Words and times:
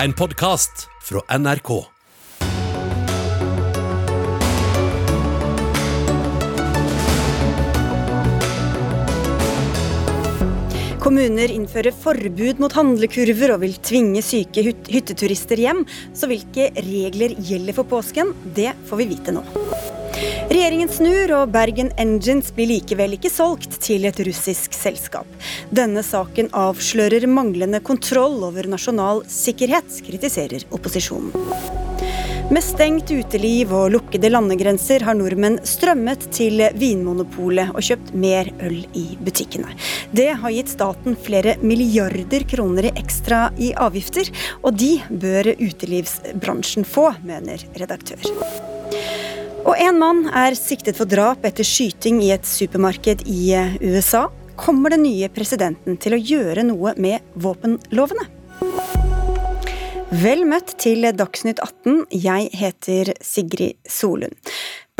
En 0.00 0.12
podkast 0.16 0.86
fra 1.04 1.20
NRK. 1.38 1.68
Kommuner 11.04 11.52
innfører 11.52 11.92
forbud 11.92 12.64
mot 12.64 12.72
handlekurver 12.72 13.52
og 13.52 13.60
vil 13.66 13.76
tvinge 13.84 14.24
syke 14.24 14.64
hytteturister 14.64 15.60
hjem. 15.60 15.84
Så 16.16 16.32
hvilke 16.32 16.70
regler 16.80 17.36
gjelder 17.36 17.76
for 17.76 17.92
påsken? 17.92 18.32
Det 18.56 18.72
får 18.88 19.02
vi 19.02 19.12
vite 19.12 19.36
nå. 19.36 19.44
Regjeringen 20.60 20.90
snur, 20.92 21.30
og 21.32 21.52
Bergen 21.54 21.88
Engines 21.96 22.50
blir 22.52 22.68
likevel 22.68 23.14
ikke 23.16 23.30
solgt 23.32 23.78
til 23.80 24.02
et 24.04 24.18
russisk 24.26 24.74
selskap. 24.76 25.24
Denne 25.72 26.02
saken 26.04 26.50
avslører 26.52 27.24
manglende 27.32 27.80
kontroll 27.80 28.36
over 28.44 28.68
nasjonal 28.68 29.22
sikkerhet, 29.32 29.88
kritiserer 30.04 30.66
opposisjonen. 30.68 31.32
Med 32.52 32.60
stengt 32.60 33.08
uteliv 33.08 33.72
og 33.72 33.88
lukkede 33.94 34.28
landegrenser 34.28 35.00
har 35.08 35.16
nordmenn 35.16 35.56
strømmet 35.64 36.28
til 36.36 36.60
Vinmonopolet 36.76 37.72
og 37.72 37.80
kjøpt 37.80 38.12
mer 38.12 38.52
øl 38.60 38.82
i 38.92 39.06
butikkene. 39.16 39.72
Det 40.12 40.28
har 40.42 40.56
gitt 40.58 40.74
staten 40.76 41.16
flere 41.16 41.56
milliarder 41.64 42.44
kroner 42.52 42.92
ekstra 42.92 43.46
i 43.56 43.72
avgifter, 43.72 44.28
og 44.60 44.76
de 44.76 44.98
bør 45.08 45.54
utelivsbransjen 45.56 46.84
få, 46.84 47.14
mener 47.24 47.64
redaktør. 47.80 48.28
Og 49.64 49.76
en 49.76 49.98
mann 50.00 50.24
er 50.32 50.56
siktet 50.58 50.96
for 50.98 51.08
drap 51.08 51.44
etter 51.46 51.66
skyting 51.66 52.20
i 52.24 52.32
et 52.34 52.46
supermarked 52.48 53.26
i 53.28 53.52
USA. 53.84 54.26
Kommer 54.60 54.92
den 54.94 55.04
nye 55.04 55.28
presidenten 55.32 55.98
til 56.00 56.16
å 56.16 56.20
gjøre 56.20 56.64
noe 56.68 56.94
med 57.00 57.24
våpenlovene? 57.40 58.26
Vel 60.20 60.42
møtt 60.48 60.74
til 60.82 61.06
Dagsnytt 61.16 61.60
18. 61.62 62.06
Jeg 62.10 62.50
heter 62.58 63.12
Sigrid 63.22 63.78
Solund. 63.88 64.34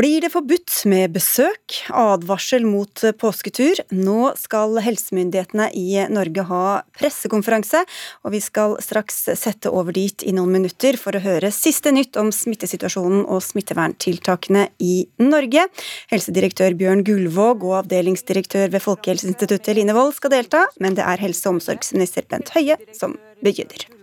Blir 0.01 0.23
det 0.25 0.31
forbudt 0.33 0.73
med 0.89 1.13
besøk? 1.13 1.75
Advarsel 1.93 2.63
mot 2.65 3.03
påsketur. 3.21 3.83
Nå 3.93 4.31
skal 4.41 4.79
helsemyndighetene 4.81 5.67
i 5.77 6.07
Norge 6.09 6.47
ha 6.49 6.63
pressekonferanse, 6.97 7.83
og 8.25 8.33
vi 8.33 8.41
skal 8.41 8.79
straks 8.81 9.27
sette 9.37 9.69
over 9.69 9.93
dit 9.93 10.25
i 10.25 10.33
noen 10.33 10.57
minutter 10.57 10.97
for 10.97 11.13
å 11.13 11.21
høre 11.27 11.53
siste 11.53 11.93
nytt 11.93 12.17
om 12.17 12.33
smittesituasjonen 12.33 13.27
og 13.27 13.45
smitteverntiltakene 13.45 14.71
i 14.81 15.05
Norge. 15.21 15.69
Helsedirektør 16.15 16.81
Bjørn 16.81 17.05
Gullvåg 17.05 17.69
og 17.69 17.83
avdelingsdirektør 17.83 18.73
ved 18.73 18.87
Folkehelseinstituttet 18.89 19.77
Line 19.77 20.01
Wold 20.01 20.17
skal 20.17 20.39
delta, 20.39 20.65
men 20.81 20.97
det 20.97 21.05
er 21.05 21.29
helse- 21.29 21.45
og 21.51 21.59
omsorgsminister 21.59 22.25
Bent 22.33 22.57
Høie 22.57 22.81
som 22.97 23.21
begynner. 23.45 24.00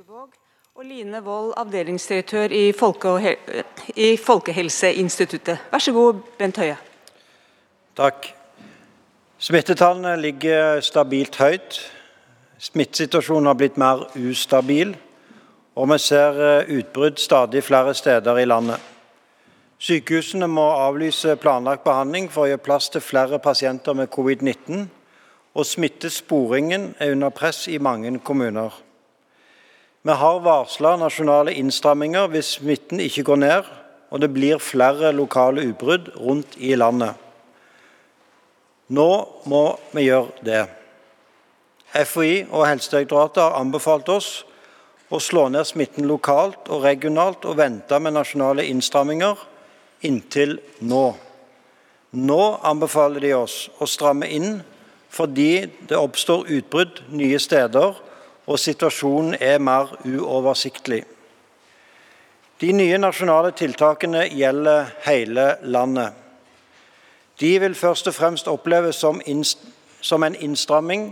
Og 0.77 0.85
Line 0.85 1.21
Wold, 1.25 1.53
avdelingsdirektør 1.57 2.51
i, 2.53 2.71
Folke 2.71 3.37
i, 3.95 4.17
Folkehelseinstituttet. 4.17 5.57
Vær 5.71 5.81
så 5.81 5.91
god, 5.91 6.19
Bent 6.37 6.59
Høie. 6.61 6.75
Takk. 7.97 8.27
Smittetallene 9.41 10.13
ligger 10.21 10.77
stabilt 10.85 11.39
høyt. 11.41 11.79
Smittesituasjonen 12.61 13.49
har 13.49 13.57
blitt 13.57 13.81
mer 13.81 14.05
ustabil, 14.21 14.93
og 15.73 15.89
vi 15.95 15.97
ser 15.97 16.41
eh, 16.45 16.71
utbrudd 16.77 17.17
stadig 17.25 17.65
flere 17.65 17.97
steder 17.97 18.37
i 18.37 18.45
landet. 18.45 18.77
Sykehusene 19.81 20.45
må 20.45 20.69
avlyse 20.77 21.39
planlagt 21.41 21.89
behandling 21.89 22.29
for 22.29 22.45
å 22.45 22.51
gjøre 22.53 22.67
plass 22.69 22.93
til 22.93 23.01
flere 23.01 23.41
pasienter 23.41 23.97
med 23.97 24.13
covid-19, 24.13 24.85
og 25.57 25.65
smittesporingen 25.65 26.91
er 26.99 27.17
under 27.17 27.33
press 27.33 27.65
i 27.65 27.81
mange 27.81 28.19
kommuner. 28.19 28.83
Vi 30.07 30.13
har 30.15 30.39
varsla 30.39 30.93
nasjonale 30.95 31.51
innstramminger 31.59 32.29
hvis 32.31 32.53
smitten 32.61 33.01
ikke 33.03 33.25
går 33.27 33.39
ned 33.41 33.65
og 34.07 34.21
det 34.23 34.29
blir 34.31 34.61
flere 34.63 35.11
lokale 35.11 35.65
utbrudd 35.67 36.13
rundt 36.15 36.55
i 36.63 36.75
landet. 36.79 37.11
Nå 38.87 39.09
må 39.51 39.63
vi 39.91 40.05
gjøre 40.07 40.45
det. 40.47 40.61
FHI 41.91 42.45
og 42.51 42.63
Helsedirektoratet 42.69 43.43
har 43.43 43.59
anbefalt 43.59 44.07
oss 44.13 44.29
å 45.11 45.19
slå 45.23 45.47
ned 45.51 45.67
smitten 45.67 46.07
lokalt 46.07 46.71
og 46.71 46.87
regionalt 46.87 47.43
og 47.43 47.59
vente 47.59 47.99
med 47.99 48.15
nasjonale 48.15 48.63
innstramminger 48.71 49.43
inntil 50.07 50.57
nå. 50.79 51.05
Nå 52.15 52.41
anbefaler 52.63 53.27
de 53.27 53.35
oss 53.35 53.65
å 53.79 53.87
stramme 53.91 54.31
inn 54.31 54.61
fordi 55.11 55.65
det 55.89 55.99
oppstår 55.99 56.47
utbrudd 56.47 57.03
nye 57.11 57.39
steder 57.43 58.06
og 58.47 58.59
situasjonen 58.59 59.35
er 59.39 59.59
mer 59.59 59.91
uoversiktlig. 60.07 61.03
De 62.61 62.71
nye 62.73 62.97
nasjonale 62.97 63.51
tiltakene 63.53 64.23
gjelder 64.33 64.93
hele 65.05 65.47
landet. 65.61 66.13
De 67.39 67.51
vil 67.61 67.75
først 67.77 68.07
og 68.09 68.15
fremst 68.17 68.47
oppleves 68.49 68.97
som, 69.03 69.21
som 70.01 70.23
en 70.23 70.35
innstramming 70.35 71.11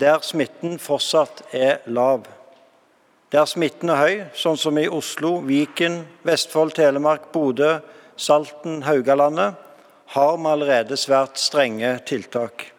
der 0.00 0.22
smitten 0.24 0.78
fortsatt 0.80 1.42
er 1.52 1.82
lav. 1.86 2.24
Der 3.30 3.44
smitten 3.46 3.92
er 3.92 4.00
høy, 4.00 4.14
sånn 4.34 4.56
som 4.58 4.78
i 4.80 4.88
Oslo, 4.88 5.36
Viken, 5.46 6.00
Vestfold, 6.26 6.72
Telemark, 6.78 7.28
Bodø, 7.34 7.76
Salten, 8.16 8.80
Haugalandet, 8.86 9.58
har 10.10 10.32
vi 10.38 10.48
allerede 10.50 10.96
svært 10.98 11.38
strenge 11.38 11.92
tiltak. 12.06 12.70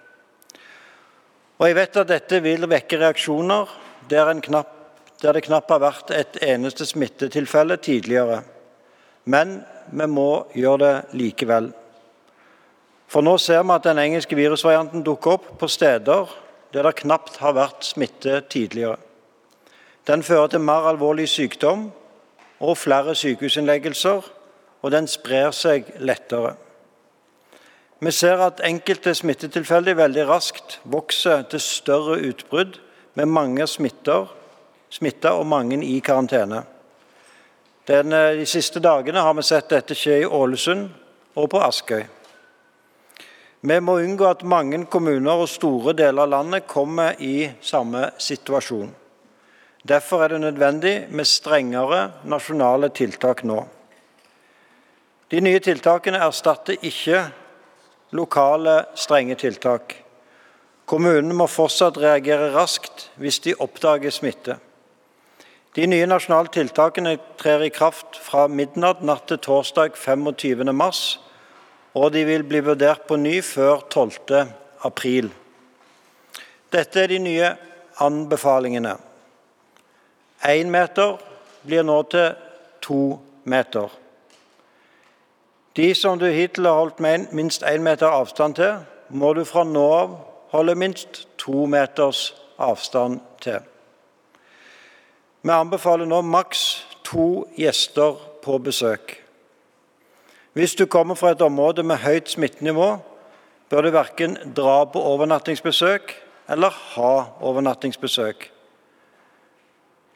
Og 1.62 1.68
Jeg 1.68 1.78
vet 1.78 2.02
at 2.02 2.10
dette 2.10 2.42
vil 2.44 2.66
vekke 2.68 2.98
reaksjoner 2.98 3.70
der, 4.12 4.34
knapp, 4.44 4.72
der 5.22 5.34
det 5.34 5.46
knapt 5.48 5.72
har 5.72 5.82
vært 5.82 6.12
et 6.16 6.40
eneste 6.44 6.86
smittetilfelle 6.86 7.78
tidligere. 7.78 8.42
Men 9.26 9.62
vi 9.92 10.08
må 10.08 10.48
gjøre 10.56 10.82
det 10.84 10.96
likevel. 11.18 11.72
For 13.12 13.24
nå 13.26 13.38
ser 13.44 13.64
vi 13.64 13.76
at 13.76 13.88
den 13.88 14.00
engelske 14.00 14.38
virusvarianten 14.40 15.04
dukker 15.04 15.38
opp 15.38 15.48
på 15.60 15.68
steder 15.68 16.30
der 16.72 16.88
det 16.88 17.02
knapt 17.02 17.42
har 17.42 17.58
vært 17.58 17.84
smitte 17.84 18.42
tidligere. 18.50 18.96
Den 20.08 20.24
fører 20.24 20.48
til 20.48 20.64
mer 20.64 20.88
alvorlig 20.88 21.28
sykdom 21.30 21.90
og 22.60 22.78
flere 22.78 23.16
sykehusinnleggelser, 23.16 24.22
og 24.82 24.92
den 24.92 25.08
sprer 25.08 25.52
seg 25.54 25.92
lettere. 26.00 26.56
Vi 28.02 28.12
ser 28.12 28.42
at 28.42 28.64
enkelte 28.66 29.14
smittetilfeller 29.14 30.00
veldig 30.00 30.24
raskt 30.30 30.80
vokser 30.90 31.44
til 31.52 31.62
større 31.62 32.18
utbrudd 32.32 32.80
med 33.14 33.28
mange 33.28 33.68
smitta 33.68 35.34
og 35.34 35.46
mange 35.48 35.82
i 35.86 36.00
karantene. 36.00 36.64
Den, 37.88 38.14
eh, 38.14 38.36
de 38.36 38.46
siste 38.46 38.80
dagene 38.80 39.20
har 39.20 39.34
vi 39.34 39.44
sett 39.44 39.70
dette 39.70 39.96
skje 39.98 40.22
i 40.22 40.26
Ålesund 40.26 40.90
og 41.36 41.50
på 41.50 41.60
Askøy. 41.60 42.06
Vi 43.62 43.80
må 43.80 44.00
unngå 44.02 44.26
at 44.26 44.44
mange 44.44 44.86
kommuner 44.86 45.44
og 45.44 45.50
store 45.50 45.94
deler 45.94 46.24
av 46.24 46.30
landet 46.30 46.68
kommer 46.68 47.16
i 47.22 47.52
samme 47.62 48.12
situasjon. 48.18 48.90
Derfor 49.88 50.24
er 50.24 50.28
det 50.30 50.42
nødvendig 50.42 50.96
med 51.10 51.26
strengere 51.26 52.12
nasjonale 52.24 52.90
tiltak 52.90 53.44
nå. 53.44 53.66
De 55.32 55.42
nye 55.42 55.60
tiltakene 55.60 56.22
erstatter 56.22 56.78
ikke 56.82 57.22
lokale 58.12 58.86
strenge 58.96 59.36
tiltak. 59.36 59.96
Kommunene 60.92 61.32
må 61.32 61.46
fortsatt 61.48 61.96
reagere 62.04 62.50
raskt 62.52 63.06
hvis 63.16 63.38
de 63.46 63.54
oppdager 63.64 64.12
smitte. 64.12 64.58
De 65.72 65.86
nye 65.88 66.08
nasjonale 66.10 66.52
tiltakene 66.52 67.14
trer 67.40 67.62
i 67.64 67.70
kraft 67.72 68.18
fra 68.20 68.50
midnatt 68.52 69.00
natt 69.08 69.30
til 69.30 69.38
torsdag 69.40 69.94
25.3, 69.96 70.98
og 71.96 72.12
de 72.12 72.24
vil 72.28 72.44
bli 72.44 72.60
vurdert 72.66 73.06
på 73.08 73.16
ny 73.16 73.38
før 73.40 73.86
12.4. 73.88 75.30
Dette 76.76 77.00
er 77.00 77.08
de 77.14 77.20
nye 77.24 77.54
anbefalingene. 78.04 78.98
Én 80.52 80.74
meter 80.74 81.16
blir 81.64 81.88
nå 81.88 82.02
til 82.12 82.36
to 82.84 83.00
meter. 83.48 83.88
De 85.80 85.88
som 85.96 86.20
du 86.20 86.28
hittil 86.28 86.68
har 86.68 86.82
holdt 86.82 87.00
minst 87.32 87.64
én 87.64 87.80
meter 87.80 88.12
avstand 88.12 88.60
til, 88.60 88.84
må 89.08 89.32
du 89.40 89.46
fra 89.48 89.64
nå 89.64 89.86
av 90.02 90.20
holde 90.52 90.76
minst 90.76 91.28
to 91.38 91.66
meters 91.66 92.34
avstand 92.60 93.20
til. 93.42 93.60
Vi 95.42 95.50
anbefaler 95.50 96.06
nå 96.06 96.22
maks 96.22 96.86
to 97.08 97.48
gjester 97.58 98.20
på 98.44 98.58
besøk. 98.62 99.16
Hvis 100.54 100.76
du 100.76 100.86
kommer 100.86 101.16
fra 101.16 101.32
et 101.32 101.42
område 101.42 101.84
med 101.84 102.04
høyt 102.04 102.30
smittenivå, 102.30 102.98
bør 103.70 103.82
du 103.82 103.90
verken 103.96 104.36
dra 104.56 104.84
på 104.86 105.00
overnattingsbesøk 105.00 106.12
eller 106.52 106.76
ha 106.96 107.14
overnattingsbesøk. 107.40 108.50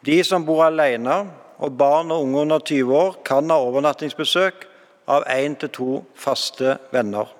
De 0.05 0.17
som 0.23 0.45
bor 0.45 0.65
alene, 0.65 1.23
og 1.57 1.77
barn 1.77 2.11
og 2.11 2.25
unge 2.25 2.41
under 2.41 2.59
20 2.59 2.97
år, 2.97 3.15
kan 3.25 3.49
ha 3.49 3.57
overnattingsbesøk 3.63 4.67
av 5.07 5.23
én 5.31 5.55
til 5.55 5.71
to 5.71 5.89
faste 6.19 6.75
venner. 6.91 7.31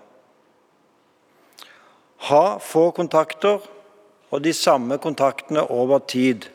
Ha 2.18 2.58
få 2.60 2.92
kontakter 2.92 3.60
og 4.32 4.44
de 4.44 4.54
samme 4.54 4.98
kontaktene 4.98 5.64
over 5.72 6.00
tid. 6.00 6.48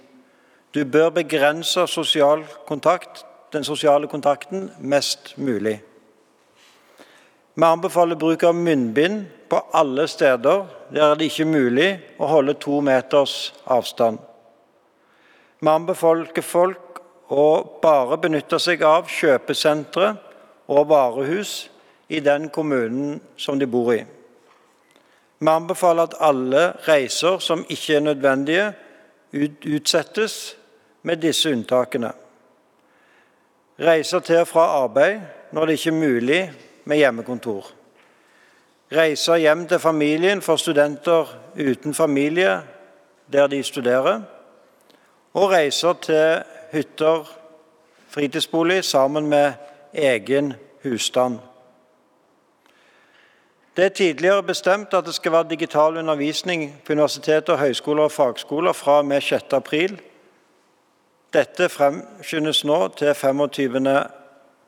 Du 0.74 0.84
bør 0.84 1.10
begrense 1.10 1.86
sosial 1.86 2.44
kontakt, 2.66 3.24
den 3.52 3.64
sosiale 3.64 4.06
kontakten 4.08 4.70
mest 4.78 5.34
mulig. 5.36 5.80
Vi 7.54 7.66
anbefaler 7.66 8.16
bruk 8.16 8.42
av 8.46 8.54
munnbind 8.54 9.24
på 9.50 9.58
alle 9.74 10.06
steder 10.08 10.66
der 10.94 11.14
det 11.18 11.26
ikke 11.30 11.42
er 11.42 11.50
mulig 11.50 11.88
å 12.18 12.28
holde 12.30 12.54
to 12.62 12.78
meters 12.80 13.52
avstand. 13.66 14.18
Vi 15.60 15.68
anbefaler 15.68 16.42
folk 16.46 17.02
å 17.30 17.44
bare 17.82 18.18
benytte 18.22 18.58
seg 18.62 18.82
av 18.86 19.10
kjøpesentre 19.10 20.14
og 20.70 20.88
varehus 20.90 21.68
i 22.08 22.22
den 22.22 22.48
kommunen 22.50 23.20
som 23.36 23.58
de 23.58 23.66
bor 23.70 23.92
i. 23.94 24.00
Vi 25.40 25.48
anbefaler 25.48 26.02
at 26.02 26.14
alle 26.20 26.72
reiser 26.88 27.38
som 27.38 27.64
ikke 27.68 27.94
er 27.94 28.00
nødvendige, 28.00 28.72
utsettes 29.74 30.56
med 31.02 31.16
disse 31.16 31.52
unntakene. 31.52 32.12
Reiser 33.80 34.20
til 34.20 34.36
og 34.36 34.48
fra 34.48 34.66
arbeid 34.82 35.20
når 35.52 35.66
det 35.66 35.72
ikke 35.72 35.90
er 35.90 36.00
mulig 36.00 36.52
med 36.84 36.96
hjemmekontor. 36.96 37.70
Reiser 38.92 39.36
hjem 39.36 39.68
til 39.68 39.78
familien 39.78 40.42
for 40.42 40.56
studenter 40.56 41.38
uten 41.56 41.94
familie 41.94 42.60
der 43.32 43.46
de 43.46 43.62
studerer. 43.62 44.20
Og 45.34 45.50
reiser 45.50 45.92
til 45.92 46.42
hytter, 46.72 47.36
fritidsbolig, 48.08 48.84
sammen 48.84 49.26
med 49.26 49.52
egen 49.94 50.54
husstand. 50.82 51.38
Det 53.80 53.86
er 53.86 53.96
tidligere 53.96 54.42
bestemt 54.42 54.92
at 54.92 55.06
det 55.06 55.14
skal 55.16 55.32
være 55.32 55.48
digital 55.48 55.96
undervisning 55.96 56.66
på 56.84 56.92
universiteter, 56.92 57.56
høyskoler 57.56 58.02
og 58.02 58.12
fagskoler 58.12 58.72
fra 58.76 58.98
og 58.98 59.06
med 59.08 59.20
6. 59.24 59.54
april. 59.56 59.94
Dette 61.32 61.68
fremskyndes 61.72 62.60
nå 62.68 62.76
til 63.00 63.14
25. 63.14 63.80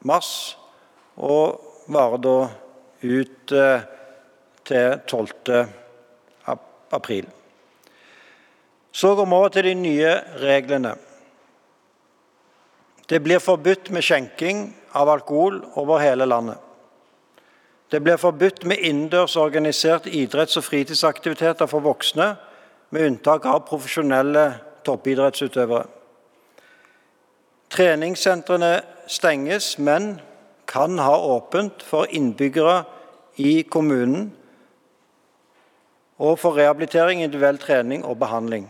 mars, 0.01 0.59
og 1.17 1.61
varer 1.93 2.25
da 2.25 2.39
ut 3.03 3.53
eh, 3.53 3.85
til 4.65 4.99
12. 5.09 5.69
april. 6.91 7.29
Så 8.93 9.15
går 9.15 9.25
vi 9.25 9.41
over 9.43 9.49
til 9.49 9.65
de 9.65 9.75
nye 9.75 10.17
reglene. 10.41 10.97
Det 13.09 13.21
blir 13.23 13.45
forbudt 13.45 13.91
med 13.91 14.09
skjenking 14.09 14.71
av 14.95 15.13
alkohol 15.21 15.67
over 15.75 15.99
hele 16.01 16.25
landet. 16.25 16.72
Det 17.93 18.01
blir 18.01 18.17
forbudt 18.17 18.65
med 18.65 18.77
innendørs 18.81 19.37
organiserte 19.37 20.11
idretts- 20.11 20.57
og 20.57 20.65
fritidsaktiviteter 20.65 21.67
for 21.67 21.85
voksne, 21.85 22.37
med 22.91 23.07
unntak 23.07 23.45
av 23.45 23.67
profesjonelle 23.69 24.55
toppidrettsutøvere. 24.85 25.85
Treningssentrene 27.73 28.81
stenges, 29.07 29.79
men 29.79 30.21
kan 30.69 30.99
ha 30.99 31.17
åpent 31.37 31.83
for 31.85 32.09
innbyggere 32.09 32.83
i 33.37 33.63
kommunen 33.63 34.33
og 36.19 36.39
for 36.39 36.57
rehabilitering, 36.57 37.23
individuell 37.23 37.59
trening 37.59 38.05
og 38.05 38.19
behandling. 38.19 38.69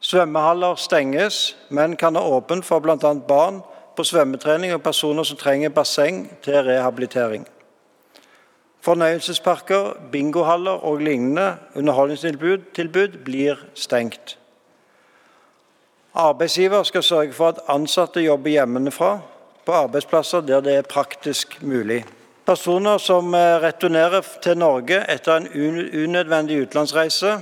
Svømmehaller 0.00 0.74
stenges, 0.74 1.56
men 1.68 1.96
kan 1.96 2.16
ha 2.16 2.22
åpent 2.22 2.64
for 2.64 2.78
bl.a. 2.78 3.14
barn 3.28 3.60
på 3.96 4.04
svømmetrening 4.04 4.72
og 4.74 4.82
personer 4.82 5.22
som 5.22 5.36
trenger 5.36 5.68
basseng 5.68 6.30
til 6.42 6.62
rehabilitering. 6.64 7.46
Fornøyelsesparker, 8.82 9.92
bingohaller 10.12 10.84
og 10.84 10.98
lignende 10.98 11.56
underholdningstilbud 11.74 13.18
blir 13.24 13.60
stengt. 13.74 14.38
Arbeidsgiver 16.14 16.82
skal 16.82 17.02
sørge 17.02 17.32
for 17.32 17.48
at 17.48 17.60
ansatte 17.68 18.20
jobber 18.20 18.50
hjemmefra 18.50 19.20
på 19.64 19.72
arbeidsplasser 19.72 20.40
der 20.40 20.60
det 20.60 20.74
er 20.76 20.82
praktisk 20.82 21.62
mulig. 21.62 22.04
Personer 22.46 22.98
som 22.98 23.34
eh, 23.34 23.62
returnerer 23.62 24.26
til 24.42 24.58
Norge 24.58 24.98
etter 25.08 25.36
en 25.36 25.48
unødvendig 26.04 26.62
utenlandsreise, 26.62 27.38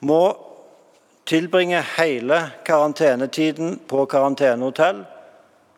må 0.00 0.36
tilbringe 1.26 1.80
hele 1.96 2.50
karantenetiden 2.64 3.80
på 3.88 4.04
karantenehotell, 4.04 5.04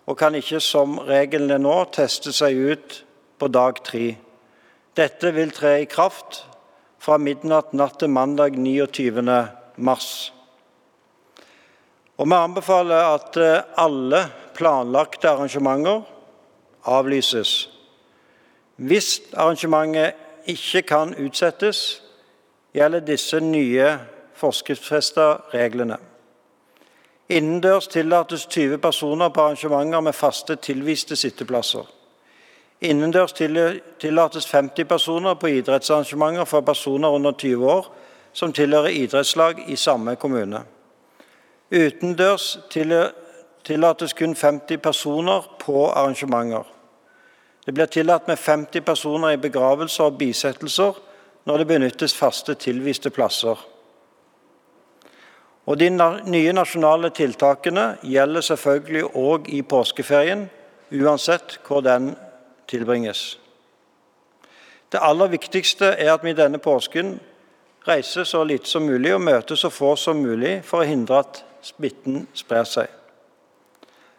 og 0.06 0.18
kan 0.18 0.34
ikke, 0.34 0.60
som 0.60 0.98
reglene 0.98 1.58
nå, 1.62 1.84
teste 1.94 2.32
seg 2.34 2.58
ut 2.58 3.04
på 3.38 3.48
dag 3.48 3.78
tre. 3.84 4.16
Dette 4.96 5.32
vil 5.32 5.50
tre 5.50 5.78
i 5.82 5.88
kraft 5.88 6.42
fra 7.00 7.16
midnatt 7.18 7.72
natt 7.72 7.98
til 8.02 8.10
mandag 8.12 8.58
29. 8.60 9.24
mars. 9.76 10.32
Og 12.20 12.28
Vi 12.28 12.36
anbefaler 12.36 13.14
at 13.14 13.36
eh, 13.40 13.62
alle 13.76 14.20
planlagte 14.54 15.30
arrangementer 15.30 16.02
avlyses. 16.84 17.70
Hvis 18.76 19.22
arrangementet 19.32 20.14
ikke 20.46 20.82
kan 20.82 21.14
utsettes, 21.16 22.02
gjelder 22.74 23.00
disse 23.00 23.40
nye 23.40 23.98
forskriftsfesta 24.36 25.26
reglene. 25.54 25.96
Innendørs 27.32 27.88
tillates 27.88 28.46
20 28.46 28.78
personer 28.78 29.28
på 29.28 29.40
arrangementer 29.40 30.00
med 30.00 30.12
faste 30.12 30.56
tilviste 30.56 31.16
sitteplasser. 31.16 32.01
Innendørs 32.82 33.32
tillates 33.32 34.46
50 34.50 34.84
personer 34.90 35.34
på 35.38 35.46
idrettsarrangementer 35.46 36.44
for 36.50 36.60
personer 36.66 37.14
under 37.14 37.32
20 37.32 37.68
år 37.70 37.90
som 38.34 38.52
tilhører 38.52 38.90
idrettslag 38.90 39.60
i 39.70 39.76
samme 39.76 40.16
kommune. 40.16 40.64
Utendørs 41.70 42.58
tillates 43.64 44.12
kun 44.18 44.34
50 44.34 44.78
personer 44.82 45.46
på 45.60 45.84
arrangementer. 45.90 46.64
Det 47.66 47.74
blir 47.74 47.86
tillatt 47.86 48.26
med 48.26 48.38
50 48.38 48.80
personer 48.80 49.36
i 49.36 49.40
begravelser 49.40 50.10
og 50.10 50.18
bisettelser 50.18 50.98
når 51.46 51.58
det 51.62 51.68
benyttes 51.70 52.14
faste 52.18 52.54
tilviste 52.58 53.10
plasser. 53.10 53.56
Og 55.66 55.78
De 55.78 55.88
nye 56.26 56.52
nasjonale 56.52 57.12
tiltakene 57.14 57.96
gjelder 58.02 58.42
selvfølgelig 58.42 59.04
òg 59.14 59.46
i 59.54 59.62
påskeferien, 59.62 60.48
uansett 60.90 61.60
hvor 61.66 61.80
den 61.86 62.16
tilbringes. 62.68 63.38
Det 64.92 65.00
aller 65.02 65.26
viktigste 65.32 65.86
er 65.86 66.12
at 66.12 66.24
vi 66.24 66.34
denne 66.36 66.58
påsken 66.58 67.20
reiser 67.88 68.24
så 68.24 68.44
lite 68.44 68.68
som 68.68 68.82
mulig 68.82 69.14
og 69.14 69.20
møter 69.20 69.56
så 69.56 69.70
få 69.70 69.94
som 69.96 70.20
mulig 70.20 70.60
for 70.64 70.82
å 70.82 70.88
hindre 70.88 71.22
at 71.22 71.44
smitten 71.62 72.26
sprer 72.34 72.68
seg. 72.68 72.90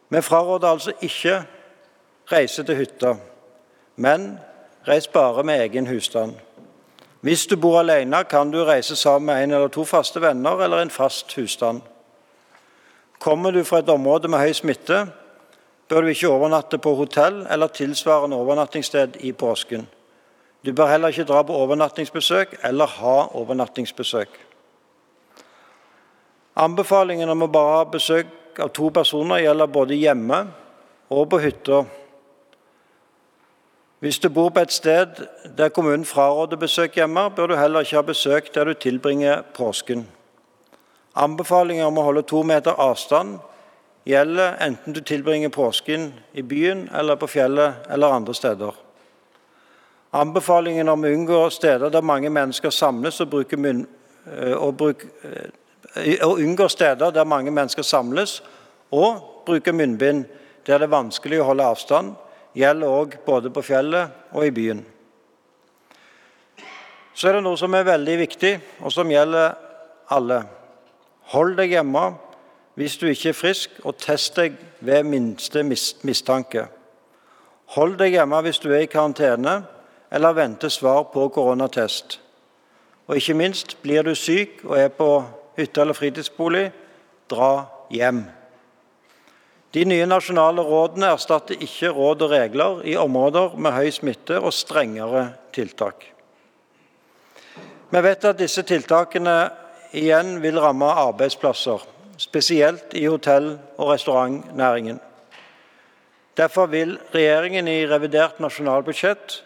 Vi 0.10 0.22
fraråder 0.22 0.68
altså 0.68 0.96
ikke 1.02 1.44
reise 2.32 2.64
til 2.64 2.76
hytta, 2.76 3.16
men 3.96 4.34
reis 4.88 5.08
bare 5.08 5.44
med 5.44 5.62
egen 5.62 5.88
husstand. 5.88 6.36
Hvis 7.24 7.46
du 7.48 7.56
bor 7.56 7.80
alene, 7.80 8.24
kan 8.24 8.52
du 8.52 8.64
reise 8.66 8.96
sammen 8.96 9.26
med 9.26 9.44
en 9.44 9.52
eller 9.52 9.68
to 9.72 9.86
faste 9.88 10.22
venner 10.22 10.64
eller 10.64 10.82
en 10.82 10.90
fast 10.90 11.34
husstand. 11.38 11.82
Kommer 13.20 13.52
du 13.52 13.64
fra 13.64 13.80
et 13.80 13.90
område 13.90 14.28
med 14.28 14.40
høy 14.40 14.52
smitte, 14.52 15.06
bør 15.94 16.02
du 16.02 16.10
ikke 16.10 16.30
overnatte 16.34 16.78
på 16.82 16.96
hotell 16.98 17.44
eller 17.54 17.70
tilsvarende 17.70 18.38
overnattingssted 18.42 19.20
i 19.22 19.32
påsken. 19.32 19.86
Du 20.66 20.74
bør 20.74 20.90
heller 20.90 21.14
ikke 21.14 21.28
dra 21.30 21.44
på 21.46 21.54
overnattingsbesøk 21.54 22.56
eller 22.64 22.90
ha 22.98 23.18
overnattingsbesøk. 23.38 24.40
Anbefalingen 26.56 27.30
om 27.30 27.46
å 27.46 27.52
bare 27.52 27.76
ha 27.78 27.84
besøk 27.94 28.62
av 28.64 28.72
to 28.74 28.90
personer 28.94 29.44
gjelder 29.44 29.70
både 29.70 30.00
hjemme 30.00 30.40
og 31.14 31.30
på 31.30 31.42
hytta. 31.44 31.84
Hvis 34.02 34.20
du 34.20 34.30
bor 34.34 34.50
på 34.50 34.66
et 34.66 34.74
sted 34.74 35.24
der 35.58 35.70
kommunen 35.70 36.06
fraråder 36.06 36.58
besøk 36.58 36.98
hjemme, 36.98 37.30
bør 37.36 37.54
du 37.54 37.58
heller 37.60 37.86
ikke 37.86 38.02
ha 38.02 38.08
besøk 38.10 38.54
der 38.56 38.66
du 38.66 38.74
tilbringer 38.74 39.46
påsken. 39.54 40.08
Anbefalinger 41.14 41.86
om 41.86 42.02
å 42.02 42.10
holde 42.10 42.26
to 42.26 42.42
meter 42.44 42.82
avstand 42.82 43.38
gjelder 44.04 44.58
enten 44.60 44.94
du 44.94 45.02
tilbringer 45.02 45.50
påsken 45.50 46.14
i 46.32 46.42
byen 46.42 46.90
eller 46.94 47.16
på 47.16 47.28
fjellet 47.28 47.88
eller 47.90 48.08
andre 48.08 48.34
steder. 48.34 48.74
Anbefalingen 50.14 50.90
om 50.90 51.04
å 51.04 51.12
unngå 51.14 51.44
steder 51.50 51.90
der 51.90 52.06
mange 52.06 52.30
mennesker 52.30 52.70
samles 52.70 53.22
og 53.22 53.34
munn, 53.58 53.88
eh, 54.28 54.54
og 54.54 54.76
bruk, 54.78 55.06
og 56.22 56.32
å 56.32 56.38
unngå 56.38 56.68
steder 56.70 57.12
der 57.12 57.26
mange 57.26 57.52
mennesker 57.52 57.84
samles 57.84 58.42
og 58.92 59.46
bruker 59.46 59.74
munnbind 59.74 60.26
der 60.66 60.80
det 60.80 60.88
er 60.88 60.96
vanskelig 60.96 61.42
å 61.42 61.48
holde 61.50 61.66
avstand, 61.66 62.14
gjelder 62.56 62.88
òg 62.88 63.18
både 63.26 63.50
på 63.52 63.64
fjellet 63.66 64.12
og 64.32 64.46
i 64.46 64.52
byen. 64.52 64.86
Så 67.14 67.30
er 67.30 67.38
det 67.38 67.44
noe 67.46 67.58
som 67.60 67.74
er 67.76 67.86
veldig 67.86 68.16
viktig, 68.24 68.54
og 68.82 68.94
som 68.94 69.12
gjelder 69.12 69.54
alle. 70.14 70.44
Hold 71.34 71.58
deg 71.58 71.76
hjemme 71.76 72.06
hvis 72.76 72.98
du 72.98 73.06
ikke 73.08 73.30
er 73.30 73.38
frisk, 73.38 73.70
og 73.84 73.98
test 74.02 74.36
deg 74.36 74.58
ved 74.80 75.04
minste 75.04 75.64
mistanke. 75.64 76.68
Hold 77.76 77.98
deg 78.02 78.16
hjemme 78.18 78.42
hvis 78.46 78.60
du 78.62 78.72
er 78.72 78.86
i 78.86 78.90
karantene 78.90 79.64
eller 80.14 80.36
venter 80.38 80.70
svar 80.70 81.08
på 81.14 81.28
koronatest. 81.34 82.20
Og 83.08 83.18
ikke 83.18 83.36
minst, 83.38 83.78
blir 83.82 84.06
du 84.06 84.16
syk 84.16 84.62
og 84.64 84.78
er 84.80 84.92
på 84.94 85.10
hytte 85.58 85.82
eller 85.82 85.98
fritidsbolig, 85.98 86.72
dra 87.30 87.66
hjem. 87.92 88.24
De 89.74 89.86
nye 89.90 90.06
nasjonale 90.06 90.62
rådene 90.62 91.10
erstatter 91.16 91.62
ikke 91.66 91.90
råd 91.90 92.22
og 92.22 92.32
regler 92.32 92.84
i 92.86 92.96
områder 93.00 93.56
med 93.58 93.74
høy 93.74 93.90
smitte 93.94 94.38
og 94.38 94.54
strengere 94.54 95.32
tiltak. 95.54 96.06
Vi 97.90 98.02
vet 98.02 98.26
at 98.26 98.38
disse 98.38 98.62
tiltakene 98.66 99.38
igjen 99.98 100.38
vil 100.42 100.60
ramme 100.62 100.86
arbeidsplasser, 100.86 101.82
spesielt 102.18 102.94
i 102.94 103.06
hotell- 103.06 103.58
og 103.78 103.90
restaurantnæringen. 103.94 105.00
Derfor 106.38 106.66
vil 106.66 106.98
regjeringen 107.14 107.68
i 107.68 107.86
revidert 107.88 108.40
nasjonalbudsjett 108.40 109.44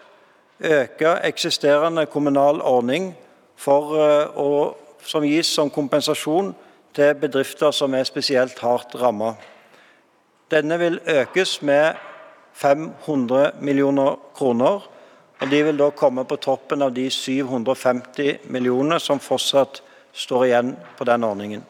øke 0.60 1.20
eksisterende 1.24 2.06
kommunal 2.06 2.62
ordning 2.62 3.16
for, 3.56 3.96
eh, 3.96 4.28
å, 4.38 4.76
som 5.04 5.24
gis 5.24 5.48
som 5.48 5.70
kompensasjon 5.70 6.56
til 6.94 7.16
bedrifter 7.16 7.72
som 7.72 7.94
er 7.94 8.04
spesielt 8.04 8.60
hardt 8.60 8.96
rammet. 8.96 9.36
Denne 10.52 10.80
vil 10.80 11.00
økes 11.06 11.62
med 11.62 11.96
500 12.54 13.52
millioner 13.62 14.16
kroner. 14.36 14.82
og 15.42 15.50
De 15.50 15.64
vil 15.64 15.78
da 15.78 15.90
komme 15.90 16.26
på 16.26 16.36
toppen 16.36 16.82
av 16.82 16.94
de 16.94 17.10
750 17.10 18.38
millionene 18.50 19.00
som 19.00 19.20
fortsatt 19.20 19.82
står 20.14 20.46
igjen 20.46 20.78
på 20.98 21.04
den 21.04 21.24
ordningen. 21.24 21.66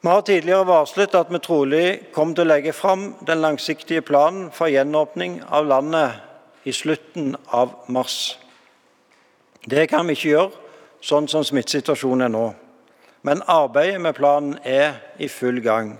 Vi 0.00 0.08
har 0.08 0.20
tidligere 0.22 0.66
varslet 0.66 1.14
at 1.18 1.30
vi 1.34 1.38
trolig 1.42 1.86
kommer 2.14 2.36
til 2.38 2.46
å 2.46 2.52
legge 2.52 2.72
fram 2.72 3.08
den 3.26 3.40
langsiktige 3.42 4.04
planen 4.06 4.52
for 4.54 4.70
gjenåpning 4.70 5.40
av 5.50 5.66
landet 5.66 6.68
i 6.68 6.72
slutten 6.72 7.32
av 7.50 7.72
mars. 7.90 8.38
Det 9.66 9.88
kan 9.90 10.06
vi 10.06 10.14
ikke 10.14 10.30
gjøre 10.30 10.68
sånn 11.02 11.26
som 11.26 11.42
smittesituasjonen 11.42 12.28
er 12.28 12.30
nå. 12.30 12.44
Men 13.26 13.42
arbeidet 13.50 13.98
med 14.00 14.14
planen 14.14 14.54
er 14.62 15.00
i 15.18 15.26
full 15.26 15.58
gang. 15.66 15.96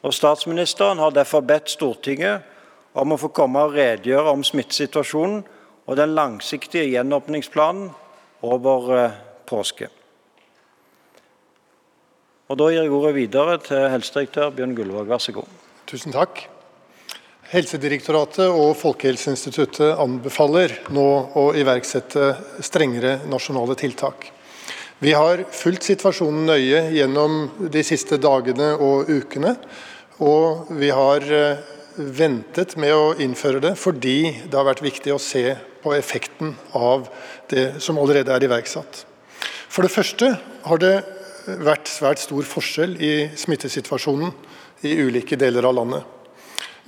Og 0.00 0.14
Statsministeren 0.16 0.98
har 0.98 1.12
derfor 1.12 1.44
bedt 1.44 1.68
Stortinget 1.68 2.48
om 2.96 3.12
å 3.12 3.20
få 3.20 3.28
komme 3.28 3.66
og 3.66 3.76
redegjøre 3.76 4.32
om 4.32 4.44
smittesituasjonen 4.46 5.44
og 5.84 6.00
den 6.00 6.16
langsiktige 6.16 6.88
gjenåpningsplanen 6.94 7.90
over 8.40 8.92
eh, 8.96 9.16
påske. 9.44 9.92
Og 12.48 12.56
Da 12.56 12.70
gir 12.72 12.80
jeg 12.80 12.92
ordet 12.96 13.10
videre 13.12 13.58
til 13.60 13.82
helsedirektør 13.92 14.54
Bjørn 14.56 14.70
Gullvåg. 14.72 15.04
Vær 15.10 15.20
så 15.20 15.34
god. 15.36 15.48
Tusen 15.84 16.14
takk. 16.14 16.46
Helsedirektoratet 17.50 18.48
og 18.48 18.70
Folkehelseinstituttet 18.80 20.00
anbefaler 20.00 20.72
nå 20.96 21.04
å 21.36 21.42
iverksette 21.60 22.30
strengere 22.64 23.18
nasjonale 23.28 23.76
tiltak. 23.76 24.30
Vi 25.04 25.12
har 25.12 25.44
fulgt 25.52 25.90
situasjonen 25.90 26.48
nøye 26.48 26.80
gjennom 26.96 27.36
de 27.68 27.84
siste 27.84 28.16
dagene 28.16 28.70
og 28.80 29.12
ukene. 29.12 29.52
Og 30.24 30.72
vi 30.80 30.88
har 30.88 31.28
eh, 31.28 31.60
ventet 32.00 32.78
med 32.80 32.96
å 32.96 33.12
innføre 33.20 33.60
det 33.60 33.74
fordi 33.76 34.48
det 34.48 34.56
har 34.56 34.70
vært 34.70 34.86
viktig 34.88 35.12
å 35.12 35.20
se 35.20 35.52
på 35.84 35.92
effekten 36.00 36.56
av 36.72 37.12
det 37.52 37.74
som 37.84 38.00
allerede 38.00 38.32
er 38.32 38.48
iverksatt. 38.48 39.04
For 39.68 39.84
det 39.84 39.92
første 39.92 40.32
har 40.64 40.80
det 40.80 40.96
vært 41.64 41.88
svært 41.90 42.20
stor 42.22 42.44
forskjell 42.46 42.96
i 43.00 43.12
smittesituasjonen 43.38 44.32
i 44.86 44.94
ulike 45.00 45.38
deler 45.40 45.66
av 45.68 45.76
landet. 45.78 46.02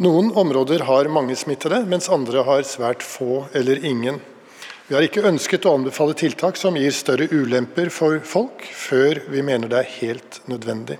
Noen 0.00 0.30
områder 0.32 0.84
har 0.88 1.10
mange 1.12 1.36
smittede, 1.36 1.82
mens 1.88 2.08
andre 2.12 2.44
har 2.46 2.62
svært 2.64 3.02
få 3.04 3.46
eller 3.56 3.82
ingen. 3.84 4.20
Vi 4.88 4.96
har 4.96 5.04
ikke 5.06 5.26
ønsket 5.28 5.66
å 5.68 5.74
anbefale 5.76 6.16
tiltak 6.18 6.56
som 6.58 6.74
gir 6.74 6.90
større 6.96 7.28
ulemper 7.30 7.92
for 7.94 8.18
folk, 8.26 8.64
før 8.64 9.20
vi 9.30 9.44
mener 9.46 9.70
det 9.70 9.82
er 9.82 9.92
helt 10.00 10.40
nødvendig. 10.50 10.96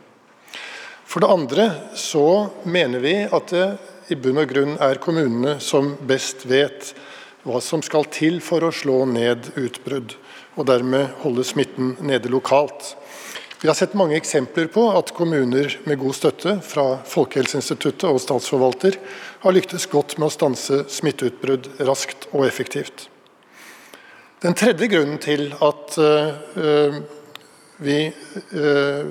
For 1.11 1.25
det 1.25 1.31
andre 1.33 1.65
så 1.99 2.53
mener 2.63 3.03
vi 3.03 3.17
at 3.27 3.51
det 3.51 3.65
i 4.15 4.19
bunn 4.19 4.39
og 4.43 4.53
grunn 4.53 4.77
er 4.83 5.01
kommunene 5.03 5.57
som 5.65 5.97
best 6.07 6.45
vet 6.51 6.93
hva 7.43 7.59
som 7.65 7.83
skal 7.83 8.07
til 8.13 8.39
for 8.45 8.63
å 8.63 8.71
slå 8.75 9.05
ned 9.11 9.53
utbrudd, 9.59 10.15
og 10.55 10.69
dermed 10.69 11.17
holde 11.25 11.47
smitten 11.47 11.97
nede 12.05 12.31
lokalt. 12.31 12.95
Vi 13.61 13.69
har 13.69 13.75
sett 13.75 13.95
mange 13.95 14.17
eksempler 14.17 14.71
på 14.73 14.87
at 14.97 15.11
kommuner 15.13 15.75
med 15.85 15.99
god 16.01 16.15
støtte 16.17 16.55
fra 16.65 16.85
Folkehelseinstituttet 17.05 18.07
og 18.09 18.21
statsforvalter 18.25 18.95
har 19.43 19.53
lyktes 19.53 19.85
godt 19.93 20.15
med 20.17 20.31
å 20.31 20.33
stanse 20.33 20.79
smitteutbrudd 20.89 21.69
raskt 21.85 22.25
og 22.31 22.47
effektivt. 22.47 23.11
Den 24.41 24.57
tredje 24.57 24.89
grunnen 24.89 25.21
til 25.21 25.51
at 25.61 25.99
uh, 26.01 26.97
vi 27.85 27.99
uh, 28.09 29.11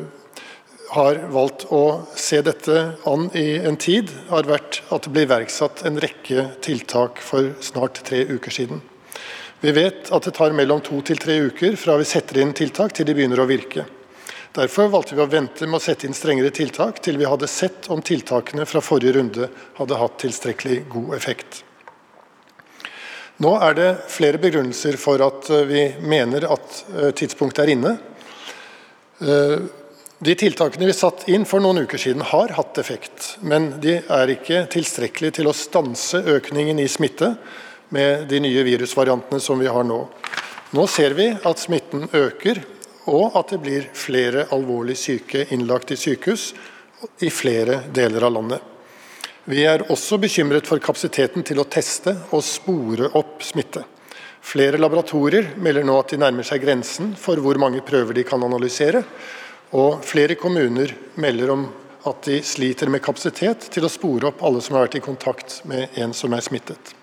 har 0.97 1.21
valgt 1.29 1.67
å 1.69 1.83
se 2.17 2.41
dette 2.41 2.79
an 3.05 3.29
i 3.37 3.45
en 3.61 3.77
tid, 3.77 4.09
har 4.31 4.49
vært 4.49 4.81
at 4.89 5.05
det 5.05 5.13
ble 5.13 5.27
iverksatt 5.27 5.85
en 5.85 6.01
rekke 6.01 6.47
tiltak 6.65 7.21
for 7.21 7.53
snart 7.61 8.01
tre 8.09 8.23
uker 8.25 8.57
siden. 8.57 8.81
Vi 9.61 9.77
vet 9.77 10.09
at 10.09 10.25
det 10.25 10.33
tar 10.41 10.57
mellom 10.57 10.81
to 10.81 11.03
til 11.05 11.21
tre 11.21 11.37
uker 11.51 11.77
fra 11.77 12.01
vi 12.01 12.09
setter 12.09 12.41
inn 12.41 12.57
tiltak 12.57 12.97
til 12.97 13.05
de 13.05 13.13
begynner 13.13 13.45
å 13.45 13.49
virke. 13.53 13.85
Derfor 14.55 14.89
valgte 14.89 15.13
vi 15.13 15.21
å 15.21 15.29
vente 15.29 15.67
med 15.67 15.77
å 15.77 15.83
sette 15.83 16.07
inn 16.07 16.15
strengere 16.17 16.49
tiltak 16.49 17.03
til 17.05 17.19
vi 17.21 17.27
hadde 17.29 17.47
sett 17.47 17.89
om 17.93 18.01
tiltakene 18.01 18.65
fra 18.65 18.81
forrige 18.81 19.19
runde 19.19 19.49
hadde 19.77 19.99
hatt 19.99 20.15
tilstrekkelig 20.23 20.79
god 20.89 21.11
effekt. 21.17 21.63
Nå 23.39 23.51
er 23.63 23.75
det 23.77 23.89
flere 24.11 24.39
begrunnelser 24.41 24.97
for 24.99 25.21
at 25.23 25.47
eh, 25.53 25.67
vi 25.69 25.83
mener 26.01 26.47
at 26.51 26.79
eh, 26.91 27.11
tidspunktet 27.15 27.61
er 27.63 27.71
inne. 27.71 27.93
Eh, 29.23 29.53
de 30.19 30.35
tiltakene 30.35 30.89
vi 30.89 30.95
satte 30.97 31.29
inn 31.31 31.45
for 31.47 31.63
noen 31.63 31.85
uker 31.85 32.01
siden 32.01 32.25
har 32.33 32.51
hatt 32.57 32.81
effekt, 32.81 33.37
men 33.39 33.69
de 33.79 34.01
er 34.01 34.33
ikke 34.33 34.65
tilstrekkelige 34.73 35.37
til 35.37 35.47
å 35.47 35.55
stanse 35.55 36.19
økningen 36.33 36.81
i 36.83 36.89
smitte 36.91 37.31
med 37.95 38.25
de 38.27 38.41
nye 38.43 38.65
virusvariantene 38.67 39.39
som 39.39 39.61
vi 39.61 39.71
har 39.71 39.87
nå. 39.87 40.01
Nå 40.75 40.89
ser 40.91 41.15
vi 41.15 41.29
at 41.31 41.63
smitten 41.63 42.09
øker, 42.11 42.59
og 43.07 43.37
at 43.39 43.53
det 43.53 43.61
blir 43.63 43.87
flere 43.95 44.47
alvorlig 44.55 44.97
syke 44.99 45.45
innlagt 45.53 45.93
i 45.95 45.97
sykehus 45.99 46.51
i 47.23 47.29
flere 47.31 47.83
deler 47.95 48.27
av 48.27 48.35
landet. 48.35 48.61
Vi 49.49 49.63
er 49.65 49.85
også 49.89 50.19
bekymret 50.21 50.67
for 50.67 50.81
kapasiteten 50.83 51.45
til 51.47 51.61
å 51.61 51.67
teste 51.71 52.13
og 52.35 52.43
spore 52.45 53.07
opp 53.17 53.39
smitte. 53.45 53.85
Flere 54.45 54.79
laboratorier 54.79 55.53
melder 55.57 55.87
nå 55.87 55.95
at 55.99 56.13
de 56.13 56.19
nærmer 56.21 56.45
seg 56.47 56.61
grensen 56.63 57.15
for 57.17 57.39
hvor 57.43 57.57
mange 57.61 57.81
prøver 57.85 58.19
de 58.19 58.25
kan 58.27 58.43
analysere. 58.45 59.01
Og 59.75 60.03
flere 60.05 60.37
kommuner 60.39 60.93
melder 61.19 61.51
om 61.55 61.65
at 62.09 62.23
de 62.29 62.39
sliter 62.45 62.89
med 62.89 63.03
kapasitet 63.03 63.67
til 63.73 63.85
å 63.85 63.91
spore 63.91 64.29
opp 64.29 64.43
alle 64.45 64.61
som 64.63 64.77
har 64.77 64.87
vært 64.87 64.99
i 65.01 65.03
kontakt 65.03 65.59
med 65.69 65.97
en 65.99 66.15
som 66.15 66.33
er 66.33 66.45
smittet. 66.45 66.93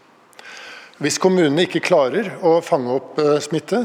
Hvis 0.97 1.19
kommunene 1.21 1.67
ikke 1.67 1.85
klarer 1.85 2.31
å 2.41 2.57
fange 2.65 2.95
opp 2.95 3.19
eh, 3.21 3.37
smitte, 3.45 3.83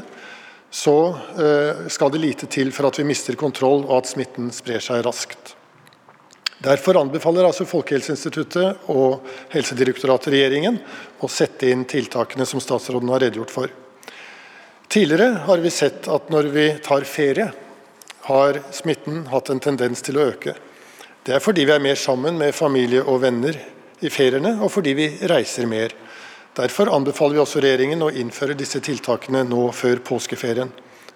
så 0.71 0.95
eh, 1.35 1.87
skal 1.91 2.11
det 2.11 2.21
lite 2.23 2.47
til 2.47 2.71
for 2.71 2.87
at 2.87 2.99
vi 2.99 3.07
mister 3.07 3.35
kontroll 3.39 3.83
og 3.83 3.97
at 3.99 4.11
smitten 4.13 4.47
sprer 4.55 4.79
seg 4.83 5.03
raskt. 5.03 5.57
Derfor 6.61 6.99
anbefaler 6.99 7.47
altså 7.47 7.65
Folkehelseinstituttet 7.65 8.89
og 8.93 9.25
Helsedirektoratet 9.51 10.31
regjeringen 10.31 10.77
å 11.19 11.29
sette 11.31 11.71
inn 11.73 11.87
tiltakene 11.89 12.45
som 12.45 12.61
statsråden 12.61 13.09
har 13.11 13.23
redegjort 13.25 13.53
for. 13.53 13.73
Tidligere 14.91 15.41
har 15.47 15.63
vi 15.63 15.71
sett 15.73 16.07
at 16.11 16.29
når 16.29 16.51
vi 16.53 16.67
tar 16.85 17.07
ferie, 17.07 17.49
har 18.21 18.59
smitten 18.75 19.25
hatt 19.31 19.49
en 19.49 19.63
tendens 19.63 20.03
til 20.05 20.19
å 20.19 20.27
øke. 20.29 20.53
Det 21.25 21.33
er 21.33 21.41
fordi 21.41 21.65
vi 21.65 21.73
er 21.73 21.81
mer 21.81 21.97
sammen 21.97 22.37
med 22.37 22.53
familie 22.53 23.01
og 23.01 23.23
venner 23.23 23.57
i 24.01 24.09
feriene, 24.13 24.55
og 24.61 24.69
fordi 24.73 24.93
vi 24.97 25.07
reiser 25.29 25.65
mer. 25.69 25.95
Derfor 26.57 26.91
anbefaler 26.91 27.37
vi 27.37 27.43
også 27.43 27.61
regjeringen 27.63 28.03
å 28.03 28.11
innføre 28.11 28.57
disse 28.59 28.81
tiltakene 28.83 29.45
nå 29.47 29.69
før 29.75 30.01
påskeferien. 30.03 30.71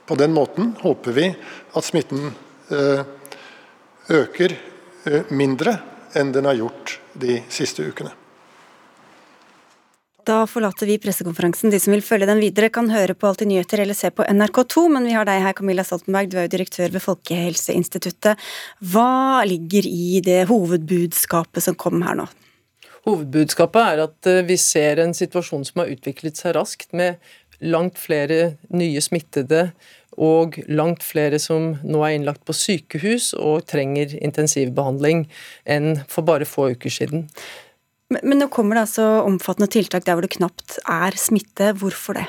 På 0.06 0.16
den 0.20 0.32
måten 0.36 0.76
håper 0.80 1.16
vi 1.18 1.28
at 1.76 1.88
smitten 1.88 2.30
eh, 2.72 3.04
øker 4.16 4.56
Eh, 5.06 5.22
mindre 5.30 5.78
enn 6.18 6.32
den 6.34 6.48
har 6.50 6.58
gjort 6.58 7.00
de 7.14 7.38
siste 7.50 7.84
ukene. 7.86 8.12
Da 10.26 10.40
forlater 10.50 10.90
vi 10.90 10.98
pressekonferansen. 10.98 11.70
De 11.70 11.78
som 11.80 11.94
vil 11.94 12.02
følge 12.02 12.26
den 12.26 12.42
videre, 12.42 12.72
kan 12.74 12.90
høre 12.90 13.14
på 13.14 13.28
Alltid 13.30 13.52
nyheter 13.52 13.84
eller 13.84 13.94
se 13.94 14.10
på 14.10 14.26
NRK2, 14.26 14.88
men 14.96 15.06
vi 15.06 15.14
har 15.14 15.28
deg 15.30 15.44
her, 15.44 15.54
Camilla 15.54 15.86
Stoltenberg, 15.86 16.32
du 16.32 16.40
er 16.40 16.48
jo 16.48 16.54
direktør 16.56 16.96
ved 16.96 17.04
Folkehelseinstituttet. 17.06 18.42
Hva 18.82 19.46
ligger 19.46 19.86
i 19.86 20.24
det 20.26 20.48
hovedbudskapet 20.50 21.68
som 21.68 21.78
kom 21.78 22.02
her 22.08 22.18
nå? 22.24 22.26
Hovedbudskapet 23.06 23.82
er 23.94 24.04
at 24.08 24.30
eh, 24.30 24.46
vi 24.48 24.58
ser 24.62 25.02
en 25.02 25.14
situasjon 25.14 25.66
som 25.68 25.84
har 25.84 25.92
utviklet 25.94 26.40
seg 26.40 26.56
raskt, 26.58 26.92
med 26.98 27.22
langt 27.64 28.00
flere 28.02 28.56
nye 28.76 29.02
smittede, 29.02 29.70
og 30.16 30.56
langt 30.72 31.04
flere 31.04 31.40
som 31.44 31.74
nå 31.84 32.02
er 32.06 32.16
innlagt 32.16 32.46
på 32.48 32.56
sykehus 32.56 33.34
og 33.36 33.66
trenger 33.68 34.14
intensivbehandling 34.16 35.26
enn 35.68 36.00
for 36.08 36.28
bare 36.28 36.48
få 36.48 36.70
uker 36.76 36.94
siden. 36.94 37.26
Men, 38.14 38.22
men 38.24 38.40
nå 38.40 38.48
kommer 38.54 38.78
det 38.78 38.86
altså 38.86 39.08
omfattende 39.26 39.68
tiltak 39.72 40.06
der 40.08 40.16
hvor 40.16 40.24
det 40.24 40.36
knapt 40.38 40.78
er 40.88 41.18
smitte. 41.20 41.74
Hvorfor 41.82 42.20
det? 42.20 42.28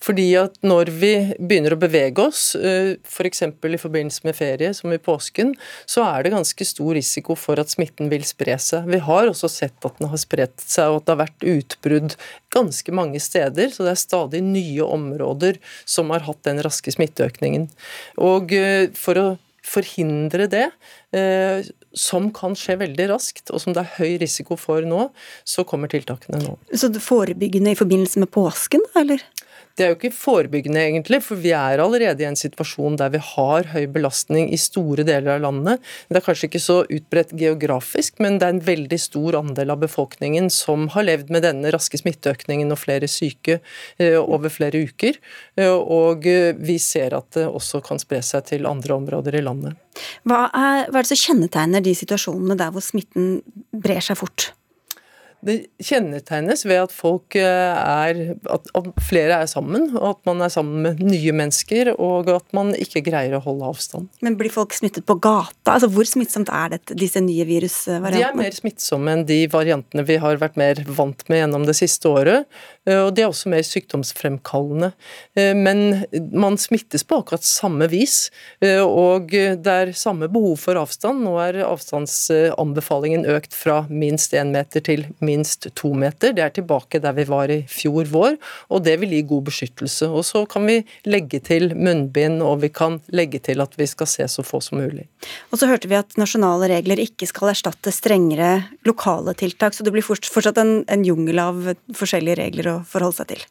Fordi 0.00 0.26
at 0.40 0.54
når 0.64 0.90
vi 0.96 1.12
begynner 1.36 1.74
å 1.76 1.80
bevege 1.80 2.24
oss, 2.24 2.54
f.eks. 2.56 3.42
For 3.60 3.74
i 3.74 3.80
forbindelse 3.80 4.24
med 4.24 4.38
ferie, 4.38 4.72
som 4.76 4.92
i 4.94 5.00
påsken, 5.02 5.52
så 5.84 6.06
er 6.06 6.24
det 6.24 6.32
ganske 6.34 6.66
stor 6.66 6.94
risiko 6.96 7.36
for 7.36 7.60
at 7.60 7.72
smitten 7.72 8.08
vil 8.12 8.24
spre 8.28 8.56
seg. 8.60 8.88
Vi 8.88 9.02
har 9.04 9.28
også 9.28 9.50
sett 9.52 9.84
at 9.84 10.00
den 10.00 10.08
har 10.12 10.22
spredt 10.22 10.64
seg, 10.64 10.88
og 10.88 11.02
at 11.02 11.06
det 11.06 11.14
har 11.14 11.22
vært 11.26 11.46
utbrudd 11.52 12.16
ganske 12.56 12.96
mange 12.96 13.20
steder. 13.20 13.68
Så 13.74 13.84
det 13.84 13.92
er 13.92 14.00
stadig 14.00 14.40
nye 14.46 14.88
områder 14.88 15.60
som 15.84 16.10
har 16.14 16.24
hatt 16.24 16.42
den 16.48 16.64
raske 16.64 16.96
smitteøkningen. 16.96 17.68
Og 18.24 18.56
for 18.96 19.20
å 19.20 19.28
forhindre 19.66 20.48
det, 20.50 20.70
eh, 21.16 21.66
som 21.92 22.30
kan 22.32 22.56
skje 22.58 22.78
veldig 22.80 23.08
raskt, 23.12 23.50
og 23.50 23.60
som 23.62 23.74
det 23.76 23.84
er 23.84 23.96
høy 23.98 24.18
risiko 24.22 24.56
for 24.58 24.86
nå, 24.86 25.10
så 25.44 25.64
kommer 25.68 25.90
tiltakene 25.92 26.40
nå. 26.42 26.56
Så 26.72 26.90
forebyggende 27.02 27.74
i 27.74 27.78
forbindelse 27.78 28.22
med 28.22 28.32
påsken, 28.34 28.84
eller? 28.96 29.22
Det 29.80 29.86
er 29.86 29.94
jo 29.94 29.96
ikke 29.96 30.12
forebyggende, 30.12 30.80
egentlig, 30.84 31.22
for 31.24 31.40
vi 31.40 31.54
er 31.56 31.80
allerede 31.80 32.20
i 32.20 32.26
en 32.28 32.36
situasjon 32.36 32.98
der 33.00 33.14
vi 33.14 33.20
har 33.24 33.70
høy 33.72 33.86
belastning 33.88 34.50
i 34.52 34.58
store 34.60 35.06
deler 35.08 35.38
av 35.38 35.46
landet. 35.46 35.80
Det 36.10 36.20
er 36.20 36.26
kanskje 36.26 36.50
ikke 36.50 36.60
så 36.60 36.76
utbredt 36.84 37.32
geografisk, 37.40 38.18
men 38.20 38.36
det 38.36 38.44
er 38.44 38.58
en 38.58 38.60
veldig 38.66 38.98
stor 39.00 39.38
andel 39.40 39.72
av 39.72 39.80
befolkningen 39.80 40.50
som 40.52 40.84
har 40.92 41.08
levd 41.08 41.32
med 41.32 41.46
denne 41.48 41.72
raske 41.72 41.96
smitteøkningen 41.96 42.76
og 42.76 42.82
flere 42.82 43.08
syke 43.08 43.62
eh, 43.96 44.20
over 44.20 44.52
flere 44.52 44.84
uker. 44.84 45.16
Eh, 45.56 45.72
og 45.72 46.28
eh, 46.28 46.52
vi 46.60 46.76
ser 46.76 47.16
at 47.16 47.32
det 47.40 47.48
også 47.48 47.80
kan 47.88 48.04
spre 48.04 48.20
seg 48.20 48.52
til 48.52 48.68
andre 48.68 49.00
områder 49.00 49.40
i 49.40 49.46
landet. 49.48 49.80
Hva 50.28 50.44
er, 50.52 50.90
hva 50.92 51.00
er 51.00 51.08
det 51.08 51.14
som 51.14 51.24
kjennetegner 51.24 51.88
de 51.88 51.96
situasjonene 51.96 52.60
der 52.60 52.76
hvor 52.76 52.84
smitten 52.84 53.38
brer 53.72 54.04
seg 54.04 54.20
fort? 54.20 54.52
Det 55.40 55.54
kjennetegnes 55.80 56.66
ved 56.68 56.82
at 56.82 56.92
folk 56.92 57.36
eh, 57.38 57.44
er 57.80 58.18
at, 58.52 58.66
flere 59.08 59.38
er 59.40 59.48
sammen, 59.48 59.86
og 59.96 60.06
at 60.10 60.26
man 60.28 60.42
er 60.44 60.52
sammen 60.52 60.82
med 60.84 61.00
nye 61.00 61.32
mennesker, 61.36 61.94
og 61.96 62.28
at 62.34 62.44
man 62.56 62.74
ikke 62.76 63.02
greier 63.06 63.38
å 63.38 63.42
holde 63.46 63.70
avstand. 63.72 64.10
Men 64.24 64.36
blir 64.40 64.52
folk 64.52 64.76
smittet 64.76 65.06
på 65.08 65.16
gata? 65.16 65.78
Altså 65.78 65.88
Hvor 65.92 66.08
smittsomt 66.08 66.52
er 66.52 66.74
dette, 66.74 66.96
disse 66.98 67.22
nye 67.24 67.46
virusvariantene? 67.48 68.20
De 68.20 68.26
er 68.26 68.36
mer 68.36 68.56
smittsomme 68.58 69.14
enn 69.16 69.24
de 69.28 69.38
variantene 69.52 70.04
vi 70.08 70.18
har 70.20 70.40
vært 70.42 70.58
mer 70.60 70.82
vant 70.86 71.24
med 71.32 71.42
gjennom 71.42 71.64
det 71.68 71.76
siste 71.80 72.12
året. 72.12 72.44
Eh, 72.84 73.00
og 73.06 73.14
de 73.16 73.24
er 73.24 73.32
også 73.32 73.52
mer 73.54 73.64
sykdomsfremkallende. 73.64 74.92
Eh, 75.40 75.54
men 75.56 76.04
man 76.36 76.60
smittes 76.60 77.06
på 77.08 77.22
akkurat 77.22 77.46
samme 77.48 77.88
vis, 77.90 78.28
og 78.60 79.32
det 79.32 79.72
er 79.72 79.90
samme 79.96 80.28
behov 80.32 80.58
for 80.60 80.76
avstand. 80.76 81.22
Nå 81.24 81.32
er 81.40 81.62
avstandsanbefalingen 81.64 83.24
økt 83.32 83.56
fra 83.56 83.82
minst 83.88 84.34
én 84.36 84.52
meter 84.52 84.84
til 84.84 85.06
minst 85.16 85.29
minst 85.30 85.68
to 85.78 85.92
meter. 85.94 86.34
Det 86.36 86.44
er 86.44 86.54
tilbake 86.54 87.00
der 87.02 87.14
vi 87.16 87.26
var 87.30 87.52
i 87.52 87.60
fjor 87.70 88.10
vår, 88.10 88.38
og 88.70 88.84
det 88.86 88.96
vil 89.02 89.14
gi 89.14 89.22
god 89.30 89.46
beskyttelse. 89.50 90.10
Og 90.10 90.26
så 90.26 90.44
kan 90.50 90.66
vi 90.68 90.80
legge 91.08 91.40
til 91.46 91.70
munnbind, 91.76 92.42
og 92.42 92.64
vi 92.64 92.72
kan 92.74 93.00
legge 93.14 93.42
til 93.46 93.62
at 93.62 93.76
vi 93.78 93.88
skal 93.90 94.10
se 94.10 94.28
så 94.30 94.44
få 94.46 94.62
som 94.64 94.80
mulig. 94.82 95.06
Og 95.50 95.60
så 95.60 95.70
hørte 95.70 95.90
vi 95.90 95.98
at 95.98 96.18
nasjonale 96.20 96.70
regler 96.72 97.02
ikke 97.02 97.28
skal 97.30 97.54
erstatte 97.54 97.94
strengere 97.94 98.66
lokale 98.88 99.36
tiltak, 99.38 99.76
så 99.76 99.86
det 99.86 99.94
blir 99.94 100.06
fortsatt 100.06 100.60
en, 100.60 100.80
en 100.90 101.06
jungel 101.06 101.42
av 101.42 101.72
forskjellige 101.96 102.40
regler 102.42 102.74
å 102.74 102.78
forholde 102.88 103.22
seg 103.22 103.34
til. 103.34 103.48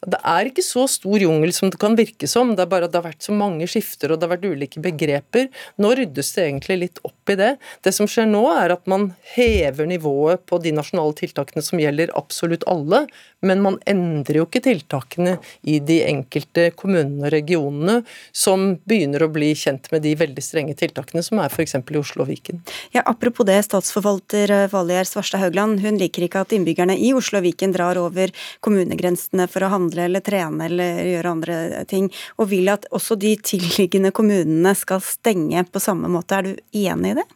Det 0.00 0.16
er 0.24 0.48
ikke 0.48 0.62
så 0.64 0.86
stor 0.88 1.20
jungel 1.20 1.50
som 1.52 1.68
det 1.68 1.76
kan 1.80 1.92
virke 1.98 2.24
som, 2.30 2.54
det 2.56 2.64
er 2.64 2.70
bare 2.70 2.86
at 2.88 2.92
det 2.94 3.02
har 3.02 3.10
vært 3.10 3.26
så 3.26 3.34
mange 3.36 3.66
skifter 3.68 4.08
og 4.14 4.20
det 4.20 4.24
har 4.24 4.32
vært 4.32 4.46
ulike 4.48 4.80
begreper. 4.80 5.50
Nå 5.76 5.90
ryddes 5.98 6.30
det 6.32 6.46
egentlig 6.46 6.76
litt 6.80 7.00
opp 7.04 7.32
i 7.32 7.36
det. 7.36 7.50
Det 7.84 7.92
som 7.92 8.08
skjer 8.08 8.24
nå, 8.30 8.40
er 8.48 8.72
at 8.72 8.88
man 8.88 9.10
hever 9.34 9.90
nivået 9.90 10.46
på 10.48 10.56
de 10.64 10.72
nasjonale 10.72 11.12
tiltakene 11.18 11.64
som 11.64 11.82
gjelder 11.82 12.14
absolutt 12.16 12.64
alle, 12.70 13.02
men 13.44 13.60
man 13.64 13.76
endrer 13.88 14.40
jo 14.40 14.46
ikke 14.48 14.62
tiltakene 14.64 15.36
i 15.68 15.76
de 15.84 16.00
enkelte 16.08 16.70
kommunene 16.80 17.28
og 17.28 17.34
regionene, 17.36 17.98
som 18.32 18.78
begynner 18.88 19.26
å 19.26 19.30
bli 19.32 19.52
kjent 19.52 19.90
med 19.92 20.04
de 20.06 20.14
veldig 20.16 20.44
strenge 20.44 20.78
tiltakene 20.80 21.24
som 21.24 21.42
er 21.44 21.52
f.eks. 21.52 21.76
i 21.76 22.00
Oslo 22.00 22.24
og 22.24 22.32
Viken. 22.32 22.64
Ja, 22.96 23.04
apropos 23.04 23.48
det, 23.48 23.58
statsforvalter 23.68 24.56
eh, 24.56 24.66
Valgjerd 24.72 25.12
Svarstad 25.12 25.44
Haugland, 25.44 25.84
hun 25.84 26.00
liker 26.00 26.24
ikke 26.24 26.46
at 26.46 26.56
innbyggerne 26.56 26.96
i 26.96 27.12
Oslo 27.16 27.40
og 27.40 27.48
Viken 27.50 27.76
drar 27.76 28.00
over 28.00 28.32
kommunegrensene 28.64 29.48
for 29.50 29.68
å 29.68 29.72
handle 29.76 29.89
eller 29.98 30.22
trene 30.24 30.68
eller 30.68 31.02
gjøre 31.08 31.34
andre 31.34 31.58
ting, 31.90 32.06
og 32.38 32.50
vil 32.52 32.70
at 32.72 32.86
også 32.94 33.18
de 33.20 33.34
tilliggende 33.42 34.14
kommunene 34.14 34.74
skal 34.78 35.02
stenge 35.04 35.66
på 35.66 35.82
samme 35.82 36.10
måte. 36.12 36.38
Er 36.38 36.50
du 36.50 36.80
enig 36.86 37.14
i 37.14 37.20
det? 37.20 37.28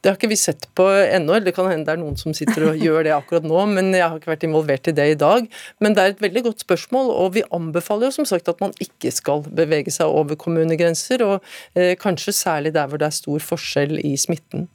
Det 0.00 0.08
har 0.08 0.16
ikke 0.16 0.30
vi 0.30 0.38
sett 0.38 0.66
på 0.76 0.86
ennå, 0.88 1.34
eller 1.34 1.50
det 1.50 1.54
kan 1.56 1.68
hende 1.68 1.84
det 1.88 1.94
er 1.94 2.00
noen 2.00 2.16
som 2.20 2.34
sitter 2.36 2.70
og 2.70 2.80
gjør 2.80 3.04
det 3.04 3.12
akkurat 3.12 3.46
nå, 3.48 3.58
men 3.74 3.92
jeg 3.96 4.06
har 4.06 4.16
ikke 4.16 4.32
vært 4.32 4.46
involvert 4.48 4.88
i 4.88 4.94
det 4.96 5.06
i 5.12 5.18
dag. 5.20 5.48
Men 5.80 5.96
det 5.96 6.02
er 6.02 6.14
et 6.14 6.24
veldig 6.24 6.44
godt 6.48 6.64
spørsmål, 6.64 7.12
og 7.12 7.34
vi 7.36 7.44
anbefaler 7.56 8.08
jo 8.08 8.18
som 8.20 8.28
sagt 8.28 8.48
at 8.52 8.60
man 8.64 8.72
ikke 8.80 9.12
skal 9.12 9.44
bevege 9.44 9.92
seg 9.92 10.08
over 10.08 10.38
kommunegrenser, 10.40 11.24
og 11.26 11.46
eh, 11.76 11.96
kanskje 12.00 12.36
særlig 12.36 12.74
der 12.76 12.88
hvor 12.88 13.00
det 13.00 13.10
er 13.10 13.18
stor 13.20 13.44
forskjell 13.50 13.98
i 14.00 14.16
smitten. 14.20 14.68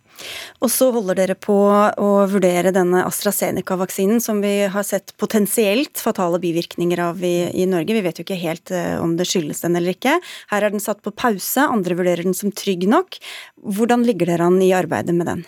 Og 0.64 0.72
så 0.72 0.90
holder 0.96 1.20
dere 1.20 1.36
på 1.40 1.56
å 1.56 2.12
vurdere 2.32 2.74
denne 2.76 3.04
AstraZeneca-vaksinen, 3.08 4.22
som 4.24 4.42
vi 4.44 4.54
har 4.72 4.88
sett 4.88 5.16
potensielt 5.22 6.02
fatale 6.02 6.40
bivirkninger 6.44 7.02
av 7.08 7.24
i, 7.26 7.36
i, 7.52 7.68
Norge. 7.70 7.98
Vi 7.98 8.06
vet 8.06 8.22
jo 8.22 8.28
ikke 8.28 8.40
helt 8.40 8.72
uh, 8.74 8.98
om 9.04 9.18
det 9.20 9.28
skyldes 9.30 9.66
den 9.66 9.78
eller 9.80 9.96
ikke. 9.96 10.18
Her 10.54 10.66
er 10.66 10.76
den 10.76 10.84
satt 10.84 11.04
på 11.06 11.14
pause, 11.16 11.68
andre 11.68 11.98
vurderer 11.98 12.26
den 12.26 12.38
som 12.38 12.54
trygg 12.56 12.88
nok. 12.90 13.20
Hvordan 13.62 14.06
ligger 14.08 14.32
dere 14.32 14.50
an 14.50 14.62
i 14.64 14.74
arbeidet 14.76 15.16
med 15.18 15.32
den? 15.32 15.46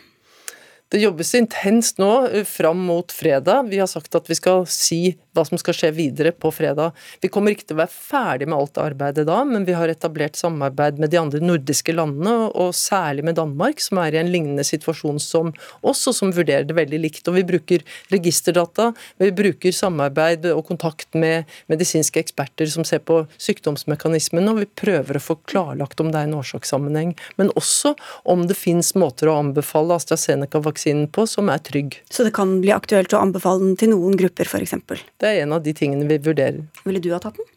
Det 0.87 1.01
jobbes 1.01 1.33
intenst 1.35 1.97
nå 1.99 2.11
eh, 2.29 2.45
fram 2.47 2.79
mot 2.87 3.11
fredag. 3.11 3.67
Vi 3.71 3.79
har 3.81 3.89
sagt 3.91 4.15
at 4.15 4.29
vi 4.29 4.37
skal 4.39 4.63
si 4.71 5.01
hva 5.37 5.45
som 5.47 5.59
skal 5.61 5.77
skje 5.77 5.91
videre 5.95 6.33
på 6.33 6.51
fredag. 6.53 6.95
Vi 7.21 7.29
kommer 7.33 7.53
ikke 7.53 7.69
til 7.69 7.77
å 7.77 7.81
være 7.83 7.93
ferdig 7.93 8.49
med 8.49 8.57
alt 8.57 8.81
arbeidet 8.81 9.27
da, 9.29 9.39
men 9.47 9.67
vi 9.67 9.75
har 9.77 9.91
etablert 9.91 10.39
samarbeid 10.39 11.01
med 11.01 11.13
de 11.13 11.21
andre 11.21 11.41
nordiske 11.43 11.95
landene, 11.95 12.35
og 12.57 12.73
særlig 12.77 13.25
med 13.27 13.37
Danmark, 13.39 13.81
som 13.83 14.01
er 14.01 14.15
i 14.15 14.21
en 14.21 14.31
lignende 14.33 14.65
situasjon 14.67 15.21
som 15.23 15.53
oss, 15.81 16.05
og 16.09 16.15
som 16.17 16.33
vurderer 16.33 16.67
det 16.67 16.77
veldig 16.77 17.01
likt. 17.03 17.27
Og 17.29 17.37
vi 17.37 17.45
bruker 17.47 17.85
registerdata, 18.13 18.91
vi 19.21 19.31
bruker 19.35 19.75
samarbeid 19.75 20.49
og 20.53 20.65
kontakt 20.67 21.17
med 21.17 21.47
medisinske 21.71 22.21
eksperter 22.21 22.69
som 22.71 22.85
ser 22.87 23.03
på 23.05 23.23
sykdomsmekanismene, 23.41 24.51
og 24.51 24.63
vi 24.63 24.69
prøver 24.83 25.19
å 25.19 25.23
få 25.23 25.37
klarlagt 25.49 26.01
om 26.03 26.11
det 26.13 26.21
er 26.21 26.29
en 26.29 26.37
årsakssammenheng, 26.39 27.13
men 27.39 27.53
også 27.59 27.93
om 28.27 28.45
det 28.49 28.57
fins 28.57 28.93
måter 28.97 29.29
å 29.31 29.37
anbefale 29.41 29.97
AstraZeneca-vaksinen 29.97 31.09
på 31.13 31.27
som 31.29 31.51
er 31.53 31.61
trygg. 31.63 31.99
Så 32.13 32.25
det 32.27 32.33
kan 32.37 32.57
bli 32.63 32.73
aktuelt 32.75 33.13
å 33.13 33.21
anbefale 33.21 33.63
den 33.63 33.77
til 33.79 33.93
noen 33.93 34.17
grupper, 34.19 34.49
f.eks.? 34.49 34.75
Det 35.21 35.26
er 35.29 35.43
en 35.43 35.55
av 35.57 35.63
de 35.65 35.73
tingene 35.77 36.07
vi 36.09 36.19
vurderer. 36.23 36.65
Ville 36.87 37.03
du 37.03 37.11
ha 37.13 37.21
tatt 37.23 37.37
den? 37.39 37.53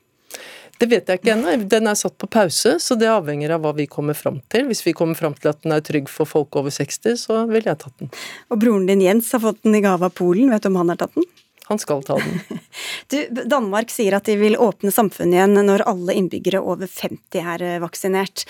Det 0.81 0.89
vet 0.89 1.11
jeg 1.11 1.21
ikke 1.21 1.35
ennå. 1.35 1.53
Den 1.69 1.91
er 1.91 1.99
satt 1.99 2.15
på 2.21 2.29
pause, 2.31 2.79
så 2.81 2.97
det 2.97 3.11
avhenger 3.13 3.53
av 3.53 3.67
hva 3.67 3.75
vi 3.77 3.85
kommer 3.91 4.17
fram 4.17 4.39
til. 4.53 4.65
Hvis 4.71 4.81
vi 4.87 4.95
kommer 4.97 5.19
fram 5.19 5.35
til 5.37 5.51
at 5.53 5.61
den 5.61 5.75
er 5.77 5.85
trygg 5.85 6.09
for 6.09 6.29
folk 6.29 6.57
over 6.57 6.73
60, 6.73 7.19
så 7.21 7.43
ville 7.51 7.69
jeg 7.69 7.83
tatt 7.83 7.99
den. 8.01 8.09
Og 8.49 8.63
broren 8.63 8.89
din 8.89 9.05
Jens 9.05 9.29
har 9.37 9.45
fått 9.45 9.61
den 9.67 9.77
i 9.77 9.83
gave 9.85 10.09
av 10.09 10.17
Polen. 10.17 10.49
Vet 10.53 10.65
du 10.65 10.71
om 10.71 10.81
han 10.81 10.95
har 10.95 11.03
tatt 11.03 11.19
den? 11.19 11.29
Han 11.69 11.79
skal 11.79 12.01
ta 12.03 12.17
den. 12.17 12.41
du, 13.13 13.19
Danmark 13.45 13.93
sier 13.93 14.17
at 14.17 14.27
de 14.27 14.39
vil 14.41 14.57
åpne 14.59 14.91
samfunnet 14.91 15.37
igjen 15.37 15.61
når 15.69 15.85
alle 15.87 16.17
innbyggere 16.17 16.65
over 16.65 16.89
50 16.89 17.53
er 17.55 17.67
vaksinert. 17.85 18.47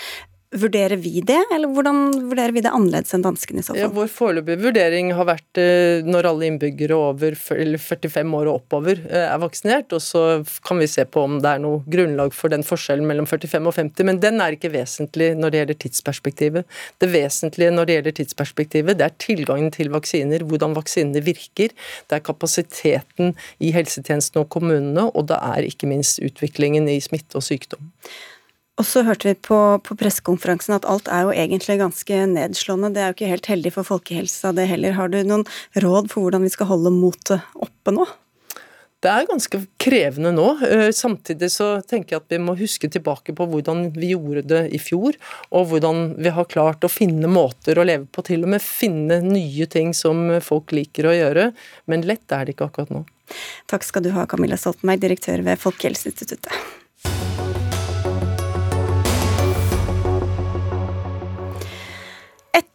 Vurderer 0.50 0.96
vi 0.98 1.20
det, 1.22 1.38
eller 1.54 1.70
hvordan 1.70 2.08
vurderer 2.26 2.50
vi 2.50 2.62
det 2.64 2.72
annerledes 2.74 3.14
enn 3.14 3.22
danskene 3.22 3.60
i 3.60 3.62
så 3.62 3.70
fall? 3.70 3.78
Ja, 3.78 3.88
vår 3.94 4.08
foreløpige 4.10 4.58
vurdering 4.64 5.12
har 5.14 5.28
vært 5.28 5.60
eh, 5.62 6.02
når 6.02 6.26
alle 6.26 6.48
innbyggere 6.48 6.96
over 6.98 7.36
45 7.38 8.32
år 8.34 8.50
og 8.50 8.56
oppover 8.56 8.98
eh, 9.04 9.28
er 9.28 9.38
vaksinert, 9.38 9.94
og 9.94 10.02
så 10.02 10.22
kan 10.66 10.82
vi 10.82 10.88
se 10.90 11.04
på 11.06 11.22
om 11.22 11.36
det 11.44 11.52
er 11.52 11.62
noe 11.62 11.84
grunnlag 11.86 12.34
for 12.34 12.50
den 12.50 12.66
forskjellen 12.66 13.06
mellom 13.06 13.28
45 13.30 13.70
og 13.70 13.76
50, 13.76 14.08
men 14.08 14.18
den 14.24 14.42
er 14.42 14.56
ikke 14.56 14.72
vesentlig 14.74 15.28
når 15.38 15.54
det 15.54 15.60
gjelder 15.60 15.78
tidsperspektivet. 15.86 16.80
Det 16.98 17.10
vesentlige 17.14 17.70
når 17.76 17.86
det 17.86 17.98
gjelder 17.98 18.18
tidsperspektivet, 18.18 18.98
det 18.98 19.06
er 19.06 19.16
tilgangen 19.22 19.70
til 19.78 19.94
vaksiner, 19.94 20.42
hvordan 20.50 20.74
vaksinene 20.74 21.22
virker, 21.30 21.70
det 22.10 22.18
er 22.18 22.26
kapasiteten 22.26 23.36
i 23.62 23.70
helsetjenesten 23.78 24.42
og 24.42 24.50
kommunene, 24.50 25.06
og 25.14 25.30
det 25.30 25.38
er 25.38 25.70
ikke 25.70 25.94
minst 25.94 26.18
utviklingen 26.26 26.90
i 26.90 26.98
smitte 27.06 27.38
og 27.38 27.46
sykdom. 27.46 27.86
Og 28.80 28.86
så 28.88 29.02
hørte 29.04 29.28
vi 29.28 29.36
på, 29.36 29.58
på 29.84 29.94
pressekonferansen 30.00 30.78
at 30.78 30.88
alt 30.88 31.10
er 31.12 31.26
jo 31.26 31.34
egentlig 31.36 31.76
ganske 31.82 32.22
nedslående. 32.32 32.94
Det 32.94 33.02
er 33.02 33.10
jo 33.10 33.18
ikke 33.18 33.34
helt 33.34 33.50
heldig 33.52 33.74
for 33.74 33.88
folkehelsa 33.90 34.54
det 34.56 34.70
heller. 34.70 34.96
Har 34.96 35.12
du 35.12 35.18
noen 35.20 35.44
råd 35.84 36.08
for 36.08 36.24
hvordan 36.24 36.46
vi 36.46 36.52
skal 36.54 36.70
holde 36.70 36.94
motet 36.94 37.44
oppe 37.60 37.92
nå? 37.92 38.08
Det 39.00 39.08
er 39.08 39.28
ganske 39.28 39.60
krevende 39.80 40.32
nå. 40.36 40.46
Eh, 40.64 40.88
samtidig 40.96 41.48
så 41.52 41.68
tenker 41.88 42.16
jeg 42.16 42.22
at 42.22 42.34
vi 42.34 42.40
må 42.40 42.56
huske 42.56 42.88
tilbake 42.92 43.36
på 43.36 43.46
hvordan 43.52 43.86
vi 43.96 44.14
gjorde 44.14 44.44
det 44.48 44.64
i 44.76 44.80
fjor, 44.80 45.16
og 45.52 45.70
hvordan 45.70 46.02
vi 46.20 46.32
har 46.36 46.48
klart 46.48 46.84
å 46.84 46.92
finne 46.92 47.28
måter 47.28 47.80
å 47.80 47.86
leve 47.88 48.08
på, 48.08 48.24
til 48.24 48.44
og 48.44 48.52
med 48.56 48.64
finne 48.64 49.22
nye 49.24 49.68
ting 49.72 49.92
som 49.96 50.26
folk 50.44 50.76
liker 50.76 51.08
å 51.08 51.16
gjøre. 51.16 51.50
Men 51.88 52.04
lett 52.08 52.28
er 52.32 52.44
det 52.44 52.56
ikke 52.56 52.68
akkurat 52.68 52.92
nå. 52.96 53.06
Takk 53.72 53.88
skal 53.88 54.04
du 54.04 54.12
ha, 54.16 54.28
Camilla 54.28 54.60
Stoltenberg, 54.60 55.04
direktør 55.04 55.48
ved 55.48 55.60
Folkehelseinstituttet. 55.64 56.79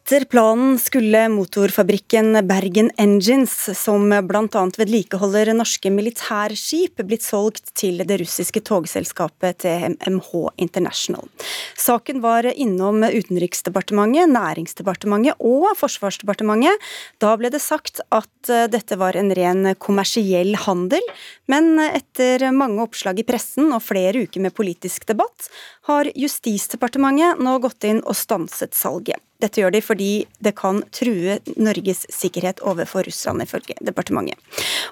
Etter 0.05 0.21
planen 0.29 0.75
skulle 0.77 1.23
motorfabrikken 1.33 2.35
Bergen 2.45 2.91
Engines, 3.01 3.55
som 3.73 4.03
bl.a. 4.27 4.61
vedlikeholder 4.77 5.49
norske 5.57 5.89
militærskip, 5.89 7.01
blitt 7.09 7.25
solgt 7.25 7.71
til 7.73 8.03
det 8.05 8.19
russiske 8.21 8.61
togselskapet 8.69 9.65
TMH 9.65 10.29
International. 10.61 11.25
Saken 11.73 12.21
var 12.21 12.45
innom 12.53 13.01
Utenriksdepartementet, 13.01 14.29
Næringsdepartementet 14.29 15.41
og 15.41 15.71
Forsvarsdepartementet. 15.81 16.85
Da 17.17 17.33
ble 17.41 17.49
det 17.49 17.65
sagt 17.65 18.05
at 18.13 18.53
dette 18.77 19.01
var 19.01 19.17
en 19.17 19.33
ren 19.33 19.73
kommersiell 19.81 20.53
handel, 20.67 21.01
men 21.49 21.79
etter 21.81 22.51
mange 22.53 22.85
oppslag 22.85 23.25
i 23.25 23.25
pressen 23.25 23.73
og 23.73 23.81
flere 23.89 24.27
uker 24.29 24.45
med 24.45 24.53
politisk 24.53 25.09
debatt, 25.09 25.49
har 25.89 26.13
Justisdepartementet 26.13 27.41
nå 27.41 27.57
gått 27.65 27.89
inn 27.89 28.05
og 28.05 28.13
stanset 28.21 28.77
salget. 28.77 29.17
Dette 29.43 29.59
gjør 29.61 29.73
de 29.75 29.81
fordi 29.83 30.09
det 30.43 30.53
kan 30.55 30.79
true 30.95 31.37
Norges 31.59 32.05
sikkerhet 32.13 32.61
overfor 32.63 33.03
Russland, 33.07 33.43
ifølge 33.43 33.75
departementet. 33.83 34.39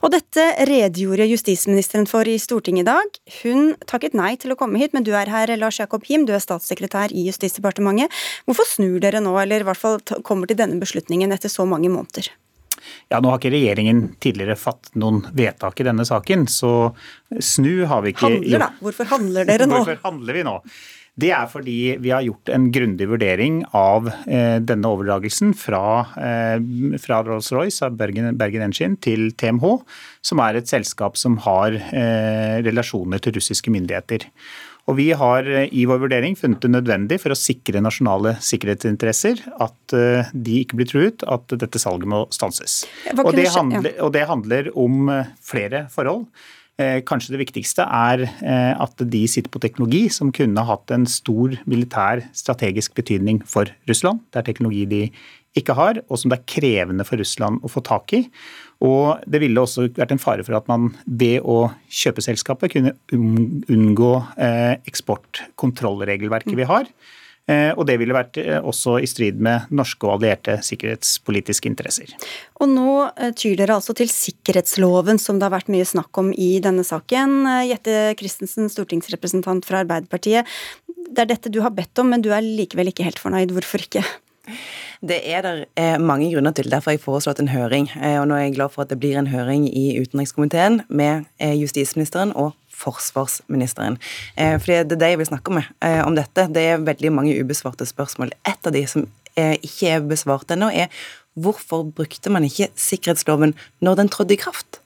Og 0.03 0.11
dette 0.11 0.47
redegjorde 0.67 1.29
justisministeren 1.31 2.07
for 2.09 2.27
i 2.27 2.35
Stortinget 2.41 2.83
i 2.83 2.89
dag. 2.91 3.19
Hun 3.41 3.73
takket 3.87 4.17
nei 4.17 4.33
til 4.39 4.53
å 4.53 4.59
komme 4.59 4.81
hit, 4.81 4.93
men 4.95 5.07
du 5.07 5.13
er 5.15 5.31
her, 5.31 5.53
Lars 5.59 5.79
Jakob 5.79 6.03
Him, 6.09 6.27
du 6.27 6.33
er 6.35 6.43
statssekretær 6.43 7.15
i 7.15 7.27
Justisdepartementet. 7.29 8.11
Hvorfor 8.47 8.67
snur 8.67 8.99
dere 9.03 9.23
nå, 9.23 9.35
eller 9.39 9.63
i 9.63 9.67
hvert 9.69 9.79
fall 9.79 10.01
kommer 10.27 10.49
til 10.49 10.59
denne 10.59 10.81
beslutningen 10.81 11.31
etter 11.35 11.51
så 11.51 11.67
mange 11.69 11.91
måneder? 11.93 12.33
Ja, 13.11 13.19
Nå 13.21 13.29
har 13.31 13.39
ikke 13.39 13.53
regjeringen 13.53 14.01
tidligere 14.23 14.57
fatt 14.59 14.91
noen 14.99 15.21
vedtak 15.37 15.79
i 15.79 15.85
denne 15.87 16.05
saken, 16.07 16.47
så 16.51 16.91
snu 17.39 17.85
har 17.87 18.03
vi 18.03 18.11
ikke 18.13 18.27
Handler, 18.27 18.65
da? 18.65 18.69
Hvorfor 18.83 19.09
handler 19.13 19.47
dere 19.47 19.67
nå? 19.69 19.79
Hvorfor 19.79 20.01
handler 20.03 20.39
vi 20.39 20.43
nå? 20.47 20.57
Det 21.13 21.29
er 21.29 21.45
fordi 21.45 21.77
vi 22.01 22.09
har 22.09 22.23
gjort 22.25 22.49
en 22.49 22.71
grundig 22.73 23.05
vurdering 23.11 23.59
av 23.77 24.07
eh, 24.25 24.57
denne 24.65 24.89
overdragelsen 24.89 25.53
fra, 25.53 25.83
eh, 26.17 26.57
fra 27.03 27.19
Rolls-Royce 27.27 27.85
av 27.85 27.99
Bergen, 27.99 28.31
Bergen, 28.39 28.65
Engine 28.65 28.97
til 28.97 29.29
TMH, 29.37 29.67
som 30.25 30.41
er 30.41 30.57
et 30.57 30.71
selskap 30.71 31.19
som 31.21 31.37
har 31.45 31.77
eh, 31.77 32.57
relasjoner 32.65 33.21
til 33.21 33.37
russiske 33.37 33.73
myndigheter. 33.73 34.25
Og 34.89 34.97
Vi 34.99 35.11
har 35.15 35.47
eh, 35.47 35.69
i 35.71 35.85
vår 35.87 36.01
vurdering 36.03 36.35
funnet 36.39 36.63
det 36.63 36.71
nødvendig 36.73 37.19
for 37.23 37.35
å 37.35 37.39
sikre 37.39 37.83
nasjonale 37.83 38.35
sikkerhetsinteresser 38.43 39.45
at 39.63 39.95
eh, 39.95 40.33
de 40.33 40.59
ikke 40.63 40.81
blir 40.81 40.89
truet, 40.89 41.23
at 41.23 41.55
dette 41.61 41.81
salget 41.81 42.09
må 42.11 42.25
stanses. 42.35 42.81
Og 43.15 43.31
det, 43.37 43.47
handler, 43.53 43.95
og 44.03 44.11
det 44.15 44.25
handler 44.27 44.73
om 44.79 45.07
eh, 45.13 45.31
flere 45.43 45.85
forhold. 45.93 46.27
Eh, 46.81 47.03
kanskje 47.05 47.35
det 47.35 47.43
viktigste 47.43 47.85
er 47.85 48.23
eh, 48.25 48.73
at 48.81 48.97
de 48.97 49.21
sitter 49.29 49.51
på 49.53 49.61
teknologi 49.61 50.07
som 50.09 50.31
kunne 50.33 50.63
hatt 50.65 50.89
en 50.95 51.05
stor 51.05 51.53
militær 51.69 52.23
strategisk 52.33 52.95
betydning 52.97 53.43
for 53.45 53.69
Russland. 53.89 54.23
Det 54.33 54.41
er 54.41 54.47
teknologi 54.47 54.87
de 54.89 55.03
ikke 55.53 55.75
har, 55.77 55.99
og 56.09 56.17
som 56.17 56.31
det 56.33 56.39
er 56.39 56.47
krevende 56.49 57.05
for 57.05 57.21
Russland 57.21 57.61
å 57.61 57.69
få 57.69 57.83
tak 57.85 58.15
i. 58.17 58.23
Og 58.81 59.21
det 59.29 59.43
ville 59.43 59.61
også 59.61 59.85
vært 59.93 60.15
en 60.15 60.21
fare 60.21 60.41
for 60.41 60.57
at 60.57 60.65
man 60.71 60.89
ved 61.05 61.45
å 61.45 61.67
kjøpe 61.93 62.25
selskapet 62.25 62.73
kunne 62.73 62.95
unngå 63.13 64.13
eh, 64.41 64.73
eksportkontrollregelverket 64.89 66.57
vi 66.57 66.67
har. 66.73 66.89
Eh, 67.51 67.73
og 67.75 67.83
det 67.89 67.97
ville 67.99 68.15
vært 68.15 68.37
eh, 68.39 68.59
også 68.63 68.97
i 69.03 69.07
strid 69.09 69.41
med 69.43 69.67
norske 69.75 70.07
og 70.07 70.15
allierte 70.15 70.55
sikkerhetspolitiske 70.63 71.67
interesser. 71.67 72.13
Og 72.63 72.71
nå 72.71 72.93
eh, 73.09 73.33
tyr 73.35 73.57
dere 73.59 73.75
altså 73.75 73.95
til 73.97 74.07
sikkerhetsloven, 74.11 75.19
som 75.19 75.39
det 75.39 75.49
har 75.49 75.55
vært 75.57 75.71
mye 75.73 75.87
snakk 75.87 76.21
om 76.21 76.31
i 76.31 76.53
denne 76.63 76.85
saken. 76.87 77.41
Jette 77.67 78.13
Christensen, 78.19 78.71
stortingsrepresentant 78.71 79.67
fra 79.67 79.83
Arbeiderpartiet. 79.83 80.47
Det 80.87 81.25
er 81.25 81.33
dette 81.33 81.51
du 81.51 81.59
har 81.65 81.75
bedt 81.75 81.99
om, 81.99 82.13
men 82.13 82.23
du 82.23 82.31
er 82.31 82.45
likevel 82.45 82.93
ikke 82.93 83.09
helt 83.09 83.19
fornøyd. 83.19 83.51
Hvorfor 83.51 83.83
ikke? 83.83 84.05
Det 85.03 85.19
er 85.27 85.43
der 85.43 85.99
mange 85.99 86.29
grunner 86.31 86.55
til. 86.55 86.69
Derfor 86.71 86.91
har 86.91 86.97
jeg 86.97 87.03
foreslått 87.03 87.41
en 87.43 87.51
høring. 87.51 87.89
Og 87.91 88.25
nå 88.27 88.35
er 88.35 88.45
jeg 88.45 88.55
glad 88.55 88.71
for 88.71 88.83
at 88.83 88.91
det 88.91 88.97
blir 89.03 89.19
en 89.19 89.29
høring 89.31 89.67
i 89.67 89.99
utenrikskomiteen 89.99 90.81
med 90.87 91.27
justisministeren 91.59 92.31
og 92.35 92.55
forsvarsministeren. 92.83 93.97
Eh, 94.35 94.55
fordi 94.59 94.83
det 94.83 94.97
er 94.97 95.03
det 95.03 95.11
jeg 95.13 95.23
vil 95.23 95.31
snakke 95.31 95.57
med 95.57 95.71
eh, 95.85 96.01
om 96.05 96.15
dette. 96.17 96.47
Det 96.53 96.67
er 96.73 96.85
veldig 96.85 97.13
mange 97.15 97.35
ubesvarte 97.39 97.87
spørsmål. 97.89 98.35
Et 98.49 98.69
av 98.69 98.75
de 98.75 98.85
som 98.89 99.07
eh, 99.39 99.57
ikke 99.61 99.97
er 99.97 100.07
besvart 100.07 100.51
ennå, 100.53 100.69
er 100.69 100.93
hvorfor 101.33 101.87
brukte 101.95 102.31
man 102.33 102.45
ikke 102.45 102.69
sikkerhetsloven 102.77 103.55
når 103.81 104.01
den 104.01 104.13
trådte 104.13 104.37
i 104.37 104.41
kraft? 104.41 104.79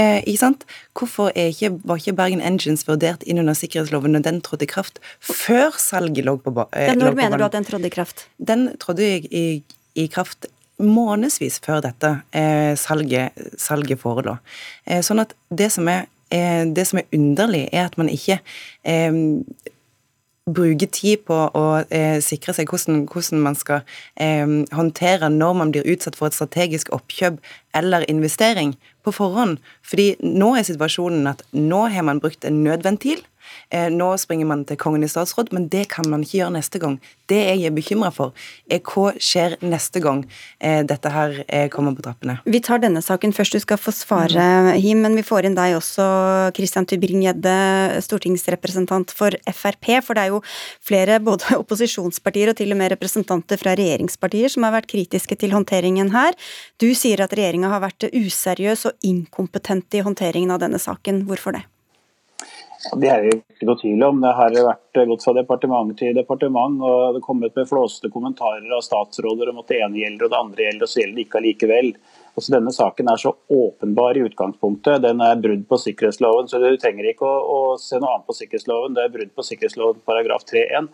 Eh, 0.00 0.22
ikke 0.24 0.40
sant? 0.40 0.64
Hvorfor 0.96 1.32
ikke, 1.36 1.74
var 1.84 2.00
ikke 2.00 2.16
Bergen 2.16 2.40
Engines 2.40 2.86
vurdert 2.88 3.24
inn 3.28 3.42
under 3.42 3.56
sikkerhetsloven 3.56 4.14
når 4.16 4.24
den 4.24 4.40
trådte 4.44 4.64
i 4.64 4.70
kraft, 4.70 5.02
før 5.20 5.76
salget 5.76 6.24
lå 6.24 6.38
på 6.40 6.52
eh, 6.72 6.94
Når 6.96 7.16
mener 7.18 7.36
du 7.36 7.44
at 7.44 7.52
den 7.52 7.68
trådte 7.68 7.90
i 7.90 7.92
kraft? 7.92 8.26
Den 8.38 8.70
trådte 8.80 9.04
i, 9.04 9.20
i, 9.28 9.46
i 10.00 10.08
kraft 10.08 10.48
månedsvis 10.82 11.60
før 11.62 11.82
dette 11.84 12.14
eh, 12.32 12.72
salget, 12.80 13.36
salget 13.60 14.00
forelå. 14.00 14.38
Eh, 14.88 15.02
sånn 15.04 15.22
at 15.22 15.36
det 15.52 15.68
som 15.74 15.88
er 15.92 16.08
det 16.32 16.86
som 16.88 16.98
er 17.02 17.10
underlig, 17.12 17.66
er 17.72 17.86
at 17.86 17.98
man 18.00 18.08
ikke 18.08 18.38
eh, 18.88 19.12
bruker 20.50 20.88
tid 20.90 21.22
på 21.28 21.36
å 21.54 21.64
eh, 21.94 22.18
sikre 22.24 22.54
seg 22.56 22.70
hvordan, 22.72 23.04
hvordan 23.10 23.42
man 23.44 23.58
skal 23.58 23.82
eh, 24.16 24.46
håndtere 24.74 25.30
når 25.30 25.58
man 25.60 25.74
blir 25.74 25.86
utsatt 25.92 26.18
for 26.18 26.30
et 26.30 26.36
strategisk 26.36 26.90
oppkjøp 26.94 27.38
eller 27.78 28.06
investering 28.10 28.74
på 29.06 29.14
forhånd. 29.14 29.60
Fordi 29.86 30.14
nå 30.24 30.54
er 30.58 30.66
situasjonen 30.66 31.30
at 31.30 31.44
nå 31.54 31.84
har 31.94 32.08
man 32.08 32.22
brukt 32.22 32.48
en 32.48 32.62
nødventil 32.66 33.22
Eh, 33.22 33.31
nå 33.92 34.10
springer 34.20 34.48
man 34.48 34.64
til 34.68 34.78
Kongen 34.80 35.04
i 35.04 35.10
statsråd, 35.10 35.52
men 35.54 35.68
det 35.72 35.86
kan 35.92 36.08
man 36.10 36.24
ikke 36.24 36.42
gjøre 36.42 36.56
neste 36.56 36.80
gang. 36.82 36.98
Det 37.30 37.38
jeg 37.38 37.64
er 37.68 37.74
bekymra 37.74 38.10
for, 38.14 38.32
er 38.70 38.82
hva 38.84 39.12
skjer 39.22 39.56
neste 39.64 40.02
gang 40.04 40.22
eh, 40.60 40.82
dette 40.88 41.12
her 41.12 41.38
eh, 41.46 41.68
kommer 41.72 41.94
på 41.96 42.04
trappene. 42.04 42.38
Vi 42.44 42.60
tar 42.64 42.82
denne 42.82 43.02
saken 43.04 43.34
først, 43.36 43.56
du 43.56 43.62
skal 43.62 43.80
få 43.80 43.94
svare, 43.94 44.74
Him, 44.82 45.02
men 45.04 45.16
vi 45.18 45.24
får 45.26 45.48
inn 45.48 45.56
deg 45.56 45.76
også, 45.78 46.04
Christian 46.56 46.88
Tybring-Gjedde, 46.90 47.56
stortingsrepresentant 48.04 49.14
for 49.16 49.36
Frp. 49.48 49.90
For 50.04 50.18
det 50.18 50.26
er 50.26 50.34
jo 50.34 50.42
flere 50.84 51.20
både 51.24 51.56
opposisjonspartier 51.62 52.52
og 52.52 52.58
til 52.60 52.74
og 52.74 52.80
med 52.80 52.92
representanter 52.94 53.60
fra 53.60 53.76
regjeringspartier 53.78 54.52
som 54.52 54.66
har 54.66 54.76
vært 54.76 54.90
kritiske 54.92 55.38
til 55.40 55.54
håndteringen 55.56 56.12
her. 56.14 56.36
Du 56.82 56.90
sier 56.98 57.24
at 57.24 57.34
regjeringa 57.36 57.72
har 57.72 57.84
vært 57.84 58.10
useriøs 58.12 58.88
og 58.90 59.06
inkompetent 59.06 59.94
i 59.96 60.04
håndteringen 60.04 60.52
av 60.52 60.64
denne 60.64 60.80
saken. 60.82 61.24
Hvorfor 61.28 61.56
det? 61.56 61.66
Det 62.82 63.08
er 63.08 63.28
ikke 63.30 63.66
noe 63.68 63.78
tvil 63.78 64.02
om. 64.02 64.18
Det 64.22 64.30
har 64.34 64.56
vært 64.66 64.98
gått 65.06 65.24
fra 65.24 65.34
departement 65.36 65.92
til 65.98 66.16
departement. 66.16 66.80
og 66.82 67.14
Det 67.14 67.20
har 67.20 67.26
kommet 67.26 67.54
med 67.56 67.68
flåste 67.70 68.10
kommentarer 68.10 68.74
av 68.74 68.82
statsråder 68.82 69.52
om 69.52 69.60
at 69.62 69.70
det 69.70 69.78
ene 69.84 70.00
gjelder 70.00 70.26
og 70.26 70.32
det 70.32 70.40
andre 70.40 70.66
gjelder, 70.66 70.82
og 70.82 70.90
så 70.90 71.00
gjelder 71.02 71.20
det 71.20 71.24
ikke 71.26 71.40
allikevel. 71.40 71.92
Altså, 72.32 72.54
denne 72.56 72.72
saken 72.74 73.10
er 73.12 73.22
så 73.22 73.34
åpenbar 73.54 74.18
i 74.18 74.24
utgangspunktet. 74.26 75.02
Den 75.04 75.22
er 75.22 75.40
brudd 75.44 75.66
på 75.70 75.78
sikkerhetsloven, 75.84 76.50
så 76.50 76.58
du 76.58 76.70
trenger 76.80 77.10
ikke 77.12 77.28
å, 77.28 77.40
å 77.56 77.60
se 77.80 78.00
noe 78.00 78.16
annet 78.16 78.30
på 78.30 78.38
sikkerhetsloven. 78.40 78.96
Det 78.96 79.04
er 79.04 79.14
brudd 79.14 79.34
på 79.36 79.46
sikkerhetsloven 79.46 80.02
paragraf 80.08 80.46
3-1, 80.50 80.88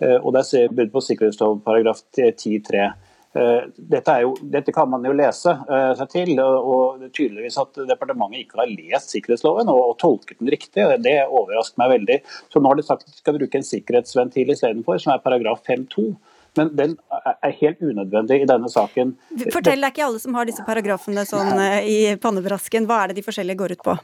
eh, 0.00 0.16
og 0.20 0.30
det 0.36 0.46
er 0.46 0.76
brudd 0.78 0.94
på 0.94 1.04
sikkerhetsloven 1.10 1.64
paragraf 1.66 2.00
10-3. 2.14 2.88
Eh, 3.34 3.62
dette, 3.76 4.14
jo, 4.22 4.36
dette, 4.40 4.72
kan 4.72 4.90
man 4.90 5.02
jo 5.02 5.10
lese 5.16 5.50
uh, 5.66 5.90
seg 5.98 6.10
til, 6.12 6.36
og 6.38 7.00
det 7.00 7.08
er 7.08 7.14
tydeligvis 7.16 7.56
at 7.58 7.80
departementet 7.88 8.44
ikke 8.44 8.60
har 8.60 8.70
lest 8.70 9.10
sikkerhetsloven 9.10 9.72
og, 9.72 9.80
og 9.88 9.96
tolket 9.98 10.38
den 10.38 10.52
riktig. 10.54 10.84
Det 11.02 11.16
overrasker 11.24 11.82
meg 11.82 11.96
veldig. 11.96 12.20
Så 12.52 12.62
nå 12.62 12.70
har 12.70 12.78
de 12.78 12.86
sagt 12.86 13.02
at 13.02 13.10
de 13.10 13.18
skal 13.18 13.40
bruke 13.40 13.58
en 13.58 13.66
sikkerhetsventil 13.66 14.54
istedenfor, 14.54 15.02
som 15.02 15.16
er 15.16 15.24
paragraf 15.24 15.64
5-2. 15.66 16.06
Men 16.54 16.70
den 16.78 16.94
er 17.10 17.56
helt 17.58 17.82
unødvendig 17.82 18.44
i 18.44 18.46
denne 18.46 18.70
saken. 18.70 19.16
Fortell, 19.50 19.82
det 19.82 19.88
er 19.88 19.96
ikke 19.96 20.06
alle 20.06 20.22
som 20.22 20.38
har 20.38 20.46
disse 20.46 20.62
paragrafene 20.66 21.26
sånn 21.26 21.56
uh, 21.58 21.80
i 21.82 22.14
pannebrasken. 22.22 22.86
Hva 22.86 23.02
er 23.02 23.10
det 23.10 23.18
de 23.18 23.26
forskjellige 23.26 23.64
går 23.64 23.74
ut 23.74 23.88
på? 23.90 23.98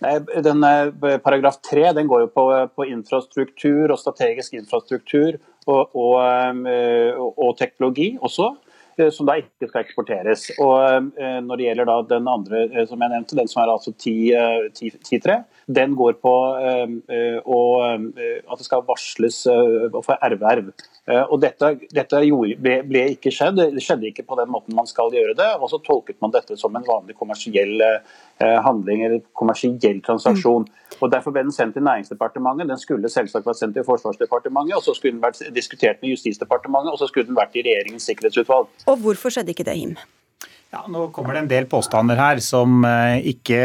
Den 0.00 0.64
Paragraf 1.20 1.60
3 1.70 1.92
den 1.92 2.08
går 2.08 2.24
jo 2.24 2.32
på, 2.32 2.44
på 2.76 2.88
infrastruktur 2.88 3.92
og 3.92 4.00
strategisk 4.00 4.56
infrastruktur 4.56 5.36
og, 5.68 5.94
og, 5.94 6.66
eh, 6.68 7.16
og 7.16 7.56
teknologi 7.58 8.14
også 8.20 8.48
eh, 8.96 9.10
som 9.12 9.28
da 9.28 9.36
ikke 9.40 9.68
skal 9.68 9.84
eksporteres. 9.84 10.46
Og 10.62 11.10
eh, 11.20 11.38
Når 11.44 11.60
det 11.60 11.66
gjelder 11.66 11.90
da 11.90 11.98
den 12.14 12.30
andre 12.30 12.86
som 12.88 13.02
jeg 13.02 13.12
nevnte, 13.12 13.38
den 13.38 13.50
som 13.50 13.62
er 13.62 13.74
altså 13.74 13.92
10-3, 13.92 15.40
den 15.70 15.94
går 15.98 16.16
på 16.22 16.34
at 16.50 18.58
det 18.58 18.66
skal 18.66 18.86
varsles 18.88 19.44
for 19.46 20.16
erverv. 20.18 20.72
Og 21.30 21.36
Dette, 21.42 21.72
dette 21.94 22.22
ble, 22.58 22.80
ble, 22.86 23.04
ikke 23.14 23.32
skjedd. 23.34 23.60
Det 23.76 23.84
skjedde 23.84 24.10
ikke 24.10 24.26
på 24.26 24.38
den 24.40 24.50
måten 24.50 24.76
man 24.76 24.88
skal 24.90 25.14
gjøre 25.14 25.36
det. 25.38 25.52
Og 25.60 25.70
så 25.70 25.78
tolket 25.84 26.18
man 26.22 26.34
dette 26.34 26.58
som 26.58 26.74
en 26.74 26.86
vanlig 26.86 27.14
kommersiell 27.18 27.78
handling 28.40 29.02
eller 29.04 29.20
kommersiell 29.36 29.98
transaksjon. 30.06 30.64
Mm. 30.64 30.94
Og 31.00 31.10
Derfor 31.12 31.34
ble 31.34 31.42
den 31.46 31.52
sendt 31.54 31.76
til 31.76 31.84
Næringsdepartementet. 31.84 32.68
Den 32.68 32.80
skulle 32.80 33.10
selvsagt 33.12 33.46
vært 33.46 33.60
sendt 33.60 33.76
til 33.76 33.84
Forsvarsdepartementet, 33.84 34.76
og 34.76 34.84
så 34.84 34.94
skulle 34.96 35.16
den 35.16 35.24
vært 35.24 35.42
diskutert 35.56 36.00
med 36.00 36.14
Justisdepartementet, 36.14 36.92
og 36.94 37.00
så 37.00 37.10
skulle 37.10 37.28
den 37.28 37.38
vært 37.38 37.56
i 37.56 37.64
regjeringens 37.66 38.08
sikkerhetsutvalg. 38.08 38.72
Og 38.88 39.04
hvorfor 39.04 39.34
skjedde 39.34 39.54
ikke 39.54 39.68
det, 39.68 39.76
Him? 39.80 39.98
Ja, 40.70 40.84
Nå 40.86 41.08
kommer 41.10 41.34
det 41.34 41.40
en 41.42 41.50
del 41.50 41.64
påstander 41.66 42.18
her 42.20 42.38
som 42.44 42.84
eh, 42.86 43.16
ikke 43.32 43.58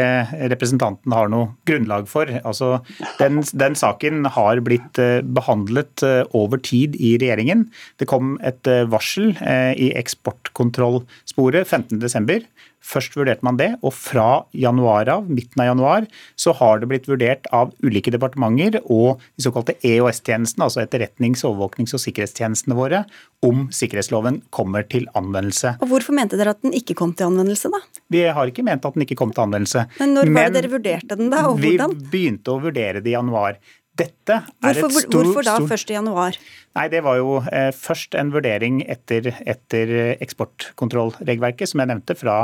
representanten 0.50 1.12
har 1.14 1.30
noe 1.30 1.52
grunnlag 1.68 2.08
for. 2.10 2.30
Altså, 2.42 2.80
den, 3.20 3.44
den 3.54 3.78
saken 3.78 4.26
har 4.34 4.58
blitt 4.66 4.98
eh, 4.98 5.20
behandlet 5.22 6.02
eh, 6.02 6.24
over 6.34 6.58
tid 6.58 6.98
i 6.98 7.12
regjeringen. 7.22 7.68
Det 8.02 8.10
kom 8.10 8.34
et 8.42 8.66
varsel 8.90 9.36
i 9.38 9.92
eksportkontrollsporet 10.00 11.70
15.12. 11.70 12.48
Først 12.86 13.16
vurderte 13.18 13.42
man 13.46 13.58
det, 13.58 13.72
og 13.82 13.92
fra 13.96 14.44
januar 14.54 15.08
av, 15.10 15.26
midten 15.26 15.62
av 15.62 15.70
januar 15.72 16.06
så 16.38 16.54
har 16.54 16.78
det 16.80 16.88
blitt 16.90 17.08
vurdert 17.10 17.48
av 17.54 17.72
ulike 17.82 18.12
departementer 18.14 18.78
og 18.84 19.22
de 19.34 19.46
såkalte 19.46 19.74
EOS-tjenestene, 19.82 20.68
altså 20.68 20.84
etterretnings-, 20.84 21.42
overvåknings- 21.48 21.96
og 21.96 22.02
sikkerhetstjenestene 22.04 22.76
våre, 22.78 23.02
om 23.46 23.66
sikkerhetsloven 23.74 24.40
kommer 24.54 24.86
til 24.86 25.08
anvendelse. 25.18 25.76
Og 25.82 25.90
Hvorfor 25.90 26.14
mente 26.16 26.38
dere 26.38 26.54
at 26.54 26.62
den 26.62 26.76
ikke 26.78 26.96
kom 26.98 27.14
til 27.16 27.28
anvendelse, 27.30 27.72
da? 27.74 27.82
Vi 28.12 28.22
har 28.38 28.52
ikke 28.52 28.64
ment 28.66 28.86
at 28.86 28.94
den 28.94 29.06
ikke 29.06 29.18
kom 29.18 29.34
til 29.34 29.46
anvendelse. 29.48 29.88
Men 29.98 30.14
når 30.16 30.30
var 30.36 30.52
det 30.52 30.60
dere 30.60 30.72
vurderte 30.76 31.18
den, 31.18 31.32
da, 31.32 31.42
og 31.50 31.58
hvordan? 31.62 31.96
Vi 31.96 32.12
begynte 32.14 32.54
å 32.54 32.62
vurdere 32.62 33.02
det 33.02 33.10
i 33.10 33.16
januar. 33.16 33.58
Dette 33.96 34.38
er 34.42 34.76
hvorfor, 34.76 34.92
et 34.92 35.08
stor, 35.08 35.24
hvorfor 35.24 35.46
da 35.46 35.56
stor... 35.58 35.68
først 35.70 35.90
i 35.90 35.96
januar? 35.96 36.38
Nei, 36.76 36.86
Det 36.92 37.02
var 37.06 37.18
jo 37.20 37.36
eh, 37.48 37.72
først 37.72 38.16
en 38.20 38.32
vurdering 38.34 38.82
etter, 38.84 39.30
etter 39.48 39.92
eksportkontrollregelverket, 40.20 41.70
som 41.72 41.82
jeg 41.82 41.92
nevnte, 41.92 42.18
fra 42.18 42.40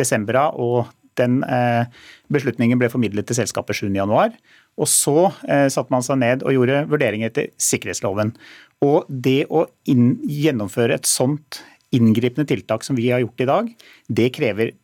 desember 0.00 0.40
av. 0.46 0.60
og 0.60 0.92
den 1.18 1.42
eh, 1.46 1.86
beslutningen 2.34 2.80
ble 2.80 2.90
formidlet 2.92 3.28
til 3.28 3.38
selskapet 3.38 3.78
7.1. 3.78 4.34
Og 4.80 4.90
så 4.90 5.28
eh, 5.46 5.68
satte 5.72 5.94
man 5.94 6.02
seg 6.02 6.18
ned 6.22 6.42
og 6.42 6.56
gjorde 6.56 6.84
vurderinger 6.90 7.30
etter 7.30 7.52
sikkerhetsloven. 7.62 8.34
Og 8.84 9.06
det 9.08 9.44
å 9.46 9.66
inn, 9.90 10.16
gjennomføre 10.26 10.98
et 10.98 11.08
sånt 11.08 11.62
inngripende 11.94 12.48
tiltak 12.50 12.82
som 12.86 12.98
vi 12.98 13.12
har 13.12 13.22
gjort 13.22 13.44
i 13.44 13.50
dag, 13.50 13.70
det 14.10 14.32
krever 14.34 14.74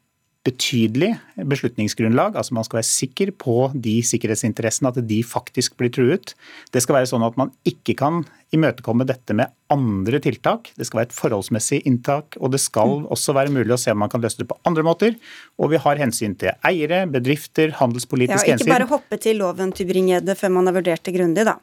betydelig 0.46 1.10
beslutningsgrunnlag. 1.36 2.36
altså 2.36 2.54
Man 2.54 2.64
skal 2.64 2.80
være 2.80 2.88
sikker 2.88 3.32
på 3.36 3.70
de 3.74 3.98
sikkerhetsinteressene, 4.06 4.88
at 4.88 5.00
de 5.08 5.20
faktisk 5.26 5.76
blir 5.76 5.92
truet. 5.92 6.34
Det 6.72 6.80
skal 6.80 6.96
være 6.96 7.10
sånn 7.10 7.26
at 7.26 7.36
man 7.36 7.52
ikke 7.68 7.94
kan 7.98 8.22
imøtekomme 8.56 9.04
dette 9.06 9.36
med 9.36 9.52
andre 9.70 10.20
tiltak. 10.24 10.72
Det 10.78 10.88
skal 10.88 11.02
være 11.02 11.10
et 11.10 11.18
forholdsmessig 11.18 11.82
inntak, 11.86 12.38
og 12.40 12.54
det 12.54 12.62
skal 12.64 13.04
også 13.12 13.36
være 13.36 13.52
mulig 13.52 13.76
å 13.76 13.80
se 13.80 13.92
om 13.92 14.00
man 14.00 14.12
kan 14.12 14.24
løse 14.24 14.40
det 14.40 14.48
på 14.50 14.58
andre 14.66 14.86
måter. 14.86 15.18
Og 15.60 15.74
vi 15.74 15.82
har 15.84 16.00
hensyn 16.00 16.34
til 16.40 16.56
eiere, 16.66 17.04
bedrifter, 17.10 17.76
handelspolitiske 17.76 18.54
hensyn. 18.54 18.64
Ja, 18.64 18.72
ikke 18.72 18.78
bare 18.78 18.92
hoppe 18.96 19.20
til 19.20 19.42
loven 19.44 19.76
Tybring-Gjedde 19.76 20.38
før 20.40 20.56
man 20.56 20.72
har 20.72 20.80
vurdert 20.80 21.04
det 21.04 21.16
grundig, 21.18 21.46
da. 21.52 21.60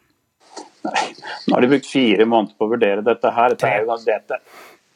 Nei, 0.88 1.08
nå 1.50 1.58
har 1.58 1.66
de 1.66 1.70
brukt 1.74 1.90
fire 1.90 2.26
måneder 2.30 2.56
på 2.56 2.68
å 2.68 2.72
vurdere 2.78 3.04
dette 3.04 3.32
her. 3.34 3.56
Dette 3.58 3.72
er 3.74 3.88
jo 3.88 3.98
dette. 4.06 4.44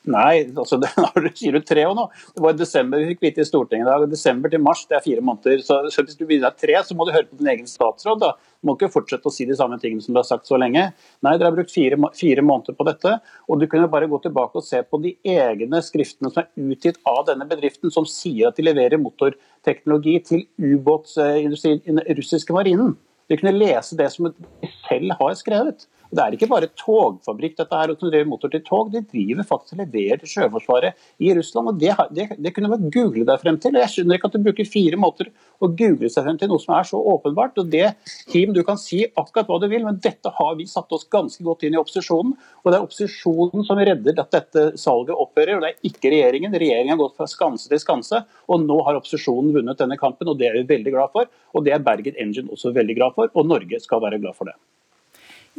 Nei, 0.09 0.47
altså, 0.57 0.79
det, 0.81 0.89
sier 1.37 1.53
du 1.53 1.61
tre 1.65 1.83
år 1.85 1.93
nå. 1.97 2.07
Det 2.33 2.41
var 2.41 2.55
i 2.55 2.59
desember 2.59 3.01
vi 3.01 3.11
fikk 3.11 3.25
vite 3.27 3.43
i 3.43 3.47
Stortinget 3.47 3.85
i 3.85 3.89
dag. 3.89 4.05
Desember 4.09 4.49
til 4.49 4.63
mars, 4.63 4.81
det 4.89 4.97
er 4.97 5.03
fire 5.05 5.21
måneder. 5.25 5.61
Så, 5.65 5.77
så 5.93 6.05
hvis 6.05 6.17
du 6.17 6.23
begynner 6.25 6.55
tre, 6.57 6.73
så 6.87 6.97
må 6.97 7.05
du 7.05 7.13
høre 7.13 7.29
på 7.29 7.37
din 7.37 7.51
egen 7.53 7.69
statsråd. 7.69 8.23
da. 8.23 8.31
Du 8.33 8.69
må 8.69 8.75
ikke 8.77 8.89
fortsette 8.93 9.29
å 9.29 9.33
si 9.33 9.45
de 9.49 9.57
samme 9.57 9.77
tingene 9.81 10.01
som 10.01 10.15
du 10.15 10.21
har 10.21 10.25
sagt 10.25 10.49
så 10.49 10.57
lenge. 10.61 10.87
Nei, 11.21 11.35
dere 11.35 11.51
har 11.51 11.59
brukt 11.59 11.73
fire, 11.73 11.99
fire, 12.17 12.45
måneder 12.45 12.77
på 12.77 12.89
dette. 12.89 13.13
Og 13.45 13.61
du 13.61 13.67
kunne 13.69 13.91
bare 13.93 14.09
gå 14.09 14.21
tilbake 14.25 14.57
og 14.57 14.65
se 14.65 14.81
på 14.81 15.01
de 15.05 15.13
egne 15.37 15.83
skriftene 15.85 16.33
som 16.33 16.43
er 16.43 16.73
utgitt 16.73 16.97
av 17.05 17.23
denne 17.29 17.45
bedriften, 17.49 17.93
som 17.93 18.09
sier 18.09 18.49
at 18.49 18.57
de 18.57 18.65
leverer 18.65 19.01
motorteknologi 19.01 20.17
til 20.25 20.45
ubåtsindustrien 20.57 21.85
i 21.85 21.93
den 21.93 22.05
russiske 22.17 22.57
marinen. 22.57 22.97
Du 23.29 23.37
kunne 23.37 23.53
lese 23.55 23.95
det 23.95 24.09
som 24.11 24.27
de 24.27 24.71
selv 24.81 25.13
har 25.21 25.35
skrevet. 25.39 25.85
Det 26.11 26.19
er 26.19 26.35
ikke 26.35 26.49
bare 26.51 26.67
togfabrikk 26.75 27.53
dette 27.55 27.77
her, 27.79 27.93
som 27.95 28.09
driver 28.11 28.27
motor 28.27 28.51
til 28.51 28.63
tog, 28.67 28.89
de 28.91 28.99
driver 28.99 29.45
faktisk 29.47 29.77
og 29.77 29.79
leverer 29.79 30.19
til 30.19 30.31
Sjøforsvaret 30.33 31.05
i 31.23 31.29
Russland. 31.37 31.69
og 31.71 31.77
Det, 31.79 31.93
det, 32.17 32.25
det 32.35 32.51
kunne 32.55 32.71
man 32.73 32.89
google 32.91 33.23
deg 33.29 33.39
frem 33.39 33.59
til. 33.63 33.77
Jeg 33.79 33.93
skjønner 33.93 34.19
ikke 34.19 34.27
at 34.27 34.35
du 34.35 34.43
bruker 34.43 34.67
fire 34.67 34.99
måter 34.99 35.29
å 35.63 35.69
google 35.69 36.09
seg 36.11 36.25
frem 36.25 36.39
til 36.41 36.51
noe 36.51 36.59
som 36.59 36.75
er 36.75 36.89
så 36.89 36.99
åpenbart. 37.13 37.61
og 37.63 37.69
det, 37.71 37.93
Kim, 38.27 38.51
Du 38.51 38.59
kan 38.67 38.79
si 38.81 39.05
akkurat 39.07 39.47
hva 39.47 39.61
du 39.63 39.69
vil, 39.71 39.85
men 39.87 40.01
dette 40.03 40.33
har 40.35 40.57
vi 40.59 40.67
satt 40.67 40.91
oss 40.91 41.07
ganske 41.07 41.45
godt 41.47 41.63
inn 41.63 41.77
i 41.77 41.79
opposisjonen. 41.79 42.35
Og 42.59 42.67
det 42.67 42.75
er 42.75 42.89
opposisjonen 42.89 43.63
som 43.69 43.79
redder 43.79 44.19
at 44.19 44.35
dette 44.35 44.65
salget 44.83 45.15
opphører, 45.15 45.55
og 45.55 45.63
det 45.63 45.71
er 45.71 45.93
ikke 45.93 46.11
regjeringen. 46.11 46.59
Regjeringen 46.59 46.97
har 46.97 47.01
gått 47.05 47.15
fra 47.21 47.29
skanse 47.31 47.71
til 47.71 47.79
skanse, 47.79 48.25
og 48.51 48.67
nå 48.67 48.81
har 48.83 48.99
opposisjonen 48.99 49.55
vunnet 49.55 49.79
denne 49.79 49.99
kampen, 50.01 50.27
og 50.27 50.43
det 50.43 50.51
er 50.51 50.59
vi 50.59 50.67
veldig 50.75 50.97
glad 50.97 51.15
for. 51.15 51.31
Og 51.55 51.63
det 51.63 51.77
er 51.77 51.87
Bergen 51.87 52.19
Engine 52.19 52.51
også 52.51 52.75
veldig 52.75 52.99
glad 52.99 53.15
for, 53.15 53.31
og 53.31 53.47
Norge 53.47 53.79
skal 53.79 54.03
være 54.03 54.19
glad 54.19 54.35
for 54.35 54.51
det. 54.51 54.59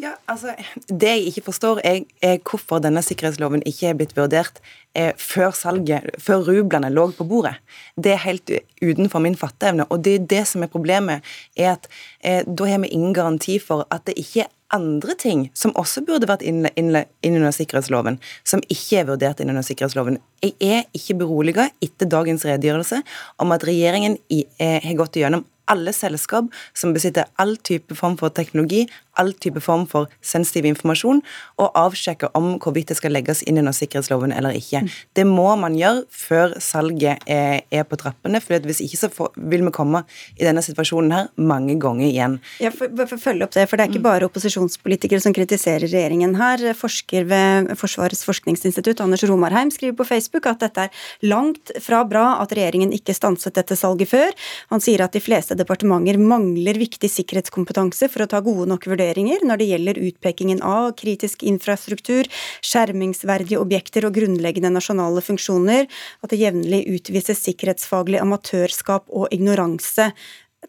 Ja, 0.00 0.14
altså, 0.26 0.54
Det 0.88 1.08
jeg 1.08 1.26
ikke 1.26 1.42
forstår, 1.50 1.80
er, 1.84 2.00
er 2.22 2.38
hvorfor 2.48 2.80
denne 2.80 3.02
sikkerhetsloven 3.04 3.62
ikke 3.68 3.90
er 3.90 3.98
blitt 3.98 4.14
vurdert 4.16 4.62
eh, 4.96 5.12
før 5.20 5.52
salget, 5.52 6.08
før 6.18 6.46
rublene 6.46 6.88
lå 6.88 7.10
på 7.12 7.26
bordet. 7.28 7.58
Det 7.96 8.14
er 8.14 8.24
helt 8.24 8.50
utenfor 8.80 9.20
min 9.20 9.36
fatteevne. 9.36 9.84
Og 9.92 10.00
det 10.04 10.14
er 10.14 10.26
det 10.32 10.46
som 10.48 10.64
er 10.64 10.72
problemet, 10.72 11.20
er 11.56 11.74
at 11.74 11.90
eh, 12.24 12.40
da 12.46 12.70
har 12.70 12.80
vi 12.80 12.92
ingen 12.96 13.12
garanti 13.12 13.58
for 13.60 13.84
at 13.92 14.06
det 14.08 14.16
ikke 14.16 14.46
er 14.46 14.52
andre 14.72 15.14
ting 15.20 15.50
som 15.52 15.74
også 15.76 16.00
burde 16.08 16.28
vært 16.30 16.44
innunder 16.48 17.04
inn, 17.20 17.36
under 17.36 17.52
sikkerhetsloven, 17.52 18.16
som 18.48 18.64
ikke 18.72 19.02
er 19.02 19.08
vurdert 19.12 19.42
innunder 19.44 19.66
sikkerhetsloven. 19.66 20.16
Jeg 20.40 20.56
er 20.64 20.86
ikke 20.96 21.18
beroliget 21.20 21.76
etter 21.84 22.08
dagens 22.08 22.46
redegjørelse 22.48 23.02
om 23.44 23.52
at 23.52 23.68
regjeringen 23.68 24.16
eh, 24.32 24.80
har 24.80 24.96
gått 24.96 25.20
igjennom 25.20 25.44
alle 25.70 25.92
selskap 25.94 26.48
som 26.76 26.92
besitter 26.94 27.28
all 27.40 27.54
type 27.64 27.94
form 27.96 28.16
for 28.20 28.34
teknologi, 28.34 28.86
all 29.20 29.32
type 29.32 29.60
form 29.60 29.84
for 29.88 30.10
sensitiv 30.24 30.66
informasjon, 30.70 31.20
og 31.60 31.78
avsjekke 31.78 32.30
om 32.38 32.54
hvorvidt 32.62 32.92
det 32.92 32.98
skal 32.98 33.14
legges 33.14 33.42
inn 33.48 33.60
under 33.60 33.74
sikkerhetsloven 33.76 34.32
eller 34.34 34.56
ikke. 34.56 34.84
Mm. 34.84 34.90
Det 35.18 35.26
må 35.28 35.48
man 35.60 35.76
gjøre 35.78 36.04
før 36.08 36.56
salget 36.62 37.26
er, 37.28 37.62
på 37.88 37.98
trappene, 38.00 38.40
for 38.40 38.68
hvis 38.68 38.82
ikke 38.84 39.00
så 39.00 39.10
vil 39.36 39.64
vi 39.66 39.74
komme 39.74 40.04
i 40.38 40.46
denne 40.46 40.62
situasjonen 40.64 41.12
her 41.12 41.30
mange 41.36 41.76
ganger 41.82 42.06
igjen. 42.08 42.38
Ja, 42.62 42.72
for, 42.74 42.92
for, 43.10 43.20
følge 43.20 43.46
opp 43.46 43.56
det, 43.56 43.66
for 43.68 43.80
Det 43.80 43.86
er 43.86 43.92
ikke 43.92 44.02
mm. 44.02 44.08
bare 44.08 44.28
opposisjonspolitikere 44.28 45.22
som 45.24 45.36
kritiserer 45.36 45.86
regjeringen 45.88 46.36
her. 46.38 46.64
Forsker 46.78 47.26
ved 47.28 47.72
Forsvarets 47.80 48.24
forskningsinstitutt, 48.28 49.02
Anders 49.04 49.26
Romarheim, 49.28 49.72
skriver 49.74 49.98
på 49.98 50.08
Facebook 50.08 50.48
at 50.50 50.62
dette 50.64 50.86
er 50.86 51.04
langt 51.28 51.74
fra 51.82 52.02
bra 52.08 52.38
at 52.42 52.54
regjeringen 52.56 52.94
ikke 52.96 53.16
stanset 53.16 53.56
dette 53.58 53.76
salget 53.78 54.12
før. 54.12 54.32
Han 54.72 54.82
sier 54.82 55.04
at 55.04 55.16
de 55.16 55.22
fleste 55.22 55.56
departementer 55.58 56.20
mangler 56.20 56.80
viktig 56.80 57.10
sikkerhetskompetanse 57.10 58.08
for 58.12 58.24
å 58.24 58.30
ta 58.30 58.40
gode 58.44 58.68
nok 58.70 58.86
vurderinger 58.88 59.01
når 59.42 59.60
det 59.60 59.68
gjelder 59.70 60.00
utpekingen 60.00 60.62
av 60.62 60.92
kritisk 60.98 61.42
infrastruktur, 61.42 62.28
skjermingsverdige 62.62 63.60
objekter 63.60 64.06
og 64.06 64.14
grunnleggende 64.14 64.72
nasjonale 64.72 65.22
funksjoner, 65.24 65.88
at 66.22 66.30
det 66.30 66.40
jevnlig 66.40 66.84
utvises 66.96 67.42
sikkerhetsfaglig 67.42 68.20
amatørskap 68.22 69.10
og 69.10 69.28
ignoranse. 69.34 70.12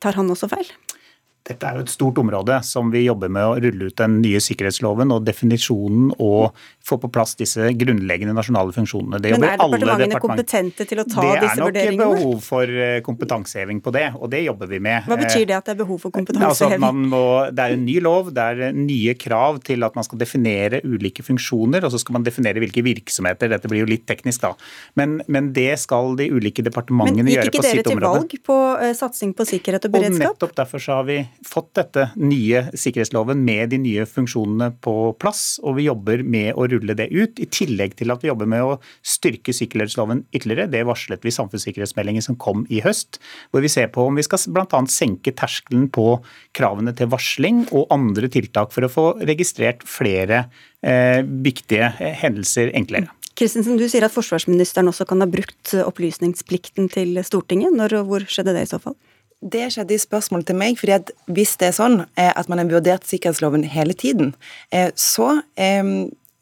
Tar 0.01 0.17
han 0.17 0.31
også 0.33 0.49
feil? 0.49 0.69
Dette 1.43 1.67
er 1.67 1.75
jo 1.75 1.83
et 1.83 1.91
stort 1.91 2.19
område 2.21 2.55
som 2.63 2.87
vi 2.93 3.01
jobber 3.03 3.31
med 3.35 3.43
å 3.43 3.55
rulle 3.59 3.89
ut 3.91 3.97
den 3.99 4.21
nye 4.23 4.39
sikkerhetsloven 4.39 5.11
og 5.11 5.25
definisjonen 5.27 6.13
og 6.23 6.55
få 6.83 6.95
på 7.03 7.09
plass 7.11 7.33
disse 7.35 7.67
grunnleggende 7.79 8.31
nasjonale 8.35 8.71
funksjonene. 8.71 9.19
Det 9.19 9.33
Men 9.35 9.43
er 9.49 9.57
departementene 9.59 10.21
kompetente 10.23 10.87
til 10.87 11.01
å 11.03 11.05
ta 11.07 11.25
disse 11.41 11.57
vurderingene? 11.59 11.73
Det 11.75 11.83
er 11.83 11.97
nok 11.99 12.15
behov 12.21 12.45
for 12.45 12.71
eh, 12.85 13.01
kompetanseheving 13.03 13.81
på 13.83 13.91
det, 13.91 14.05
og 14.15 14.31
det 14.31 14.39
jobber 14.45 14.71
vi 14.71 14.79
med. 14.87 15.09
Hva 15.09 15.17
betyr 15.19 15.49
det 15.49 15.57
at 15.57 15.67
det 15.67 15.75
er 15.75 15.81
behov 15.81 15.99
for 16.05 16.15
kompetanseheving? 16.15 16.79
Altså 16.79 17.11
må, 17.11 17.21
det 17.51 17.67
er 17.67 17.75
en 17.75 17.83
ny 17.89 17.97
lov, 18.07 18.31
det 18.39 18.47
er 18.53 18.79
nye 18.79 19.17
krav 19.19 19.59
til 19.67 19.83
at 19.83 19.99
man 19.99 20.07
skal 20.07 20.23
definere 20.23 20.79
ulike 20.87 21.27
funksjoner, 21.27 21.83
og 21.83 21.91
så 21.91 21.99
skal 21.99 22.19
man 22.21 22.27
definere 22.29 22.63
hvilke 22.63 22.85
virksomheter. 22.87 23.51
Dette 23.51 23.71
blir 23.71 23.83
jo 23.83 23.91
litt 23.91 24.07
teknisk, 24.07 24.47
da. 24.47 24.53
Men, 24.95 25.19
men 25.27 25.51
det 25.51 25.73
skal 25.83 26.15
de 26.19 26.31
ulike 26.31 26.63
departementene 26.63 27.35
gjøre 27.35 27.51
på 27.51 27.67
sitt 27.67 27.91
område. 27.91 28.23
Men 28.23 28.31
gikk 28.31 28.39
ikke 28.39 28.47
dere 28.47 28.47
til 28.47 28.47
valg 28.47 28.49
på 28.53 28.59
uh, 28.79 28.89
satsing 28.95 29.35
på 29.35 29.51
sikkerhet 29.51 29.91
og 29.91 29.97
beredskap? 29.99 30.23
Og 30.23 30.39
nettopp 30.39 30.59
derfor 30.63 30.87
så 30.87 31.01
har 31.01 31.07
vi 31.11 31.19
fått 31.47 31.71
dette 31.77 32.07
nye 32.19 32.65
sikkerhetsloven 32.71 33.39
med 33.45 33.71
de 33.73 33.79
nye 33.81 34.05
funksjonene 34.09 34.71
på 34.83 34.95
plass, 35.21 35.59
og 35.63 35.77
vi 35.79 35.87
jobber 35.87 36.23
med 36.25 36.53
å 36.59 36.67
rulle 36.71 36.95
det 36.97 37.09
ut. 37.13 37.39
I 37.39 37.47
tillegg 37.49 37.97
til 37.99 38.13
at 38.13 38.23
vi 38.23 38.29
jobber 38.29 38.49
med 38.49 38.65
å 38.65 38.77
styrke 39.05 39.55
sikkerhetsloven 39.55 40.25
ytterligere. 40.35 40.69
Det 40.71 40.83
varslet 40.87 41.23
vi 41.25 41.31
i 41.31 41.37
samfunnssikkerhetsmeldingen 41.37 42.25
som 42.25 42.37
kom 42.39 42.65
i 42.73 42.83
høst, 42.85 43.19
hvor 43.51 43.65
vi 43.65 43.71
ser 43.71 43.89
på 43.93 44.07
om 44.07 44.19
vi 44.19 44.25
skal 44.25 44.41
bl.a. 44.53 44.83
senke 44.91 45.33
terskelen 45.37 45.89
på 45.93 46.07
kravene 46.57 46.95
til 46.97 47.11
varsling 47.13 47.65
og 47.71 47.89
andre 47.93 48.29
tiltak 48.33 48.73
for 48.75 48.85
å 48.85 48.91
få 48.91 49.07
registrert 49.23 49.85
flere 49.87 50.45
eh, 50.81 51.21
viktige 51.23 51.93
eh, 51.99 52.15
hendelser 52.23 52.73
enklere. 52.77 53.11
Kristensen, 53.33 53.79
du 53.81 53.87
sier 53.89 54.05
at 54.05 54.13
forsvarsministeren 54.13 54.91
også 54.91 55.07
kan 55.09 55.23
ha 55.23 55.27
brukt 55.29 55.73
opplysningsplikten 55.81 56.91
til 56.93 57.17
Stortinget. 57.25 57.73
Når 57.73 57.97
og 58.03 58.11
hvor 58.11 58.27
skjedde 58.29 58.53
det 58.53 58.67
i 58.67 58.69
så 58.69 58.77
fall? 58.81 58.97
Det 59.43 59.67
skjedde 59.73 59.95
i 59.95 59.99
spørsmålet 59.99 60.47
til 60.47 60.55
meg, 60.55 60.77
fordi 60.79 60.95
at 60.95 61.11
hvis 61.27 61.57
det 61.59 61.69
er 61.69 61.75
sånn 61.75 62.03
eh, 62.15 62.31
at 62.31 62.49
man 62.51 62.61
har 62.61 62.69
vurdert 62.71 63.07
sikkerhetsloven 63.07 63.65
hele 63.67 63.95
tiden, 63.97 64.31
eh, 64.71 64.91
så 64.95 65.41
eh, 65.59 65.83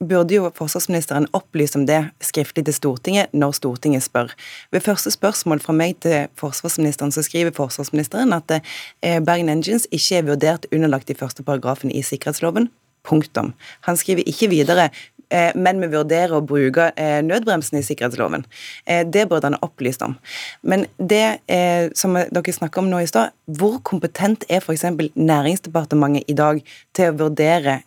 burde 0.01 0.37
jo 0.37 0.49
forsvarsministeren 0.57 1.27
opplyse 1.37 1.77
om 1.79 1.87
det 1.89 1.99
skriftlig 2.25 2.65
til 2.67 2.77
Stortinget 2.77 3.33
når 3.33 3.57
Stortinget 3.57 4.05
spør. 4.05 4.33
Ved 4.73 4.85
første 4.85 5.13
spørsmål 5.13 5.61
fra 5.61 5.75
meg 5.77 5.97
til 6.05 6.29
forsvarsministeren 6.41 7.13
så 7.13 7.25
skriver 7.25 7.53
forsvarsministeren 7.53 8.33
at 8.33 8.55
Bergen 9.01 9.51
Engines 9.53 9.85
ikke 9.93 10.17
er 10.17 10.25
vurdert 10.31 10.65
underlagt 10.73 11.09
de 11.09 11.17
første 11.17 11.45
paragrafene 11.45 11.93
i 11.93 12.01
sikkerhetsloven. 12.01 12.71
Punktum. 13.05 13.53
Han 13.85 13.97
skriver 13.97 14.25
ikke 14.29 14.49
videre 14.49 14.89
men 15.55 15.81
vi 15.81 15.89
vurderer 15.91 16.35
å 16.37 16.43
bruke 16.45 16.89
nødbremsen 17.23 17.79
i 17.79 17.83
sikkerhetsloven. 17.85 18.45
Det 18.85 19.25
burde 19.29 19.47
han 19.47 19.57
ha 19.57 19.67
opplyst 19.67 20.03
om. 20.05 20.17
Men 20.61 20.85
det 20.97 21.39
som 21.97 22.17
dere 22.19 22.55
snakker 22.55 22.83
om 22.83 22.89
nå 22.91 22.99
i 23.01 23.09
stad, 23.09 23.31
hvor 23.47 23.79
kompetent 23.87 24.43
er 24.49 24.59
f.eks. 24.59 24.85
Næringsdepartementet 25.15 26.27
i 26.31 26.37
dag 26.37 26.59
til 26.97 27.11
å 27.11 27.19
vurdere 27.23 27.79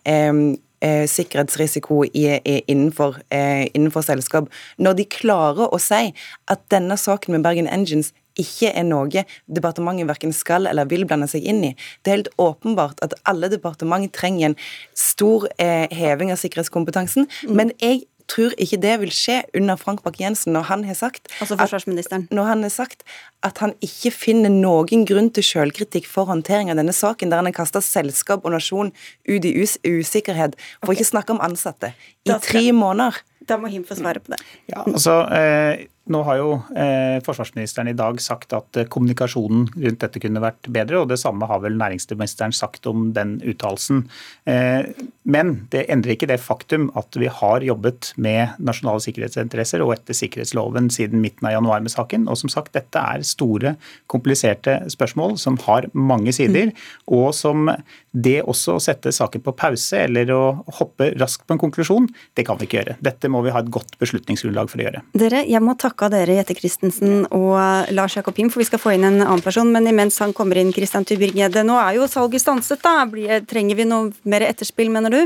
sikkerhetsrisiko 1.06 2.04
innenfor, 2.14 3.16
eh, 3.30 3.68
innenfor, 3.74 4.00
selskap, 4.00 4.48
når 4.78 4.92
de 4.92 5.04
klarer 5.04 5.72
å 5.72 5.80
si 5.80 6.14
at 6.48 6.60
denne 6.70 6.96
saken 6.96 7.32
med 7.32 7.42
Bergen 7.42 7.68
Engines 7.68 8.12
ikke 8.40 8.72
er 8.72 8.86
noe 8.86 9.24
departementet 9.46 10.08
verken 10.10 10.34
skal 10.34 10.68
eller 10.70 10.88
vil 10.90 11.06
blande 11.08 11.28
seg 11.30 11.46
inn 11.46 11.62
i. 11.70 11.74
Det 12.02 12.10
er 12.10 12.18
helt 12.18 12.32
åpenbart 12.40 13.02
at 13.04 13.16
alle 13.28 13.50
departement 13.52 14.10
trenger 14.14 14.50
en 14.50 14.58
stor 14.98 15.46
eh, 15.58 15.86
heving 15.94 16.32
av 16.34 16.40
sikkerhetskompetansen, 16.42 17.28
mm. 17.44 17.54
men 17.54 17.72
jeg 17.82 18.04
tror 18.30 18.54
ikke 18.60 18.78
det 18.80 18.94
vil 19.02 19.12
skje 19.12 19.42
under 19.56 19.76
Frank 19.80 20.02
Bakke-Jensen 20.04 20.54
når 20.56 20.68
han 20.70 20.84
har 20.88 20.96
sagt 20.96 21.28
Altså 21.44 21.58
forsvarsministeren. 21.60 22.26
At, 22.30 22.34
når 22.36 22.48
han 22.48 22.64
har 22.64 22.72
sagt 22.72 23.04
at 23.44 23.60
han 23.60 23.74
ikke 23.84 24.14
finner 24.14 24.52
noen 24.52 25.04
grunn 25.08 25.28
til 25.34 25.44
selvkritikk 25.44 26.08
for 26.08 26.30
håndtering 26.30 26.72
av 26.72 26.80
denne 26.80 26.94
saken, 26.96 27.30
der 27.30 27.42
han 27.42 27.50
har 27.50 27.56
kasta 27.56 27.82
selskap 27.84 28.46
og 28.48 28.56
nasjon 28.56 28.94
ut 29.28 29.44
i 29.44 29.54
us 29.60 29.76
usikkerhet, 29.84 30.56
for 30.80 30.92
okay. 30.92 31.00
ikke 31.00 31.10
snakke 31.12 31.36
om 31.36 31.42
ansatte, 31.44 31.92
i 32.24 32.36
tre 32.44 32.70
måneder. 32.72 33.20
Da 33.44 33.58
må 33.60 33.68
Him 33.68 33.84
få 33.84 33.98
svare 33.98 34.24
på 34.24 34.32
det. 34.32 34.40
Ja, 34.72 34.86
altså... 34.86 35.24
Eh 35.28 35.90
nå 36.12 36.20
har 36.26 36.36
jo 36.36 36.48
eh, 36.76 37.16
forsvarsministeren 37.24 37.88
i 37.88 37.96
dag 37.96 38.18
sagt 38.20 38.52
at 38.56 38.76
eh, 38.76 38.88
kommunikasjonen 38.92 39.66
rundt 39.72 40.02
dette 40.02 40.20
kunne 40.20 40.42
vært 40.42 40.68
bedre, 40.68 41.00
og 41.00 41.08
det 41.08 41.16
samme 41.20 41.48
har 41.48 41.62
vel 41.64 41.78
næringsministeren 41.80 42.52
sagt 42.52 42.84
om 42.90 43.06
den 43.16 43.38
uttalelsen. 43.40 44.02
Eh, 44.44 44.90
men 45.24 45.54
det 45.72 45.86
endrer 45.92 46.14
ikke 46.14 46.28
det 46.28 46.40
faktum 46.44 46.90
at 47.00 47.16
vi 47.16 47.30
har 47.32 47.64
jobbet 47.64 48.12
med 48.20 48.52
nasjonale 48.60 49.00
sikkerhetsinteresser 49.06 49.84
og 49.84 49.94
etter 49.96 50.18
sikkerhetsloven 50.18 50.90
siden 50.92 51.24
midten 51.24 51.48
av 51.48 51.56
januar 51.56 51.80
med 51.84 51.94
saken. 51.94 52.28
Og 52.28 52.36
som 52.42 52.52
sagt, 52.52 52.74
dette 52.76 53.00
er 53.00 53.24
store, 53.24 53.74
kompliserte 54.12 54.82
spørsmål 54.92 55.38
som 55.40 55.56
har 55.64 55.88
mange 55.96 56.34
sider, 56.36 56.74
og 57.08 57.32
som 57.36 57.70
det 58.12 58.42
også 58.44 58.76
å 58.76 58.82
sette 58.82 59.10
saken 59.14 59.42
på 59.42 59.56
pause 59.56 60.04
eller 60.04 60.28
å 60.30 60.42
hoppe 60.78 61.10
raskt 61.18 61.48
på 61.48 61.56
en 61.56 61.62
konklusjon, 61.64 62.12
det 62.36 62.44
kan 62.46 62.60
vi 62.60 62.68
ikke 62.68 62.82
gjøre. 62.82 62.98
Dette 63.02 63.32
må 63.32 63.40
vi 63.46 63.56
ha 63.56 63.64
et 63.64 63.72
godt 63.72 63.96
beslutningsgrunnlag 64.02 64.68
for 64.70 64.82
å 64.82 64.86
gjøre. 64.86 65.02
Dere, 65.18 65.42
jeg 65.48 65.64
må 65.64 65.74
takke 65.80 65.93
takke 65.94 66.10
dere, 66.10 66.38
Jette 66.40 66.54
Christensen 66.58 67.24
og 67.30 67.90
Lars 67.94 68.16
Jakob 68.16 68.36
Him, 68.36 68.50
for 68.50 68.60
vi 68.62 68.66
skal 68.66 68.80
få 68.82 68.94
inn 68.94 69.06
en 69.06 69.22
annen 69.22 69.42
person. 69.42 69.70
Men 69.72 69.86
imens 69.86 70.18
han 70.18 70.34
kommer 70.34 70.58
inn, 70.58 70.72
Christian 70.74 71.04
Tybring-Gjedde, 71.06 71.64
nå 71.66 71.78
er 71.78 71.98
jo 71.98 72.08
salget 72.10 72.42
stanset, 72.42 72.82
da. 72.82 73.06
Trenger 73.46 73.78
vi 73.78 73.86
noe 73.88 74.10
mer 74.24 74.46
etterspill, 74.48 74.90
mener 74.90 75.10
du? 75.14 75.20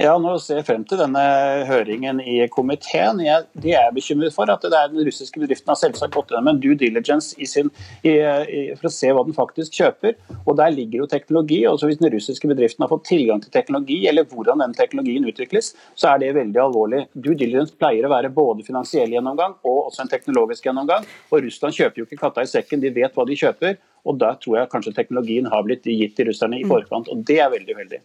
Ja, 0.00 0.14
nå 0.16 0.38
ser 0.40 0.56
jeg 0.56 0.64
frem 0.64 0.84
til 0.88 0.96
denne 1.02 1.22
høringen 1.68 2.22
i 2.24 2.38
komiteen. 2.48 3.18
Jeg, 3.20 3.44
de 3.60 3.74
er 3.76 3.90
bekymret 3.92 4.32
for 4.32 4.48
at 4.48 4.62
det 4.64 4.72
er 4.72 4.88
den 4.88 5.04
russiske 5.04 5.42
bedriften 5.42 5.68
har 5.68 5.76
selvsagt 5.76 6.14
gått 6.16 6.32
gjennom 6.32 6.54
en 6.54 6.62
due 6.62 6.78
diligence 6.80 7.36
i 7.36 7.44
sin, 7.48 7.68
i, 8.00 8.14
i, 8.16 8.62
for 8.78 8.88
å 8.88 8.92
se 8.94 9.10
hva 9.12 9.26
den 9.26 9.36
faktisk 9.36 9.76
kjøper. 9.76 10.16
og 10.46 10.56
Der 10.62 10.72
ligger 10.72 11.02
jo 11.02 11.10
teknologi. 11.12 11.60
og 11.68 11.84
Hvis 11.84 12.00
den 12.00 12.08
russiske 12.14 12.48
bedriften 12.48 12.86
har 12.86 12.92
fått 12.94 13.04
tilgang 13.10 13.44
til 13.44 13.52
teknologi, 13.52 14.00
eller 14.08 14.24
hvordan 14.32 14.64
den 14.64 14.72
teknologien 14.80 15.28
utvikles, 15.28 15.74
så 15.92 16.14
er 16.14 16.24
det 16.24 16.32
veldig 16.40 16.64
alvorlig. 16.64 17.04
Due 17.12 17.36
diligence 17.36 17.76
pleier 17.76 18.08
å 18.08 18.14
være 18.14 18.32
både 18.32 18.64
finansiell 18.64 19.12
gjennomgang 19.12 19.58
og 19.60 19.90
også 19.90 20.06
en 20.06 20.14
teknologisk 20.14 20.70
gjennomgang. 20.70 21.04
og 21.28 21.44
Russland 21.44 21.76
kjøper 21.76 22.00
jo 22.00 22.08
ikke 22.08 22.22
katta 22.24 22.46
i 22.46 22.48
sekken, 22.48 22.80
de 22.80 22.96
vet 22.96 23.12
hva 23.12 23.28
de 23.28 23.36
kjøper. 23.36 23.76
Og 24.02 24.16
da 24.18 24.32
tror 24.42 24.56
jeg 24.58 24.70
kanskje 24.72 24.94
teknologien 24.96 25.46
har 25.46 25.62
blitt 25.66 25.86
gitt 25.86 26.16
til 26.18 26.26
russerne 26.26 26.58
i 26.58 26.64
mm. 26.64 26.72
forkant, 26.72 27.10
og 27.12 27.22
det 27.28 27.38
er 27.44 27.52
veldig 27.52 27.76
uheldig. 27.76 28.00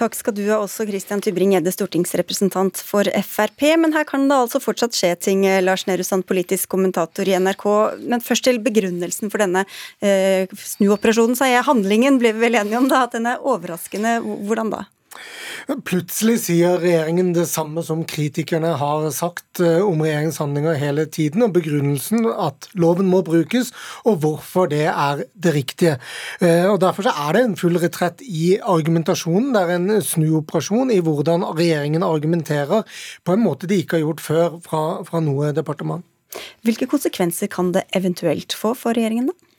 Takk 0.00 0.16
skal 0.16 0.36
du 0.36 0.44
ha 0.48 0.56
også, 0.62 0.86
Christian 0.88 1.20
Tybring-Gjedde, 1.24 1.74
stortingsrepresentant 1.74 2.80
for 2.80 3.08
Frp. 3.28 3.66
Men 3.82 3.92
her 3.96 4.06
kan 4.08 4.24
det 4.30 4.38
altså 4.38 4.62
fortsatt 4.64 4.96
skje 4.96 5.12
ting, 5.20 5.44
eh, 5.48 5.60
Lars 5.64 5.84
Nehru 5.88 6.06
Sand, 6.08 6.24
politisk 6.28 6.72
kommentator 6.72 7.28
i 7.28 7.36
NRK. 7.36 7.66
Men 8.00 8.24
først 8.24 8.48
til 8.48 8.62
begrunnelsen 8.64 9.32
for 9.32 9.44
denne 9.44 9.66
eh, 10.00 10.48
snuoperasjonen, 10.48 11.36
sa 11.36 11.50
jeg. 11.50 11.66
Handlingen 11.68 12.16
ble 12.22 12.32
vi 12.32 12.46
vel 12.46 12.56
enige 12.62 12.80
om 12.80 12.88
da, 12.88 13.04
at 13.04 13.18
den 13.18 13.28
er 13.28 13.44
overraskende. 13.44 14.20
Hvordan 14.48 14.72
da? 14.72 14.86
Plutselig 15.86 16.38
sier 16.42 16.80
regjeringen 16.82 17.30
det 17.36 17.44
samme 17.50 17.84
som 17.86 18.02
kritikerne 18.08 18.72
har 18.80 19.04
sagt 19.14 19.60
eh, 19.62 19.80
om 19.84 20.00
regjeringens 20.02 20.40
handlinger 20.42 20.78
hele 20.80 21.04
tiden, 21.06 21.44
og 21.46 21.54
begrunnelsen 21.54 22.26
at 22.32 22.68
loven 22.74 23.10
må 23.10 23.22
brukes, 23.26 23.70
og 24.08 24.22
hvorfor 24.24 24.70
det 24.72 24.86
er 24.90 25.24
det 25.32 25.54
riktige. 25.54 25.98
Eh, 26.40 26.66
og 26.70 26.80
Derfor 26.82 27.06
er 27.12 27.36
det 27.36 27.44
en 27.44 27.58
full 27.60 27.78
retrett 27.82 28.24
i 28.26 28.56
argumentasjonen. 28.58 29.52
Det 29.54 29.62
er 29.62 29.74
en 29.76 30.02
snuoperasjon 30.02 30.90
i 30.94 31.02
hvordan 31.04 31.46
regjeringen 31.52 32.06
argumenterer 32.06 32.82
på 33.22 33.36
en 33.36 33.44
måte 33.44 33.70
de 33.70 33.78
ikke 33.82 34.00
har 34.00 34.06
gjort 34.06 34.24
før 34.24 34.58
fra, 34.64 34.82
fra 35.06 35.22
noe 35.22 35.52
departement. 35.54 36.02
Hvilke 36.64 36.88
konsekvenser 36.88 37.50
kan 37.52 37.70
det 37.74 37.84
eventuelt 37.96 38.56
få 38.56 38.72
for 38.78 38.96
regjeringen, 38.96 39.30
da? 39.30 39.52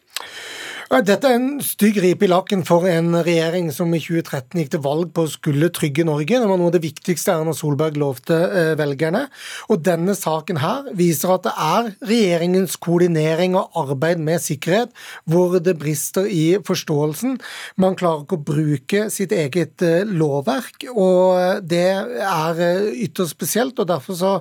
Dette 0.91 1.29
er 1.29 1.37
en 1.37 1.61
stygg 1.63 1.95
ripe 2.03 2.25
i 2.25 2.29
lakken 2.29 2.63
for 2.67 2.83
en 2.89 3.15
regjering 3.23 3.69
som 3.73 3.91
i 3.95 4.01
2013 4.03 4.59
gikk 4.59 4.71
til 4.73 4.81
valg 4.83 5.11
på 5.15 5.23
å 5.23 5.31
skulle 5.31 5.69
trygge 5.73 6.03
Norge. 6.05 6.35
Det 6.35 6.49
var 6.49 6.59
noe 6.59 6.67
av 6.69 6.75
det 6.75 6.83
viktigste 6.83 7.31
Erna 7.31 7.53
Solberg 7.55 7.95
lovte 7.99 8.35
eh, 8.35 8.71
velgerne. 8.79 9.23
Og 9.71 9.79
denne 9.85 10.15
saken 10.17 10.59
her 10.59 10.89
viser 10.97 11.31
at 11.37 11.45
det 11.47 11.53
er 11.55 11.89
regjeringens 12.09 12.75
koordinering 12.83 13.55
og 13.59 13.79
arbeid 13.79 14.19
med 14.23 14.43
sikkerhet 14.43 14.91
hvor 15.29 15.55
det 15.63 15.77
brister 15.79 16.27
i 16.27 16.59
forståelsen. 16.67 17.39
Man 17.79 17.95
klarer 17.99 18.25
ikke 18.25 18.41
å 18.41 18.47
bruke 18.51 19.05
sitt 19.13 19.33
eget 19.35 19.85
eh, 19.85 20.03
lovverk, 20.03 20.89
og 20.91 21.63
det 21.63 21.85
er 21.95 22.63
eh, 22.67 22.91
ytterst 23.07 23.37
spesielt. 23.37 23.79
og 23.79 23.89
Derfor 23.93 24.19
så 24.19 24.33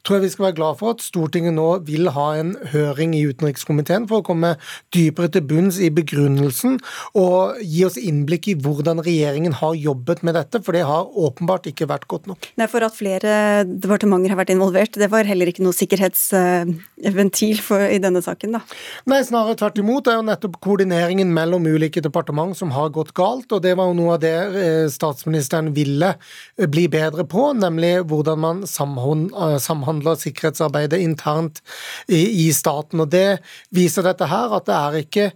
tror 0.00 0.18
jeg 0.18 0.30
vi 0.30 0.32
skal 0.32 0.48
være 0.48 0.58
glad 0.62 0.80
for 0.80 0.96
at 0.96 1.04
Stortinget 1.04 1.58
nå 1.58 1.68
vil 1.86 2.08
ha 2.16 2.30
en 2.40 2.56
høring 2.72 3.14
i 3.18 3.26
utenrikskomiteen 3.28 4.08
for 4.08 4.24
å 4.24 4.28
komme 4.32 4.56
dypere 4.96 5.30
til 5.36 5.46
bunns 5.50 5.78
i 5.78 5.89
begrunnelsen 5.94 6.78
og 7.18 7.60
gi 7.62 7.84
oss 7.86 7.98
innblikk 8.00 8.50
i 8.52 8.56
hvordan 8.58 9.02
regjeringen 9.04 9.54
har 9.60 9.76
jobbet 9.78 10.24
med 10.26 10.36
dette, 10.38 10.60
for 10.64 10.76
det 10.76 10.84
har 10.88 11.08
åpenbart 11.10 11.68
ikke 11.70 11.88
vært 11.90 12.06
godt 12.10 12.30
nok. 12.30 12.50
Nei, 12.60 12.68
For 12.70 12.84
at 12.86 12.96
flere 12.96 13.64
departementer 13.66 14.34
har 14.34 14.40
vært 14.40 14.54
involvert, 14.54 14.98
det 15.00 15.10
var 15.12 15.28
heller 15.28 15.50
ikke 15.50 15.64
noe 15.64 15.76
sikkerhetsventil 15.76 17.62
for, 17.64 17.84
i 17.86 18.00
denne 18.02 18.22
saken, 18.24 18.58
da? 18.58 18.62
Nei, 19.10 19.22
snarere 19.26 19.58
tvert 19.60 19.80
imot. 19.82 20.04
Det 20.06 20.14
er 20.14 20.20
jo 20.20 20.26
nettopp 20.28 20.60
koordineringen 20.64 21.32
mellom 21.34 21.66
ulike 21.66 22.02
departement 22.04 22.56
som 22.58 22.72
har 22.74 22.92
gått 22.94 23.14
galt, 23.18 23.50
og 23.52 23.62
det 23.64 23.76
var 23.78 23.90
jo 23.90 23.98
noe 23.98 24.16
av 24.16 24.22
det 24.22 24.36
eh, 24.36 24.86
statsministeren 24.92 25.72
ville 25.76 26.14
eh, 26.14 26.68
bli 26.70 26.86
bedre 26.92 27.26
på, 27.28 27.50
nemlig 27.58 27.92
hvordan 28.10 28.40
man 28.40 28.62
eh, 28.64 29.56
samhandler 29.62 30.18
sikkerhetsarbeidet 30.20 31.00
internt 31.00 31.62
i, 32.08 32.50
staten. 32.54 33.02
Og 33.02 33.10
det 33.12 33.40
viser 33.74 34.06
dette 34.06 34.28
her, 34.30 34.54
at 34.56 34.66
det 34.68 34.76
er 34.76 35.00
ikke 35.04 35.26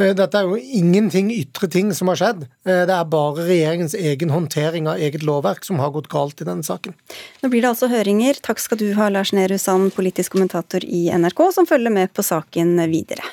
dette 0.00 0.38
er 0.40 0.48
jo 0.48 0.56
ingenting 0.56 1.30
ytre 1.34 1.68
ting 1.70 1.90
som 1.96 2.10
har 2.12 2.20
skjedd. 2.20 2.46
Eh, 2.66 2.84
det 2.88 2.94
er 2.94 3.10
bare 3.12 3.46
regjeringens 3.48 3.96
egen 3.98 4.32
håndtering 4.34 4.88
av 4.90 5.02
eget 5.02 5.24
lovverk 5.26 5.66
som 5.66 5.80
har 5.82 5.92
gått 5.94 6.10
galt 6.12 6.40
i 6.40 6.48
denne 6.48 6.66
saken. 6.66 6.96
Nå 7.42 7.52
blir 7.52 7.64
det 7.64 7.72
altså 7.74 7.90
høringer. 7.92 8.40
Takk 8.44 8.62
skal 8.62 8.80
du 8.80 8.88
ha, 8.98 9.10
Lars 9.12 9.34
Nehru 9.36 9.58
Sand, 9.60 9.92
politisk 9.96 10.36
kommentator 10.36 10.84
i 10.86 11.08
NRK, 11.12 11.44
som 11.56 11.68
følger 11.68 11.94
med 11.94 12.14
på 12.16 12.24
saken 12.26 12.76
videre. 12.90 13.26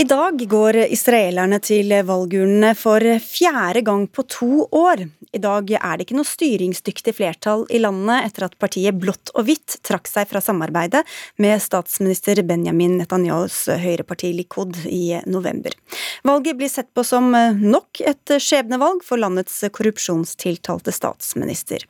I 0.00 0.04
dag 0.08 0.40
går 0.48 0.76
israelerne 0.94 1.58
til 1.60 1.90
valgurnene 2.08 2.70
for 2.78 3.04
fjerde 3.20 3.82
gang 3.84 4.06
på 4.08 4.22
to 4.32 4.62
år. 4.72 5.02
I 5.36 5.40
dag 5.44 5.68
er 5.76 5.98
det 5.98 6.06
ikke 6.06 6.16
noe 6.16 6.28
styringsdyktig 6.28 7.12
flertall 7.18 7.66
i 7.68 7.82
landet 7.84 8.30
etter 8.30 8.46
at 8.46 8.56
partiet 8.62 8.96
Blått 8.96 9.34
og 9.34 9.44
hvitt 9.50 9.76
trakk 9.84 10.08
seg 10.08 10.30
fra 10.32 10.40
samarbeidet 10.40 11.04
med 11.44 11.60
statsminister 11.60 12.40
Benjamin 12.48 12.96
Netanyahus 13.02 13.66
høyreparti 13.68 14.32
Likud 14.38 14.80
i 14.88 15.20
november. 15.28 15.76
Valget 16.24 16.56
blir 16.56 16.72
sett 16.72 16.88
på 16.96 17.04
som 17.04 17.28
nok 17.60 18.00
et 18.00 18.38
skjebnevalg 18.40 19.04
for 19.04 19.20
landets 19.20 19.66
korrupsjonstiltalte 19.68 20.96
statsminister. 20.96 21.84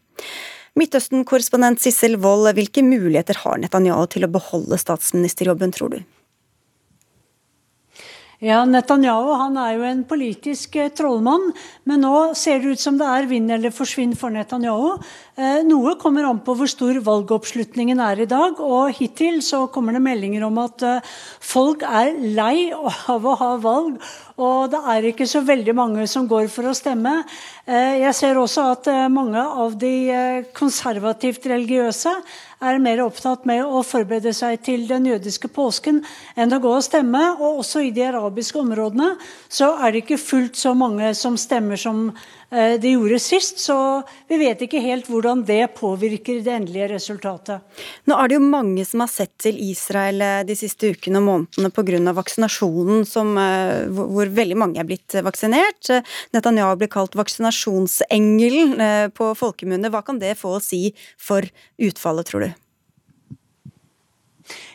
Midtøsten-korrespondent 0.74 1.78
Sissel 1.78 2.18
Wold, 2.18 2.50
hvilke 2.58 2.82
muligheter 2.82 3.38
har 3.46 3.62
Netanyahu 3.62 4.08
til 4.10 4.26
å 4.26 4.34
beholde 4.34 4.82
statsministerjobben, 4.82 5.78
tror 5.78 5.94
du? 5.94 6.02
Ja, 8.40 8.62
Netanyahu 8.64 9.34
han 9.36 9.56
er 9.60 9.74
jo 9.74 9.82
en 9.84 9.98
politisk 10.08 10.78
eh, 10.80 10.88
trollmann, 10.96 11.50
men 11.84 12.00
nå 12.00 12.30
ser 12.40 12.62
det 12.62 12.70
ut 12.72 12.80
som 12.80 12.96
det 12.96 13.04
er 13.04 13.26
vinn 13.28 13.52
eller 13.52 13.74
forsvinn 13.76 14.14
for 14.16 14.32
Netanyahu. 14.32 14.94
Eh, 15.36 15.58
noe 15.68 15.92
kommer 16.00 16.24
an 16.24 16.40
på 16.46 16.54
hvor 16.56 16.70
stor 16.72 16.96
valgoppslutningen 17.04 18.00
er 18.00 18.22
i 18.24 18.28
dag. 18.30 18.56
og 18.64 18.96
Hittil 18.96 19.42
så 19.44 19.66
kommer 19.68 19.92
det 19.92 20.00
meldinger 20.06 20.46
om 20.48 20.56
at 20.64 20.86
eh, 20.88 21.12
folk 21.44 21.84
er 21.84 22.14
lei 22.16 22.70
av 22.72 23.28
å 23.28 23.36
ha 23.42 23.50
valg. 23.60 24.00
Og 24.40 24.70
det 24.72 24.80
er 24.88 25.08
ikke 25.10 25.26
så 25.28 25.42
veldig 25.44 25.74
mange 25.76 26.06
som 26.08 26.28
går 26.28 26.48
for 26.52 26.70
å 26.70 26.76
stemme. 26.76 27.18
Jeg 27.68 28.12
ser 28.16 28.38
også 28.40 28.64
at 28.72 28.88
mange 29.12 29.40
av 29.40 29.74
de 29.78 29.92
konservativt 30.56 31.44
religiøse 31.50 32.14
er 32.64 32.80
mer 32.80 33.02
opptatt 33.04 33.44
med 33.48 33.60
å 33.64 33.82
forberede 33.84 34.32
seg 34.36 34.58
til 34.64 34.86
den 34.88 35.06
jødiske 35.08 35.48
påsken 35.52 36.00
enn 36.40 36.56
å 36.56 36.60
gå 36.60 36.72
og 36.72 36.84
stemme. 36.84 37.22
Og 37.36 37.60
også 37.62 37.84
i 37.84 37.92
de 37.92 38.08
arabiske 38.08 38.60
områdene 38.60 39.12
så 39.48 39.74
er 39.76 39.92
det 39.92 40.04
ikke 40.06 40.20
fullt 40.24 40.60
så 40.60 40.72
mange 40.76 41.12
som 41.20 41.36
stemmer 41.40 41.80
som 41.80 42.08
Eh, 42.08 42.39
det 42.50 42.90
gjorde 42.90 43.18
sist. 43.22 43.60
Så 43.62 43.76
vi 44.28 44.38
vet 44.40 44.62
ikke 44.64 44.82
helt 44.82 45.08
hvordan 45.10 45.44
det 45.46 45.74
påvirker 45.78 46.40
det 46.44 46.54
endelige 46.54 46.88
resultatet. 46.94 47.62
Nå 48.10 48.16
er 48.18 48.30
det 48.30 48.38
jo 48.38 48.46
mange 48.46 48.84
som 48.88 49.04
har 49.04 49.10
sett 49.12 49.36
til 49.40 49.58
Israel 49.70 50.22
eh, 50.24 50.40
de 50.48 50.56
siste 50.58 50.90
ukene 50.90 51.20
og 51.22 51.28
månedene 51.28 51.70
pga. 51.74 52.14
vaksinasjonen, 52.16 53.04
som, 53.06 53.36
eh, 53.38 53.86
hvor 53.90 54.32
veldig 54.40 54.58
mange 54.58 54.80
er 54.80 54.88
blitt 54.88 55.14
vaksinert. 55.22 55.92
Netanyahu 56.34 56.76
blir 56.80 56.90
kalt 56.90 57.14
vaksinasjonsengelen 57.18 59.12
på 59.14 59.30
folkemunne. 59.38 59.90
Hva 59.90 60.02
kan 60.04 60.18
det 60.18 60.38
få 60.38 60.56
å 60.58 60.64
si 60.64 60.90
for 61.18 61.46
utfallet, 61.78 62.26
tror 62.26 62.46
du? 62.46 62.50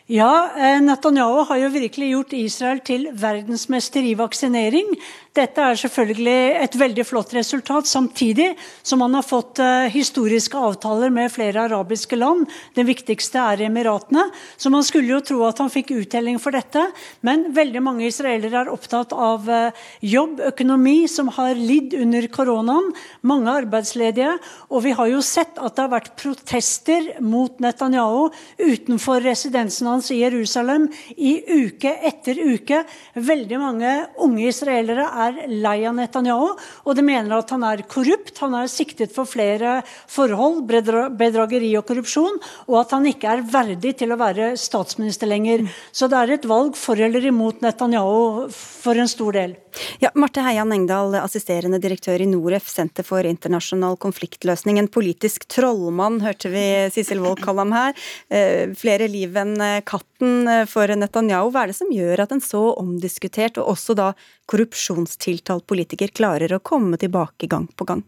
Ja, 0.07 0.51
Netanyahu 0.85 1.47
har 1.49 1.57
jo 1.63 1.69
virkelig 1.73 2.11
gjort 2.11 2.33
Israel 2.37 2.81
til 2.85 3.07
verdensmester 3.17 4.05
i 4.05 4.13
vaksinering. 4.13 4.91
Dette 5.35 5.59
er 5.59 5.75
selvfølgelig 5.75 6.63
et 6.63 6.75
veldig 6.79 7.03
flott 7.03 7.33
resultat, 7.35 7.89
samtidig 7.89 8.53
som 8.87 9.01
man 9.03 9.17
har 9.17 9.25
fått 9.27 9.59
uh, 9.59 9.83
historiske 9.91 10.55
avtaler 10.55 11.11
med 11.11 11.33
flere 11.33 11.65
arabiske 11.65 12.15
land. 12.15 12.45
Den 12.77 12.87
viktigste 12.87 13.41
er 13.43 13.65
Emiratene. 13.65 14.29
Så 14.55 14.71
man 14.71 14.85
skulle 14.87 15.11
jo 15.11 15.19
tro 15.27 15.41
at 15.43 15.59
han 15.59 15.71
fikk 15.73 15.91
uttelling 15.97 16.39
for 16.39 16.55
dette. 16.55 16.85
Men 17.27 17.49
veldig 17.55 17.81
mange 17.83 18.07
israelere 18.07 18.61
er 18.61 18.71
opptatt 18.71 19.11
av 19.11 19.49
uh, 19.51 19.81
jobb, 19.99 20.39
økonomi, 20.53 21.01
som 21.11 21.33
har 21.35 21.59
lidd 21.59 21.97
under 21.99 22.29
koronaen. 22.31 22.87
Mange 23.27 23.57
arbeidsledige. 23.65 24.37
Og 24.71 24.85
vi 24.87 24.95
har 24.95 25.11
jo 25.11 25.19
sett 25.19 25.59
at 25.59 25.75
det 25.75 25.83
har 25.83 25.91
vært 25.97 26.15
protester 26.15 27.11
mot 27.19 27.59
Netanyahu 27.59 28.29
utenfor 28.63 29.19
residensen 29.27 29.91
hans 29.91 30.13
i 30.15 30.21
Jerusalem 30.21 30.87
i 31.17 31.35
uke 31.65 31.91
etter 32.07 32.39
uke. 32.39 32.85
Veldig 33.19 33.59
mange 33.59 33.95
unge 34.23 34.47
israelere 34.47 35.11
er 35.11 35.24
er 35.25 35.51
lei 35.51 35.77
av 35.87 35.95
Netanyahu, 35.97 36.53
og 36.85 36.97
de 36.97 37.05
mener 37.05 37.35
at 37.37 37.51
han 37.53 37.65
er 37.67 37.83
korrupt. 37.89 38.37
Han 38.43 38.55
er 38.59 38.71
siktet 38.71 39.13
for 39.15 39.29
flere 39.29 39.79
forhold, 40.11 40.63
bedrageri 40.65 41.71
og 41.79 41.85
korrupsjon, 41.89 42.39
og 42.69 42.79
at 42.81 42.95
han 42.95 43.09
ikke 43.09 43.35
er 43.35 43.45
verdig 43.49 43.95
til 44.01 44.13
å 44.13 44.19
være 44.21 44.53
statsminister 44.59 45.29
lenger. 45.29 45.65
Så 45.95 46.09
det 46.11 46.21
er 46.21 46.35
et 46.37 46.49
valg 46.49 46.77
for 46.79 46.99
eller 46.99 47.25
imot 47.25 47.63
Netanyahu 47.65 48.49
for 48.55 49.01
en 49.01 49.11
stor 49.11 49.35
del. 49.37 49.55
Ja, 49.99 50.11
Marte 50.15 50.43
Heian 50.45 50.71
Engdahl, 50.71 51.17
assisterende 51.19 51.81
direktør 51.83 52.21
i 52.23 52.27
Noref, 52.29 52.69
Senter 52.71 53.03
for 53.03 53.27
internasjonal 53.27 53.97
konfliktløsning. 53.99 54.79
En 54.79 54.91
politisk 54.91 55.47
trollmann, 55.51 56.21
hørte 56.23 56.51
vi 56.53 56.65
Sissel 56.95 57.19
Wold 57.23 57.43
kalle 57.43 57.65
ham 57.65 57.75
her. 57.75 58.05
Eh, 58.29 58.71
flere 58.79 59.09
liv 59.11 59.35
enn 59.39 59.57
katten 59.87 60.47
for 60.71 60.95
Netanyahu. 60.95 61.51
Hva 61.51 61.65
er 61.65 61.73
det 61.73 61.79
som 61.79 61.91
gjør 61.91 62.23
at 62.23 62.35
en 62.35 62.43
så 62.43 62.63
omdiskutert 62.79 63.59
og 63.61 63.75
også 63.75 63.97
da 63.97 64.13
korrupsjonstiltalt 64.49 65.65
politiker 65.67 66.13
klarer 66.13 66.53
å 66.55 66.63
komme 66.63 66.99
tilbake 67.01 67.49
gang 67.51 67.67
på 67.75 67.87
gang? 67.89 68.03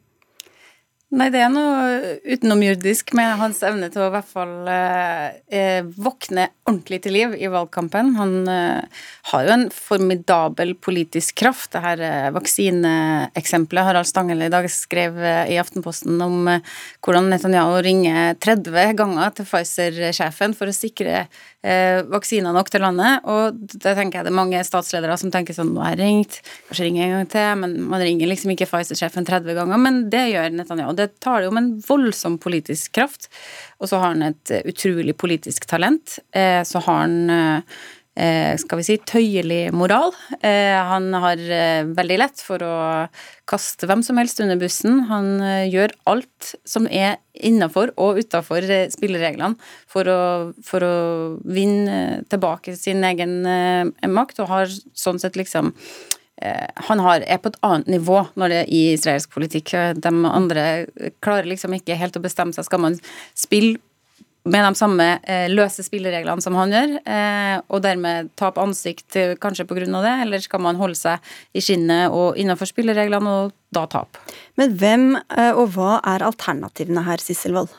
Nei, 1.08 1.30
det 1.32 1.40
er 1.40 1.52
noe 1.54 2.18
utenomjordisk 2.28 3.14
med 3.16 3.38
hans 3.40 3.62
evne 3.64 3.88
til 3.94 4.04
å 4.04 4.10
i 4.10 4.14
hvert 4.18 4.28
fall 4.28 4.68
eh, 4.68 5.38
eh, 5.48 5.86
våkne 5.88 6.50
ordentlig 6.68 7.00
til 7.04 7.16
liv 7.16 7.34
i 7.40 7.50
valgkampen. 7.52 8.14
Han 8.18 8.34
uh, 8.50 9.04
har 9.32 9.48
jo 9.48 9.54
en 9.54 9.66
formidabel 9.74 10.74
politisk 10.84 11.38
kraft. 11.40 11.72
Det 11.74 11.84
her 11.84 12.04
uh, 12.04 12.30
vaksineeksempelet 12.36 13.88
Harald 13.88 14.10
Stangel 14.10 14.44
i 14.46 14.52
dag 14.52 14.68
skrev 14.72 15.18
uh, 15.20 15.46
i 15.48 15.60
Aftenposten 15.62 16.20
om 16.24 16.50
hvordan 17.06 17.30
Netanyahu 17.32 17.78
ringer 17.86 18.36
30 18.44 18.98
ganger 19.00 19.36
til 19.38 19.48
Pfizer-sjefen 19.48 20.56
for 20.58 20.70
å 20.70 20.76
sikre 20.76 21.28
vaksiner 22.08 22.54
nok 22.56 22.70
til 22.72 22.80
landet. 22.86 23.26
Og 23.28 23.58
det 23.74 23.96
tenker 23.98 24.20
jeg 24.20 24.28
det 24.28 24.32
er 24.32 24.38
mange 24.38 24.60
statsledere 24.64 25.18
som 25.20 25.32
tenker 25.34 25.56
sånn 25.58 25.74
Nå 25.76 25.82
har 25.84 25.98
jeg 25.98 26.00
ringt, 26.00 26.38
kanskje 26.70 26.86
ringer 26.86 27.02
jeg 27.02 27.10
en 27.10 27.16
gang 27.18 27.32
til, 27.34 27.48
men 27.60 27.74
man 27.92 28.04
ringer 28.06 28.30
liksom 28.30 28.54
ikke 28.54 28.70
Pfizer-sjefen 28.70 29.28
30 29.28 29.58
ganger. 29.58 29.82
Men 29.82 30.00
det 30.14 30.24
gjør 30.30 30.54
Netanyahu 30.56 30.94
det 30.96 31.10
tar 31.24 31.44
jo 31.44 31.52
om 31.52 31.60
en 31.60 31.74
voldsom 31.84 32.38
politisk 32.40 32.94
kraft. 32.96 33.28
Og 33.82 33.92
så 33.92 34.00
har 34.00 34.14
han 34.16 34.30
et 34.30 34.54
utrolig 34.70 35.18
politisk 35.20 35.68
talent. 35.70 36.18
Eh, 36.32 36.57
så 36.66 36.82
har 36.86 37.04
han 37.04 37.30
eh, 37.30 38.56
skal 38.58 38.80
vi 38.80 38.86
si, 38.88 38.96
tøyelig 39.06 39.68
moral. 39.78 40.10
Han 40.42 41.12
har 41.14 41.38
veldig 41.94 42.16
lett 42.18 42.42
for 42.42 42.64
å 42.66 42.78
kaste 43.46 43.86
hvem 43.86 44.02
som 44.02 44.18
helst 44.18 44.42
under 44.42 44.58
bussen. 44.58 45.04
Han 45.12 45.38
gjør 45.70 45.94
alt 46.10 46.56
som 46.66 46.90
er 46.90 47.20
innafor 47.38 47.94
og 48.02 48.18
utafor 48.18 48.66
spillereglene 48.90 49.54
for 49.86 50.10
å, 50.10 50.20
for 50.66 50.82
å 50.82 50.98
vinne 51.46 52.24
tilbake 52.34 52.74
sin 52.74 53.06
egen 53.06 53.38
makt, 54.18 54.42
og 54.42 54.50
har 54.50 54.74
sånn 54.98 55.22
sett 55.22 55.38
liksom 55.38 55.76
Eh, 56.42 56.68
han 56.76 57.00
har, 57.02 57.24
er 57.26 57.40
på 57.42 57.50
et 57.50 57.58
annet 57.66 57.88
nivå 57.90 58.20
når 58.38 58.52
det 58.52 58.58
er 58.60 58.70
i 58.70 58.82
israelsk 58.94 59.34
politikk. 59.34 59.74
De 59.98 60.12
andre 60.30 60.66
klarer 61.24 61.50
liksom 61.50 61.74
ikke 61.78 61.98
helt 61.98 62.18
å 62.20 62.24
bestemme 62.24 62.54
seg. 62.54 62.68
Skal 62.68 62.84
man 62.84 62.98
spille 63.38 63.80
med 64.48 64.64
de 64.66 64.80
samme 64.80 65.08
eh, 65.24 65.48
løse 65.52 65.86
spillereglene 65.86 66.44
som 66.44 66.58
han 66.60 66.74
gjør, 66.74 66.96
eh, 67.04 67.56
og 67.68 67.84
dermed 67.86 68.32
tape 68.40 68.62
ansikt 68.64 69.20
kanskje 69.44 69.68
pga. 69.70 69.86
det, 69.86 70.14
eller 70.26 70.44
skal 70.44 70.64
man 70.64 70.80
holde 70.80 70.98
seg 71.00 71.34
i 71.54 71.64
skinnet 71.64 72.12
og 72.12 72.38
innenfor 72.38 72.70
spillereglene 72.70 73.40
og 73.42 73.58
da 73.76 73.86
tape? 73.92 74.24
Men 74.58 74.78
hvem 74.78 75.10
og 75.58 75.68
hva 75.76 76.00
er 76.04 76.26
alternativene 76.26 77.04
her, 77.06 77.22
Sisselvold? 77.22 77.76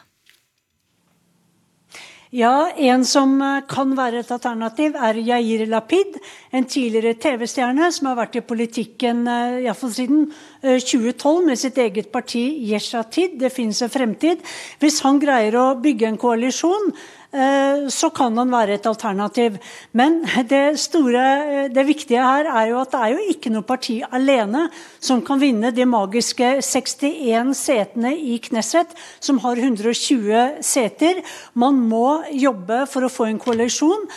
Ja, 2.31 2.69
en 2.77 3.07
som 3.09 3.39
eh, 3.41 3.63
kan 3.69 3.95
være 3.97 4.21
et 4.21 4.33
alternativ, 4.35 4.97
er 5.01 5.17
Yair 5.17 5.65
Lapid. 5.67 6.19
En 6.53 6.67
tidligere 6.69 7.17
TV-stjerne 7.17 7.89
som 7.95 8.11
har 8.11 8.19
vært 8.19 8.37
i 8.37 8.43
politikken 8.45 9.23
eh, 9.25 9.63
iallfall 9.65 9.95
siden 9.97 10.27
2012 10.63 11.39
eh, 11.43 11.47
med 11.47 11.59
sitt 11.59 11.79
eget 11.79 12.11
parti 12.13 12.43
Yeshatid. 12.71 13.39
Det 13.41 13.53
finnes 13.55 13.83
en 13.83 13.93
fremtid. 13.93 14.43
Hvis 14.83 15.01
han 15.05 15.21
greier 15.23 15.55
å 15.59 15.69
bygge 15.83 16.09
en 16.11 16.21
koalisjon 16.21 16.93
Eh, 17.29 17.89
så 17.93 18.09
kan 18.17 18.33
han 18.41 18.49
være 18.49 18.79
et 18.79 18.87
alternativ. 18.89 19.59
Men 19.93 20.23
det 20.49 20.79
store, 20.81 21.25
eh, 21.65 21.69
det 21.69 21.85
viktige 21.85 22.23
her 22.25 22.49
er 22.49 22.71
jo 22.71 22.79
at 22.81 22.91
det 22.91 23.01
er 23.05 23.11
jo 23.13 23.35
ikke 23.35 23.53
noe 23.53 23.67
parti 23.69 24.01
alene 24.01 24.71
som 24.99 25.21
kan 25.21 25.39
vinne 25.39 25.69
de 25.71 25.85
magiske 25.85 26.63
61 26.65 27.53
setene 27.53 28.15
i 28.17 28.39
Knesset, 28.41 28.97
som 29.21 29.39
har 29.45 29.57
120 29.61 30.63
seter. 30.65 31.21
Man 31.53 31.77
må 31.91 32.25
jobbe 32.33 32.87
for 32.89 33.05
å 33.05 33.13
få 33.13 33.29
en 33.29 33.39
koalisjon. 33.39 34.09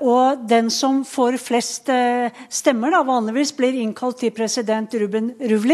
Og 0.00 0.48
den 0.48 0.70
som 0.70 1.04
får 1.04 1.36
flest 1.36 1.90
stemmer, 2.48 2.90
da 2.90 3.02
vanligvis 3.02 3.52
blir 3.56 3.74
innkalt 3.74 4.20
til 4.20 4.30
president 4.30 4.94
Ruben 4.94 5.34
Ruvlin 5.40 5.67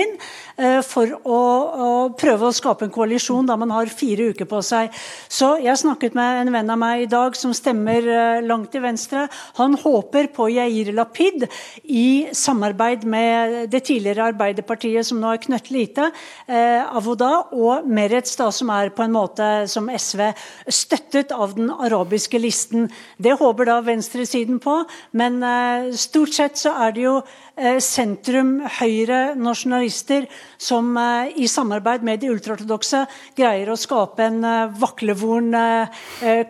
for 0.86 1.10
å, 1.26 1.38
å 1.84 1.88
prøve 2.14 2.46
å 2.46 2.54
skape 2.54 2.86
en 2.86 2.92
koalisjon 2.94 3.46
da 3.48 3.56
man 3.58 3.72
har 3.74 3.90
fire 3.90 4.28
uker 4.30 4.46
på 4.48 4.60
seg. 4.62 4.92
Så 5.28 5.54
jeg 5.62 5.80
snakket 5.80 6.14
med 6.14 6.44
en 6.44 6.52
venn 6.54 6.70
av 6.70 6.78
meg 6.80 7.04
i 7.04 7.08
dag 7.10 7.36
som 7.38 7.54
stemmer 7.56 8.06
eh, 8.06 8.42
langt 8.44 8.70
til 8.72 8.84
venstre. 8.84 9.26
Han 9.58 9.76
håper 9.80 10.28
på 10.34 10.48
Yair 10.52 10.92
Lapid 10.94 11.46
i 11.84 12.26
samarbeid 12.34 13.04
med 13.08 13.56
det 13.72 13.84
tidligere 13.88 14.30
Arbeiderpartiet, 14.32 15.06
som 15.06 15.20
nå 15.22 15.32
er 15.34 15.42
knøttlite, 15.42 16.10
eh, 16.46 16.82
Avoda, 16.84 17.32
og 17.54 17.88
Meretz, 17.88 18.36
da, 18.40 18.50
som 18.54 18.72
er 18.74 18.92
på 18.94 19.04
en 19.04 19.14
måte 19.14 19.50
som 19.70 19.90
SV, 19.90 20.26
støttet 20.68 21.34
av 21.34 21.56
den 21.58 21.72
arabiske 21.72 22.40
listen. 22.40 22.88
Det 23.18 23.36
håper 23.40 23.70
da 23.70 23.80
venstresiden 23.84 24.60
på, 24.62 24.80
men 25.18 25.40
eh, 25.44 25.90
stort 25.98 26.34
sett 26.36 26.60
så 26.60 26.74
er 26.86 26.94
det 26.96 27.06
jo 27.06 27.18
Eh, 27.54 27.76
sentrum 27.78 28.56
høyre 28.80 29.36
nasjonalister 29.38 30.24
som 30.58 30.88
eh, 30.98 31.30
i 31.38 31.46
samarbeid 31.46 32.02
med 32.02 32.18
de 32.24 32.32
ultraortodokse 32.32 33.04
greier 33.38 33.70
å 33.70 33.76
skape 33.78 34.26
en 34.26 34.40
eh, 34.42 34.72
vaklevoren 34.80 35.54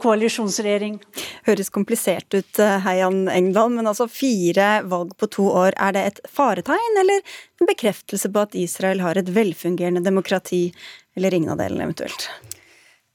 koalisjonsregjering. 0.01 0.97
Høres 1.45 1.69
komplisert 1.75 2.33
ut, 2.33 2.63
Heian 2.87 3.29
Engdahl, 3.29 3.75
men 3.75 3.91
altså 3.91 4.09
fire 4.09 4.79
valg 4.89 5.13
på 5.21 5.29
to 5.35 5.51
år. 5.53 5.77
Er 5.77 5.93
det 5.97 6.07
et 6.09 6.25
faretegn, 6.33 7.01
eller 7.03 7.21
en 7.61 7.69
bekreftelse 7.69 8.33
på 8.33 8.47
at 8.47 8.57
Israel 8.57 9.05
har 9.05 9.21
et 9.21 9.29
velfungerende 9.29 10.05
demokrati, 10.05 10.67
eller 11.19 11.37
ingen 11.37 11.53
av 11.53 11.61
delene 11.61 11.91
eventuelt? 11.91 12.31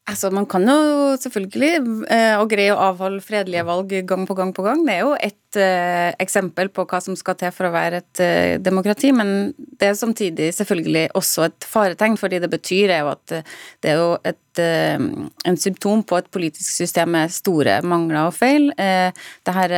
Altså, 0.09 0.31
Man 0.33 0.47
kan 0.49 0.65
jo 0.65 1.15
selvfølgelig 1.21 1.71
eh, 2.09 2.35
å 2.39 2.47
greie 2.49 2.73
å 2.73 2.81
avholde 2.89 3.21
fredelige 3.23 3.65
valg 3.67 3.93
gang 4.09 4.25
på 4.25 4.35
gang 4.37 4.53
på 4.55 4.65
gang. 4.65 4.81
Det 4.87 4.95
er 4.95 5.03
jo 5.05 5.11
et 5.15 5.59
eh, 5.61 6.09
eksempel 6.23 6.71
på 6.73 6.85
hva 6.89 7.01
som 7.03 7.17
skal 7.19 7.37
til 7.37 7.53
for 7.53 7.69
å 7.69 7.73
være 7.73 8.01
et 8.01 8.21
eh, 8.25 8.55
demokrati, 8.63 9.11
men 9.15 9.51
det 9.79 9.91
er 9.91 9.99
samtidig 9.99 10.49
selvfølgelig 10.57 11.05
også 11.19 11.45
et 11.49 11.69
faretegn, 11.69 12.17
fordi 12.21 12.41
det 12.41 12.49
betyr 12.51 12.95
jo 12.95 13.11
at 13.13 13.35
eh, 13.37 13.57
det 13.83 13.93
er 13.93 14.01
jo 14.01 14.09
et, 14.31 14.63
eh, 14.63 15.05
en 15.51 15.61
symptom 15.61 16.01
på 16.09 16.21
et 16.21 16.31
politisk 16.33 16.71
system 16.71 17.13
med 17.17 17.35
store 17.35 17.79
mangler 17.85 18.31
og 18.31 18.37
feil. 18.39 18.71
Eh, 18.81 19.13
det 19.45 19.57
her 19.59 19.77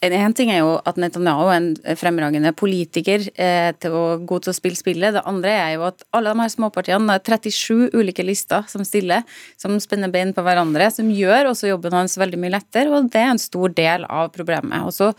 en 0.00 0.34
ting 0.36 0.50
er 0.52 0.60
jo 0.62 0.76
at 0.86 0.98
Netanyahu 1.00 1.48
er 1.50 1.56
en 1.56 1.96
fremragende 1.98 2.52
politiker 2.54 3.24
eh, 3.34 3.72
til 3.82 3.94
å 3.98 4.02
god 4.22 4.44
til 4.44 4.52
å 4.52 4.56
spille 4.56 4.78
spillet. 4.78 5.16
Det 5.16 5.24
andre 5.26 5.54
er 5.56 5.72
jo 5.74 5.86
at 5.88 6.04
alle 6.14 6.30
de 6.30 6.44
her 6.44 6.52
småpartiene, 6.52 7.16
er 7.16 7.24
37 7.26 7.96
ulike 7.98 8.22
lister 8.22 8.66
som 8.70 8.84
stiller, 8.86 9.26
som 9.58 9.74
spenner 9.82 10.12
bein 10.14 10.30
på 10.36 10.44
hverandre, 10.46 10.86
som 10.94 11.10
gjør 11.10 11.50
også 11.50 11.72
jobben 11.72 11.98
hans 11.98 12.14
veldig 12.20 12.38
mye 12.38 12.54
lettere, 12.54 12.92
og 12.94 13.10
det 13.10 13.24
er 13.24 13.32
en 13.32 13.42
stor 13.42 13.74
del 13.74 14.06
av 14.06 14.30
problemet. 14.34 14.86
Og 14.86 14.94
så 14.94 15.10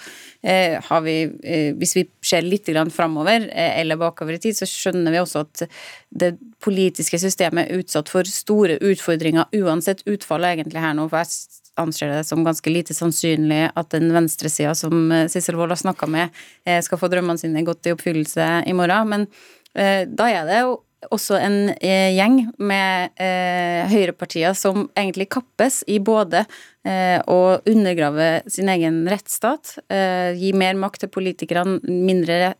eh, 0.43 0.79
har 0.79 1.03
vi, 1.03 1.17
eh, 1.43 1.71
hvis 1.75 1.97
vi 1.99 2.07
ser 2.23 2.47
litt 2.47 2.69
framover 2.95 3.49
eh, 3.51 3.79
eller 3.81 3.99
bakover 3.99 4.37
i 4.37 4.43
tid, 4.43 4.55
så 4.55 4.67
skjønner 4.69 5.11
vi 5.11 5.19
også 5.19 5.43
at 5.43 5.65
det 6.09 6.37
politiske 6.63 7.19
systemet 7.19 7.67
er 7.67 7.83
utsatt 7.83 8.09
for 8.11 8.27
store 8.27 8.79
utfordringer 8.79 9.51
uansett 9.59 10.05
utfallet 10.07 10.55
egentlig 10.55 10.83
her 10.83 10.95
nå. 10.95 11.09
for 11.09 11.23
jeg 11.23 11.59
anser 11.79 12.11
det 12.13 12.25
som 12.27 12.43
ganske 12.45 12.71
lite 12.71 12.95
sannsynlig 12.95 13.69
at 13.77 13.89
den 13.95 14.11
venstresida 14.15 14.75
som 14.77 15.11
eh, 15.11 15.27
Sissel 15.31 15.57
Wold 15.59 15.73
har 15.73 15.81
snakka 15.81 16.09
med, 16.11 16.35
eh, 16.65 16.81
skal 16.85 17.01
få 17.01 17.09
drømmene 17.11 17.41
sine 17.41 17.63
godt 17.67 17.89
i 17.89 17.95
oppfyllelse 17.95 18.51
i 18.69 18.75
morgen. 18.77 19.09
Men 19.13 19.27
eh, 19.75 20.05
da 20.07 20.29
er 20.29 20.47
det 20.49 20.61
jo 20.63 20.77
også 21.09 21.37
en 21.39 21.69
gjeng 21.79 22.41
med 22.59 23.13
høyrepartier 23.87 24.51
som 24.51 24.89
egentlig 24.99 25.29
kappes 25.31 25.77
i 25.87 25.95
både 26.03 26.41
å 26.83 27.37
undergrave 27.71 28.25
sin 28.51 28.67
egen 28.67 28.97
rettsstat, 29.07 29.77
gi 30.35 30.49
mer 30.59 30.75
makt 30.75 31.05
til 31.05 31.11
politikerne, 31.13 31.77
mindre 31.87 32.51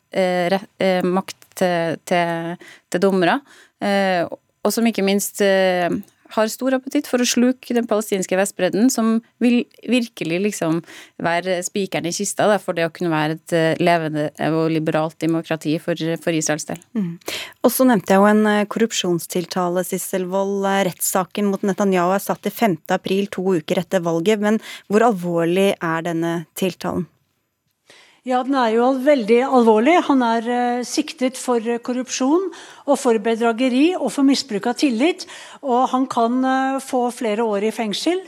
makt 1.03 1.49
til, 1.59 1.99
til, 2.07 2.55
til 2.87 3.03
dommere, 3.03 3.41
og 3.83 4.71
som 4.71 4.87
ikke 4.87 5.03
minst 5.03 5.43
har 6.35 6.51
stor 6.51 6.75
appetitt 6.77 7.07
for 7.09 7.21
å 7.21 7.27
sluke 7.27 7.75
den 7.75 7.87
palestinske 7.89 8.37
Vestbredden, 8.39 8.89
som 8.93 9.19
vil 9.41 9.63
virkelig 9.89 10.39
liksom 10.45 10.81
være 11.23 11.59
spikeren 11.65 12.09
i 12.09 12.13
kista 12.15 12.47
da, 12.49 12.59
for 12.61 12.77
det 12.77 12.87
å 12.87 12.93
kunne 12.93 13.13
være 13.13 13.37
et 13.37 13.55
eh, 13.55 13.81
levende 13.81 14.29
og 14.49 14.71
liberalt 14.73 15.19
demokrati 15.21 15.75
for, 15.81 15.99
for 16.23 16.37
Israels 16.37 16.67
del. 16.69 16.81
Mm. 16.97 17.11
Og 17.63 17.73
så 17.73 17.87
nevnte 17.89 18.15
jeg 18.15 18.23
jo 18.23 18.29
en 18.29 18.49
eh, 18.53 18.65
korrupsjonstiltale, 18.71 19.85
Sissel 19.87 20.27
Wold. 20.31 20.63
Eh, 20.69 20.81
rettssaken 20.89 21.49
mot 21.51 21.65
Netanyahu 21.65 22.15
er 22.15 22.23
satt 22.23 22.43
til 22.45 22.55
5. 22.55 22.81
april, 22.95 23.29
to 23.33 23.45
uker 23.59 23.83
etter 23.83 24.03
valget. 24.05 24.43
Men 24.43 24.61
hvor 24.87 25.05
alvorlig 25.09 25.71
er 25.75 26.05
denne 26.05 26.35
tiltalen? 26.59 27.07
Ja, 28.27 28.41
den 28.43 28.55
er 28.59 28.73
jo 28.73 28.89
veldig 28.99 29.37
alvorlig. 29.47 29.93
Han 30.09 30.23
er 30.25 30.47
eh, 30.51 30.81
siktet 30.83 31.37
for 31.39 31.63
korrupsjon 31.79 32.49
og 32.83 32.97
for 32.99 33.15
bedrageri 33.23 33.93
og 33.95 34.11
for 34.11 34.27
misbruk 34.27 34.67
av 34.67 34.75
tillit. 34.81 35.23
Og 35.63 35.85
han 35.93 36.07
kan 36.11 36.35
eh, 36.43 36.79
få 36.83 37.05
flere 37.15 37.45
år 37.47 37.69
i 37.69 37.71
fengsel. 37.71 38.19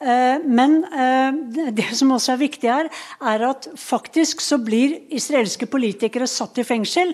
Eh, 0.00 0.40
men 0.48 0.78
eh, 0.84 1.34
det 1.76 1.90
som 1.92 2.14
også 2.14 2.32
er 2.32 2.40
viktig 2.40 2.68
her, 2.72 2.86
er 3.20 3.42
at 3.44 3.66
faktisk 3.76 4.40
så 4.40 4.56
blir 4.64 4.94
israelske 5.12 5.66
politikere 5.68 6.24
satt 6.30 6.56
i 6.62 6.64
fengsel. 6.64 7.12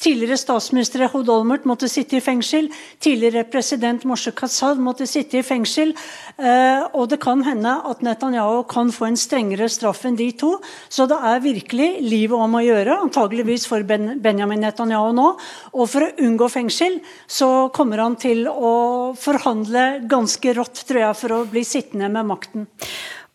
Tidligere 0.00 0.38
statsminister 0.40 1.04
Ehud 1.04 1.28
Olmert 1.28 1.66
måtte 1.68 1.90
sitte 1.92 2.16
i 2.16 2.22
fengsel. 2.24 2.70
Tidligere 3.04 3.44
president 3.52 4.06
Moshe 4.08 4.32
Kassad 4.32 4.80
måtte 4.80 5.04
sitte 5.10 5.42
i 5.42 5.44
fengsel. 5.44 5.92
Eh, 6.38 6.86
og 6.96 7.10
det 7.12 7.20
kan 7.20 7.44
hende 7.44 7.74
at 7.90 8.00
Netanyahu 8.00 8.62
kan 8.70 8.94
få 8.96 9.10
en 9.10 9.20
strengere 9.20 9.68
straff 9.68 10.06
enn 10.08 10.16
de 10.16 10.30
to. 10.32 10.54
Så 10.88 11.04
det 11.10 11.20
er 11.20 11.44
virkelig 11.44 11.90
livet 12.00 12.38
om 12.38 12.56
å 12.56 12.64
gjøre, 12.64 12.96
antageligvis 13.10 13.68
for 13.68 13.84
Benjamin 13.84 14.64
Netanyahu 14.64 15.12
nå. 15.20 15.28
Og 15.76 15.84
for 15.84 16.08
å 16.08 16.10
unngå 16.24 16.48
fengsel 16.48 16.96
så 17.28 17.68
kommer 17.76 18.00
han 18.06 18.16
til 18.16 18.46
å 18.48 19.12
forhandle 19.20 20.06
ganske 20.08 20.56
rått, 20.56 20.86
tror 20.88 21.04
jeg, 21.04 21.20
for 21.20 21.36
å 21.36 21.44
bli 21.52 21.66
sittende 21.68 22.08
med 22.08 22.21
makten. 22.26 22.66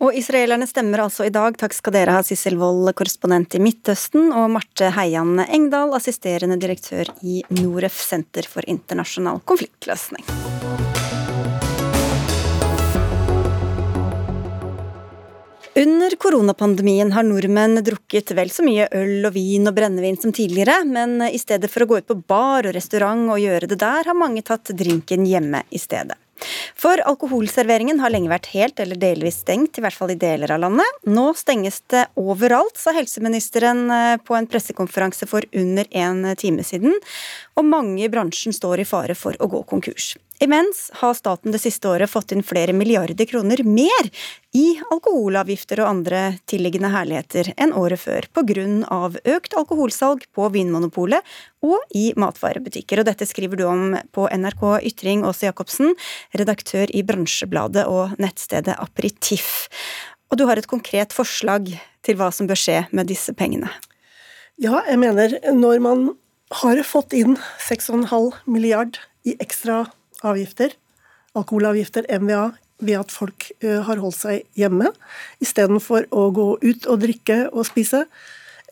Og 0.04 0.14
israelerne 0.14 0.68
stemmer 0.70 1.02
altså 1.08 1.26
i 1.26 1.34
dag. 1.34 1.58
Takk 1.58 1.74
skal 1.74 1.96
dere 1.96 2.18
ha, 2.18 2.26
Sissel 2.26 2.60
Wold, 2.62 2.92
korrespondent 2.98 3.58
i 3.58 3.62
Midtøsten, 3.64 4.30
og 4.30 4.52
Marte 4.54 4.92
Heian 4.94 5.40
Engdahl, 5.48 5.96
assisterende 5.98 6.60
direktør 6.62 7.10
i 7.26 7.42
Noref, 7.58 7.98
senter 8.06 8.46
for 8.50 8.68
internasjonal 8.70 9.42
konfliktløsning. 9.50 10.28
Under 15.78 16.16
koronapandemien 16.18 17.12
har 17.14 17.26
nordmenn 17.26 17.84
drukket 17.86 18.32
vel 18.38 18.50
så 18.50 18.64
mye 18.66 18.88
øl 18.98 19.28
og 19.28 19.36
vin 19.36 19.70
og 19.70 19.76
brennevin 19.78 20.18
som 20.18 20.34
tidligere, 20.34 20.80
men 20.90 21.22
i 21.28 21.38
stedet 21.38 21.70
for 21.70 21.86
å 21.86 21.90
gå 21.92 22.00
ut 22.02 22.08
på 22.10 22.18
bar 22.18 22.66
og 22.66 22.74
restaurant 22.74 23.28
og 23.34 23.42
gjøre 23.44 23.70
det 23.70 23.78
der, 23.84 24.10
har 24.10 24.18
mange 24.18 24.42
tatt 24.46 24.74
drinken 24.74 25.26
hjemme 25.30 25.62
i 25.70 25.82
stedet. 25.82 26.18
For 26.78 27.02
alkoholserveringen 27.10 28.02
har 28.04 28.14
lenge 28.14 28.32
vært 28.32 28.52
helt 28.54 28.80
eller 28.84 29.00
delvis 29.00 29.42
stengt, 29.44 29.78
i 29.78 29.84
hvert 29.86 29.98
fall 29.98 30.14
i 30.14 30.20
deler 30.20 30.54
av 30.54 30.64
landet. 30.66 31.02
Nå 31.10 31.30
stenges 31.38 31.82
det 31.94 32.06
overalt, 32.20 32.78
sa 32.80 32.94
helseministeren 32.98 33.88
eh, 33.94 34.16
på 34.22 34.38
en 34.38 34.50
pressekonferanse 34.50 35.30
for 35.30 35.46
under 35.58 35.90
en 35.92 36.34
time 36.40 36.66
siden. 36.68 36.96
Og 37.58 37.66
mange 37.66 38.04
i 38.06 38.10
bransjen 38.10 38.54
står 38.54 38.84
i 38.84 38.86
fare 38.86 39.16
for 39.18 39.38
å 39.42 39.48
gå 39.50 39.64
konkurs. 39.70 40.12
Imens 40.40 40.92
har 41.00 41.16
staten 41.18 41.50
det 41.50 41.58
siste 41.64 41.90
året 41.90 42.12
fått 42.12 42.36
inn 42.36 42.44
flere 42.46 42.74
milliarder 42.78 43.26
kroner 43.26 43.64
mer 43.66 44.10
i 44.54 44.76
alkoholavgifter 44.94 45.82
og 45.82 45.90
andre 45.90 46.20
tilliggende 46.46 46.92
herligheter 46.94 47.50
enn 47.58 47.74
året 47.74 48.04
før, 48.04 48.28
pga. 48.38 48.66
økt 49.34 49.56
alkoholsalg 49.58 50.28
på 50.38 50.50
Vinmonopolet 50.54 51.26
og 51.66 51.98
i 51.98 52.12
matvarebutikker. 52.14 53.02
Og 53.02 53.10
dette 53.10 53.26
skriver 53.26 53.58
du 53.58 53.66
om 53.66 53.98
på 54.14 54.28
NRK 54.30 54.64
Ytring, 54.92 55.26
Åse 55.26 55.50
Jacobsen, 55.50 55.98
redaktør 56.38 56.94
i 56.94 57.02
Bransjebladet 57.02 57.88
og 57.90 58.14
nettstedet 58.22 58.78
Aperitif. 58.78 59.66
Og 60.30 60.38
du 60.38 60.46
har 60.46 60.62
et 60.62 60.70
konkret 60.70 61.16
forslag 61.16 61.74
til 62.06 62.22
hva 62.22 62.30
som 62.30 62.46
bør 62.46 62.62
skje 62.62 62.80
med 62.94 63.10
disse 63.10 63.34
pengene? 63.34 63.74
Ja, 64.62 64.84
jeg 64.86 65.02
mener 65.02 65.34
når 65.54 65.82
man 65.82 66.08
har 66.50 66.84
fått 66.88 67.14
inn 67.14 67.36
6,5 67.68 68.08
milliard 68.48 69.00
i 69.28 69.36
ekstra 69.44 69.86
avgifter, 70.24 70.74
alkoholavgifter, 71.38 72.08
MVA, 72.20 72.52
ved 72.78 73.00
at 73.00 73.14
folk 73.14 73.50
har 73.64 74.00
holdt 74.00 74.20
seg 74.20 74.44
hjemme 74.58 74.92
istedenfor 75.44 76.06
å 76.14 76.28
gå 76.36 76.48
ut 76.62 76.86
og 76.86 77.02
drikke 77.02 77.40
og 77.50 77.66
spise, 77.68 78.06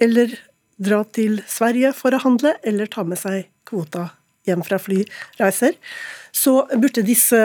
eller 0.02 0.36
dra 0.78 1.02
til 1.16 1.40
Sverige 1.50 1.92
for 1.96 2.14
å 2.14 2.22
handle, 2.22 2.54
eller 2.64 2.90
ta 2.92 3.06
med 3.08 3.20
seg 3.20 3.48
kvota 3.66 4.10
hjem 4.46 4.62
fra 4.66 4.78
flyreiser, 4.82 5.78
så 6.36 6.66
burde 6.76 7.06
disse, 7.06 7.42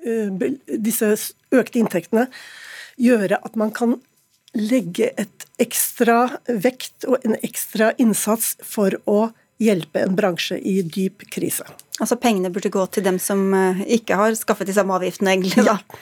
disse 0.00 1.10
økte 1.52 1.82
inntektene 1.82 2.30
gjøre 3.00 3.40
at 3.44 3.58
man 3.60 3.74
kan 3.76 3.98
legge 4.56 5.12
et 5.20 5.46
ekstra 5.62 6.24
vekt 6.48 7.06
og 7.08 7.22
en 7.26 7.36
ekstra 7.44 7.92
innsats 8.02 8.56
for 8.66 8.96
å 9.10 9.28
hjelpe 9.60 10.00
en 10.02 10.16
bransje 10.16 10.56
i 10.58 10.80
dyp 10.82 11.26
krise. 11.30 11.66
Altså 12.00 12.16
pengene 12.20 12.50
burde 12.52 12.72
gå 12.72 12.86
til 12.94 13.04
dem 13.04 13.20
som 13.20 13.52
eh, 13.54 13.82
ikke 13.98 14.16
har 14.16 14.38
skaffet 14.38 14.70
de 14.70 14.76
samme 14.76 14.96
avgiftene, 14.96 15.36
egentlig? 15.36 15.66
da. 15.68 15.76
Ja. 15.76 16.00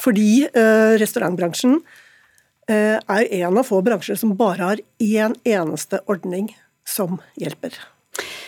Fordi 0.00 0.46
uh, 0.48 0.96
restaurantbransjen 1.00 1.74
uh, 1.76 2.96
er 2.96 3.24
en 3.42 3.58
av 3.60 3.66
få 3.68 3.82
bransjer 3.84 4.16
som 4.16 4.32
bare 4.36 4.70
har 4.70 4.80
én 4.96 5.34
eneste 5.44 6.00
ordning 6.08 6.48
som 6.88 7.18
hjelper. 7.36 7.76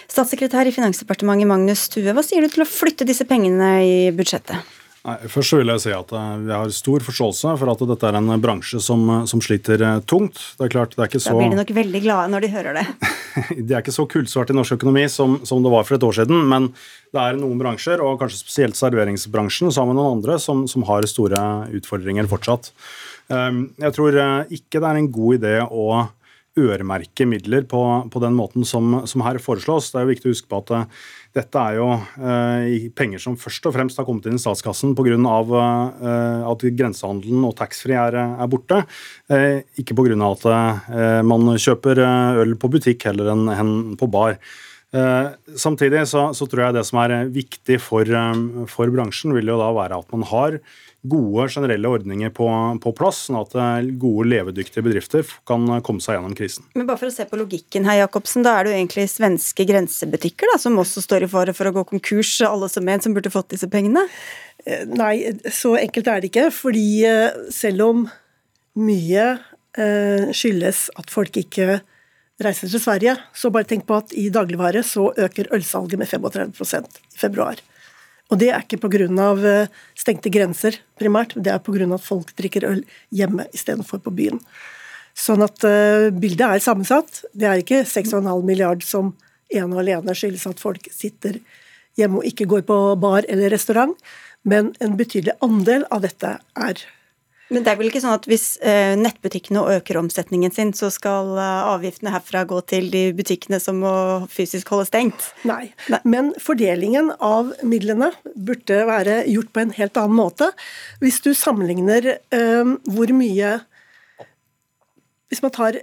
Statssekretær 0.08 0.68
i 0.68 0.72
Finansdepartementet 0.72 1.48
Magnus 1.48 1.84
Tue, 1.92 2.08
hva 2.12 2.24
sier 2.24 2.44
du 2.44 2.52
til 2.52 2.64
å 2.64 2.68
flytte 2.68 3.04
disse 3.08 3.26
pengene 3.28 3.74
i 3.84 3.98
budsjettet? 4.16 4.64
Nei, 5.02 5.16
først 5.26 5.50
så 5.50 5.58
vil 5.58 5.70
jeg 5.72 5.82
si 5.82 5.92
at 5.96 6.12
eh, 6.14 6.34
Vi 6.44 6.52
har 6.54 6.72
stor 6.74 7.02
forståelse 7.02 7.56
for 7.58 7.70
at 7.72 7.80
dette 7.90 8.06
er 8.06 8.18
en 8.20 8.28
bransje 8.42 8.78
som, 8.84 9.08
som 9.26 9.42
sliter 9.42 9.82
eh, 9.82 9.96
tungt. 10.06 10.38
Det 10.58 10.68
er 10.68 10.74
klart, 10.76 10.94
det 10.94 11.02
er 11.02 11.10
ikke 11.10 11.22
så... 11.24 11.32
Da 11.32 11.40
blir 11.40 11.50
de 11.50 11.58
nok 11.58 11.72
veldig 11.74 12.02
glade 12.04 12.30
når 12.30 12.46
de 12.46 12.50
hører 12.52 12.78
det. 12.78 12.84
det 13.66 13.74
er 13.74 13.80
ikke 13.80 13.96
så 13.96 14.06
kullsvart 14.06 14.52
i 14.54 14.56
norsk 14.56 14.76
økonomi 14.78 15.08
som, 15.10 15.40
som, 15.48 15.64
det 15.64 15.72
var 15.74 15.88
for 15.88 15.98
et 15.98 16.06
år 16.06 16.18
siden. 16.20 16.46
Men 16.52 16.70
det 17.10 17.18
er 17.18 17.40
noen 17.40 17.58
bransjer, 17.58 18.02
og 18.04 18.22
kanskje 18.22 18.44
spesielt 18.44 18.78
serveringsbransjen, 18.78 19.74
sammen 19.74 19.96
med 19.96 20.04
noen 20.04 20.20
andre, 20.20 20.38
som, 20.42 20.68
som 20.70 20.86
har 20.86 21.08
store 21.10 21.42
utfordringer 21.80 22.30
fortsatt. 22.30 22.70
Ehm, 23.34 23.64
jeg 23.82 23.98
tror 23.98 24.18
eh, 24.22 24.56
ikke 24.58 24.78
det 24.78 24.90
er 24.92 25.02
en 25.02 25.12
god 25.18 25.40
idé 25.40 25.56
å 25.66 25.86
øremerke 26.62 27.24
midler 27.26 27.64
på, 27.64 27.80
på 28.12 28.20
den 28.22 28.34
måten 28.36 28.66
som, 28.68 29.00
som, 29.08 29.24
her 29.24 29.38
foreslås. 29.40 29.90
Det 29.90 29.98
er 29.98 30.06
jo 30.06 30.12
viktig 30.12 30.28
å 30.28 30.34
huske 30.34 30.50
på 30.50 30.62
at 30.62 30.72
dette 31.32 31.60
er 31.60 31.78
jo 31.78 31.86
uh, 31.96 32.88
penger 32.96 33.22
som 33.22 33.38
først 33.40 33.64
og 33.68 33.74
fremst 33.76 34.00
har 34.00 34.06
kommet 34.08 34.26
inn 34.28 34.36
i 34.36 34.42
statskassen 34.42 34.92
pga. 34.96 35.16
Uh, 35.16 36.42
at 36.50 36.66
grensehandelen 36.76 37.46
og 37.48 37.56
taxfree 37.56 37.96
er, 37.96 38.18
er 38.20 38.50
borte. 38.52 38.82
Uh, 39.32 39.62
ikke 39.80 39.96
pga. 39.96 40.18
at 40.28 40.44
uh, 40.50 41.22
man 41.24 41.54
kjøper 41.56 42.02
øl 42.42 42.54
på 42.60 42.72
butikk 42.72 43.08
heller 43.08 43.32
enn, 43.32 43.96
på 43.98 44.10
bar. 44.12 44.38
Samtidig 44.92 46.02
så, 46.10 46.26
tror 46.36 46.66
jeg 46.66 46.74
det 46.76 46.82
som 46.84 46.98
er 47.00 47.30
viktig 47.32 47.78
for 47.80 48.04
bransjen, 48.92 49.32
vil 49.32 49.48
jo 49.48 49.56
da 49.56 49.70
være 49.72 50.02
at 50.02 50.10
man 50.12 50.26
har 50.28 50.58
gode 51.02 51.48
generelle 51.50 51.90
ordninger 51.90 52.30
på, 52.34 52.46
på, 52.82 52.92
plass, 52.94 53.24
sånn 53.26 53.40
at 53.40 53.56
eh, 53.58 53.90
gode, 53.98 54.28
levedyktige 54.30 54.84
bedrifter 54.86 55.26
kan 55.48 55.66
komme 55.82 56.04
seg 56.04 56.18
gjennom 56.18 56.36
krisen. 56.38 56.68
Men 56.78 56.86
bare 56.88 57.00
for 57.00 57.10
å 57.10 57.14
se 57.14 57.26
på 57.28 57.40
logikken 57.40 57.88
her, 57.88 58.04
Jacobsen, 58.04 58.46
da 58.46 58.54
er 58.58 58.64
det 58.64 58.72
jo 58.72 58.78
egentlig 58.78 59.08
svenske 59.10 59.66
grensebutikker 59.68 60.52
da, 60.52 60.60
som 60.62 60.78
også 60.78 61.02
står 61.04 61.26
i 61.26 61.30
fare 61.32 61.56
for 61.56 61.70
å 61.70 61.74
gå 61.74 61.86
konkurs, 61.94 62.36
alle 62.46 62.70
som 62.70 62.88
en 62.88 63.02
som 63.02 63.16
burde 63.16 63.34
fått 63.34 63.50
disse 63.54 63.70
pengene? 63.72 64.06
Eh, 64.64 64.84
nei, 64.86 65.16
så 65.50 65.74
enkelt 65.80 66.10
er 66.10 66.22
det 66.22 66.30
ikke. 66.30 66.50
Fordi 66.54 66.86
eh, 67.08 67.40
selv 67.54 67.88
om 67.88 68.04
mye 68.78 69.26
eh, 69.78 70.30
skyldes 70.34 70.86
at 70.98 71.10
folk 71.12 71.36
ikke 71.40 71.80
reiser 72.42 72.70
til 72.70 72.82
Sverige. 72.82 73.16
Så 73.34 73.52
bare 73.54 73.68
tenk 73.68 73.86
på 73.88 73.98
at 73.98 74.14
i 74.18 74.28
dagligvare 74.32 74.84
så 74.86 75.10
øker 75.12 75.50
ølsalget 75.54 76.00
med 76.00 76.10
35% 76.10 77.02
i 77.14 77.20
februar. 77.20 77.60
Og 78.32 78.38
det 78.40 78.48
er 78.50 78.64
ikke 78.64 78.80
pga. 78.80 79.08
Eh, 79.52 79.80
stengte 79.98 80.32
grenser 80.32 80.78
primært, 80.98 81.36
det 81.36 81.52
er 81.52 81.60
pga. 81.60 81.84
at 81.94 82.04
folk 82.04 82.32
drikker 82.38 82.64
øl 82.64 82.84
hjemme 83.12 83.46
istedenfor 83.52 84.00
på 84.00 84.14
byen. 84.14 84.40
Sånn 85.12 85.44
at 85.44 85.60
uh, 85.68 86.08
bildet 86.08 86.46
er 86.46 86.62
sammensatt. 86.64 87.26
Det 87.36 87.44
er 87.44 87.60
ikke 87.60 87.82
6,5 87.84 88.24
milliard 88.48 88.80
som 88.80 89.12
ene 89.52 89.74
og 89.74 89.82
alene 89.82 90.14
skyldes 90.16 90.46
at 90.48 90.62
folk 90.62 90.88
sitter 90.88 91.36
hjemme 92.00 92.22
og 92.22 92.28
ikke 92.30 92.48
går 92.48 92.64
på 92.64 92.78
bar 92.96 93.28
eller 93.28 93.52
restaurant, 93.52 93.92
men 94.48 94.72
en 94.80 94.96
betydelig 94.96 95.36
andel 95.44 95.84
av 95.92 96.00
dette 96.06 96.38
er 96.40 96.80
men 97.52 97.64
det 97.64 97.72
er 97.72 97.78
vel 97.78 97.90
ikke 97.90 98.00
sånn 98.02 98.16
at 98.16 98.26
hvis 98.30 98.56
eh, 98.64 98.94
nettbutikkene 98.96 99.60
øker 99.76 99.98
omsetningen 100.00 100.52
sin, 100.54 100.72
så 100.76 100.88
skal 100.92 101.34
eh, 101.36 101.68
avgiftene 101.68 102.12
herfra 102.14 102.44
gå 102.48 102.58
til 102.70 102.88
de 102.92 103.02
butikkene 103.16 103.60
som 103.62 103.82
må 103.82 103.92
fysisk 104.32 104.72
holde 104.72 104.88
stengt? 104.88 105.28
Nei, 105.48 105.72
men 106.08 106.32
fordelingen 106.40 107.12
av 107.20 107.52
midlene 107.66 108.12
burde 108.32 108.82
være 108.88 109.22
gjort 109.28 109.52
på 109.52 109.64
en 109.64 109.74
helt 109.76 110.00
annen 110.00 110.16
måte. 110.16 110.48
Hvis 111.04 111.20
du 111.24 111.32
sammenligner 111.36 112.14
eh, 112.16 112.74
hvor 112.88 113.14
mye 113.16 113.60
Hvis 115.32 115.40
man 115.40 115.52
tar 115.54 115.78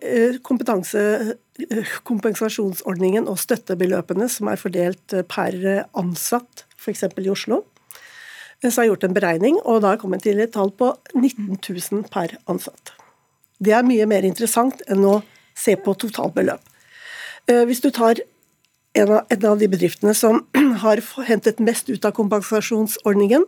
kompensasjonsordningen 2.06 3.26
og 3.32 3.40
støttebeløpene 3.42 4.28
som 4.30 4.48
er 4.52 4.62
fordelt 4.62 5.16
per 5.26 5.56
ansatt, 5.98 6.68
f.eks. 6.78 7.08
i 7.18 7.32
Oslo, 7.34 7.64
så 8.68 8.82
har 8.82 8.88
jeg 8.88 8.92
gjort 8.94 9.06
en 9.08 9.16
beregning, 9.16 9.60
og 9.64 9.80
da 9.80 9.92
har 9.92 9.96
jeg 9.96 10.04
kommet 10.04 10.26
til 10.26 10.40
et 10.44 10.52
tall 10.52 10.72
på 10.76 10.92
19 11.16 11.60
000 11.64 12.08
per 12.12 12.36
ansatt. 12.52 12.92
Det 13.60 13.72
er 13.76 13.88
mye 13.88 14.08
mer 14.08 14.28
interessant 14.28 14.82
enn 14.92 15.06
å 15.08 15.20
se 15.60 15.76
på 15.80 15.96
totalbeløp. 16.00 16.62
Eh, 17.48 17.64
hvis 17.68 17.84
du 17.84 17.90
tar 17.96 18.20
en 19.00 19.12
av, 19.16 19.22
en 19.32 19.46
av 19.52 19.60
de 19.60 19.70
bedriftene 19.72 20.16
som 20.16 20.42
har 20.84 21.00
hentet 21.28 21.62
mest 21.64 21.92
ut 21.92 22.08
av 22.08 22.16
kompensasjonsordningen, 22.18 23.46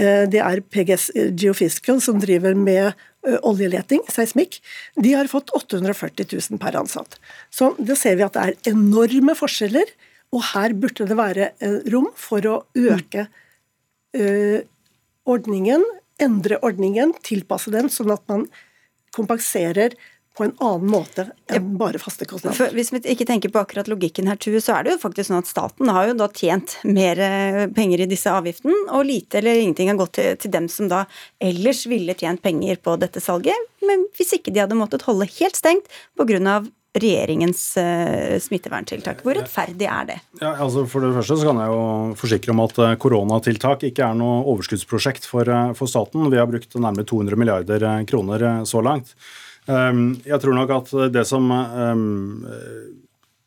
eh, 0.00 0.24
det 0.28 0.42
er 0.44 0.60
PGS 0.60 1.10
Geofiscal, 1.32 2.02
som 2.04 2.20
driver 2.20 2.56
med 2.58 2.90
eh, 2.90 3.38
oljeleting, 3.40 4.04
seismikk. 4.12 4.60
De 5.00 5.16
har 5.16 5.32
fått 5.32 5.54
840 5.56 6.28
000 6.28 6.60
per 6.60 6.76
ansatt. 6.76 7.16
Så 7.48 7.72
da 7.80 7.96
ser 7.96 8.20
vi 8.20 8.28
at 8.28 8.36
det 8.36 8.44
er 8.44 8.76
enorme 8.76 9.36
forskjeller, 9.38 9.96
og 10.36 10.44
her 10.52 10.76
burde 10.76 11.08
det 11.08 11.16
være 11.16 11.50
rom 11.88 12.12
for 12.20 12.44
å 12.50 12.60
øke 12.76 13.28
mm 13.30 13.34
Eh, 13.36 13.44
ordningen, 15.26 15.84
endre 16.22 16.60
ordningen, 16.64 17.14
tilpasse 17.26 17.72
den, 17.74 17.90
sånn 17.92 18.14
at 18.14 18.22
man 18.30 18.46
kompenserer 19.16 19.96
på 20.36 20.44
en 20.44 20.52
annen 20.60 20.90
måte 20.92 21.24
enn 21.52 21.68
bare 21.80 22.00
faste 22.00 22.26
kostnader. 22.28 22.56
For 22.58 22.76
hvis 22.76 22.92
vi 22.92 23.00
ikke 23.12 23.26
tenker 23.28 23.52
på 23.52 23.62
akkurat 23.62 23.88
logikken 23.88 24.28
her, 24.28 24.36
Tue, 24.40 24.60
så 24.60 24.76
er 24.76 24.84
det 24.84 24.94
jo 24.94 25.02
faktisk 25.06 25.30
sånn 25.30 25.40
at 25.40 25.48
staten 25.48 25.90
har 25.96 26.10
jo 26.10 26.16
da 26.20 26.28
tjent 26.28 26.76
mer 26.84 27.20
eh, 27.24 27.62
penger 27.76 28.04
i 28.04 28.08
disse 28.10 28.32
avgiftene, 28.32 28.76
og 28.92 29.06
lite 29.08 29.40
eller 29.40 29.62
ingenting 29.62 29.92
har 29.92 30.00
gått 30.00 30.18
til, 30.18 30.34
til 30.42 30.52
dem 30.52 30.68
som 30.72 30.90
da 30.92 31.06
ellers 31.42 31.86
ville 31.88 32.16
tjent 32.18 32.44
penger 32.44 32.82
på 32.84 32.98
dette 33.00 33.22
salget, 33.24 33.70
men 33.86 34.04
hvis 34.18 34.36
ikke 34.36 34.52
de 34.52 34.64
hadde 34.64 34.78
måttet 34.78 35.06
holde 35.08 35.28
helt 35.38 35.56
stengt 35.56 35.88
pga 36.20 36.60
regjeringens 37.02 37.62
uh, 37.80 38.36
smitteverntiltak. 38.42 39.22
Hvor 39.26 39.36
rettferdig 39.38 39.88
er 39.90 40.10
det? 40.10 40.18
Ja, 40.40 40.54
altså 40.64 40.86
For 40.90 41.04
det 41.04 41.14
første 41.16 41.38
så 41.40 41.48
kan 41.48 41.62
jeg 41.62 41.72
jo 41.72 41.86
forsikre 42.20 42.54
om 42.54 42.62
at 42.64 42.78
eh, 42.82 42.94
koronatiltak 43.00 43.86
ikke 43.88 44.04
er 44.06 44.18
noe 44.18 44.42
overskuddsprosjekt 44.52 45.28
for, 45.28 45.48
eh, 45.48 45.72
for 45.78 45.90
staten. 45.90 46.28
Vi 46.32 46.40
har 46.40 46.48
brukt 46.50 46.76
nærmere 46.76 47.06
200 47.08 47.40
milliarder 47.40 47.86
kroner 48.08 48.46
så 48.68 48.82
langt. 48.84 49.14
Um, 49.66 50.14
jeg 50.22 50.38
tror 50.42 50.54
nok 50.54 50.70
at 50.76 50.92
det 51.10 51.24
som 51.26 51.50
um, 51.50 52.04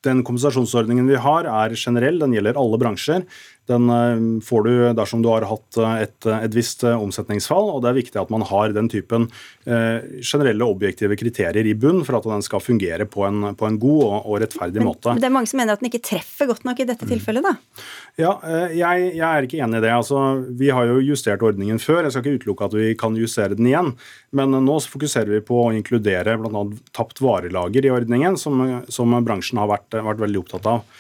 den 0.06 0.24
kompensasjonsordningen 0.24 1.08
vi 1.10 1.20
har, 1.20 1.48
er 1.48 1.76
generell. 1.80 2.20
Den 2.22 2.36
gjelder 2.36 2.60
alle 2.60 2.80
bransjer. 2.82 3.26
Den 3.70 3.90
eh, 3.94 4.42
får 4.46 4.64
du 4.66 4.72
dersom 4.98 5.22
du 5.22 5.30
har 5.30 5.46
hatt 5.50 5.78
eh, 5.78 6.04
et, 6.08 6.18
et, 6.26 6.56
visst 6.56 6.84
eh, 6.88 6.98
omsetningsfall, 6.98 7.70
og 7.70 7.84
det 7.84 7.92
er 7.92 8.00
viktig 8.00 8.22
at 8.22 8.32
man 8.34 8.46
har 8.50 8.74
den 8.76 8.90
typen 8.92 9.30
generelle 9.70 10.66
objektive 10.66 11.14
kriterier 11.20 11.68
i 11.68 11.76
bunn 11.78 12.00
for 12.08 12.18
at 12.18 12.26
den 12.26 12.42
skal 12.42 12.62
fungere 12.64 13.06
på 13.06 13.22
en, 13.28 13.52
på 13.58 13.68
en 13.68 13.76
god 13.78 14.00
og, 14.08 14.16
og 14.24 14.40
rettferdig 14.42 14.82
måte. 14.82 15.14
Men 15.14 15.22
det 15.22 15.28
er 15.28 15.34
mange 15.36 15.52
som 15.52 15.60
mener 15.62 15.76
at 15.76 15.84
den 15.84 15.92
ikke 15.92 16.02
treffer 16.08 16.50
godt 16.50 16.66
nok 16.66 16.82
i 16.82 16.88
dette 16.90 17.06
tilfellet, 17.06 17.46
da? 17.46 17.84
Ja, 18.18 18.32
jeg, 18.74 19.12
jeg 19.20 19.28
er 19.28 19.46
ikke 19.46 19.60
enig 19.62 19.78
i 19.78 19.84
det. 19.86 19.92
Altså, 19.94 20.24
vi 20.58 20.72
har 20.74 20.90
jo 20.90 20.98
justert 21.06 21.46
ordningen 21.46 21.78
før. 21.84 22.02
Jeg 22.08 22.16
skal 22.16 22.26
ikke 22.26 22.42
utelukke 22.42 22.72
at 22.72 22.80
vi 22.80 22.88
kan 22.98 23.20
justere 23.20 23.60
den 23.60 23.70
igjen. 23.70 23.94
Men 24.34 24.58
nå 24.66 24.80
fokuserer 24.90 25.30
vi 25.36 25.44
på 25.46 25.62
å 25.68 25.70
inkludere 25.76 26.40
bl.a. 26.42 26.66
tapt 26.98 27.22
varelager 27.22 27.86
i 27.86 27.94
ordningen, 27.94 28.40
som, 28.42 28.82
som 28.90 29.14
bransjen 29.22 29.62
har 29.62 29.70
vært, 29.70 30.02
vært 30.10 30.26
veldig 30.26 30.42
opptatt 30.42 30.74
av. 30.74 31.00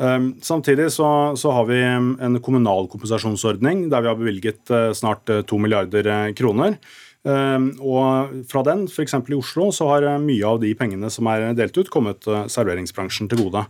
Ehm, 0.00 0.34
samtidig 0.40 0.92
så, 0.92 1.36
så, 1.36 1.50
har 1.50 1.68
vi 1.68 1.82
en 1.82 2.40
kommunal 2.40 2.88
kompensasjonsordning 2.88 3.88
der 3.92 4.04
vi 4.04 4.10
har 4.10 4.18
bevilget 4.18 4.72
eh, 4.72 4.90
snart 4.96 5.28
2 5.28 5.60
milliarder 5.60 6.08
eh, 6.08 6.32
kroner. 6.36 6.78
Ehm, 7.28 7.74
og 7.84 8.44
fra 8.48 8.62
den, 8.64 8.86
f.eks. 8.88 9.18
i 9.20 9.36
Oslo, 9.36 9.68
så 9.76 9.90
har 9.92 10.08
mye 10.24 10.46
av 10.48 10.62
de 10.62 10.72
pengene 10.78 11.10
som 11.12 11.28
er 11.28 11.50
delt 11.58 11.76
ut, 11.76 11.90
kommet 11.92 12.24
serveringsbransjen 12.24 13.28
til 13.28 13.44
gode. 13.44 13.66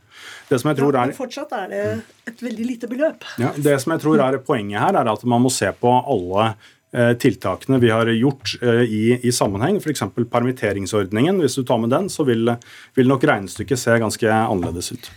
Det 0.50 0.60
som 0.62 0.70
jeg 0.70 0.78
tror 0.78 0.94
er, 0.94 1.00
ja, 1.02 1.10
men 1.10 1.18
fortsatt 1.18 1.56
er 1.58 1.72
det 1.72 1.86
et 2.30 2.44
veldig 2.46 2.66
lite 2.68 2.90
beløp. 2.90 3.26
Ja, 3.42 3.50
det 3.58 3.80
som 3.82 3.96
jeg 3.96 4.04
tror 4.04 4.22
er 4.22 4.38
poenget 4.44 4.78
her, 4.84 5.00
er 5.00 5.10
at 5.10 5.26
man 5.26 5.42
må 5.42 5.50
se 5.50 5.72
på 5.80 5.96
alle 5.98 6.52
tiltakene 6.90 7.76
vi 7.78 7.90
har 7.94 8.08
gjort 8.10 8.56
i, 8.66 9.12
i 9.22 9.30
sammenheng, 9.30 9.76
f.eks. 9.78 10.02
permitteringsordningen. 10.26 11.38
Hvis 11.38 11.54
du 11.54 11.62
tar 11.62 11.78
med 11.78 11.92
den, 11.94 12.08
så 12.10 12.26
vil, 12.26 12.50
vil 12.98 13.10
nok 13.10 13.26
regnestykket 13.30 13.78
se 13.78 13.94
ganske 14.02 14.26
annerledes 14.26 14.90
ut. 14.96 15.10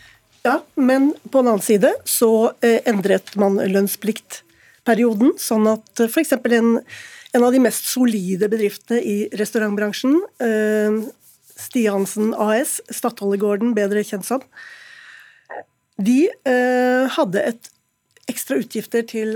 Ja, 0.44 0.58
men 0.76 1.14
på 1.32 1.40
den 1.40 1.54
annen 1.54 1.64
side 1.64 1.94
så 2.10 2.52
eh, 2.60 2.82
endret 2.90 3.32
man 3.40 3.56
lønnspliktperioden, 3.64 5.38
sånn 5.40 5.70
at 5.72 6.04
eh, 6.04 6.12
f.eks. 6.12 6.36
En, 6.36 6.74
en 7.34 7.46
av 7.48 7.56
de 7.56 7.62
mest 7.64 7.88
solide 7.88 8.50
bedriftene 8.52 9.00
i 9.00 9.18
restaurantbransjen, 9.40 10.18
eh, 10.44 10.98
Stiansen 11.64 12.34
AS, 12.36 12.82
Stadholdergården 12.92 13.72
bedre 13.78 14.04
kjent 14.04 14.28
som, 14.28 14.44
de 16.02 16.26
hadde 17.14 17.42
et 17.52 17.68
ekstra 18.28 18.58
utgifter 18.58 19.04
til, 19.06 19.36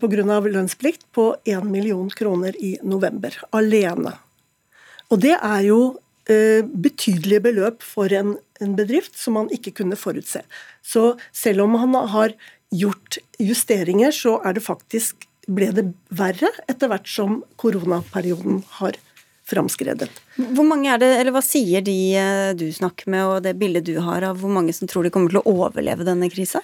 pga. 0.00 0.38
lønnsplikt 0.48 1.04
på 1.14 1.26
1 1.44 1.68
million 1.68 2.08
kroner 2.08 2.56
i 2.56 2.72
november, 2.82 3.36
alene. 3.52 4.14
Og 5.12 5.20
det 5.22 5.34
er 5.36 5.60
jo 5.68 5.78
Eh, 6.24 6.64
betydelige 6.64 7.42
beløp 7.44 7.82
for 7.84 8.08
en, 8.16 8.38
en, 8.62 8.74
bedrift 8.78 9.16
som 9.18 9.38
han 9.40 9.50
ikke 9.54 9.74
kunne 9.80 9.98
forutse. 9.98 10.44
Så 10.84 11.14
selv 11.32 11.64
om 11.66 11.78
han 11.80 11.96
har 12.12 12.34
gjort 12.74 13.18
justeringer, 13.38 14.14
så 14.14 14.38
er 14.44 14.56
det 14.56 14.64
faktisk 14.66 15.28
ble 15.44 15.68
det 15.76 15.90
verre 16.14 16.48
etter 16.70 16.88
hvert 16.88 17.08
som 17.10 17.42
koronaperioden 17.60 18.62
har 18.78 18.96
framskredet. 19.44 20.08
Hvor 20.56 20.64
mange 20.64 20.88
er 20.88 21.02
det, 21.02 21.10
eller 21.20 21.34
Hva 21.34 21.42
sier 21.44 21.84
de 21.84 21.96
eh, 22.16 22.54
du 22.56 22.64
snakker 22.72 23.10
med 23.12 23.26
og 23.28 23.42
det 23.44 23.58
bildet 23.60 23.84
du 23.84 23.98
har 24.00 24.24
av 24.24 24.40
hvor 24.40 24.52
mange 24.52 24.72
som 24.72 24.88
tror 24.88 25.04
de 25.04 25.12
kommer 25.12 25.34
til 25.34 25.42
å 25.42 25.52
overleve 25.66 26.06
denne 26.06 26.30
krisa? 26.32 26.62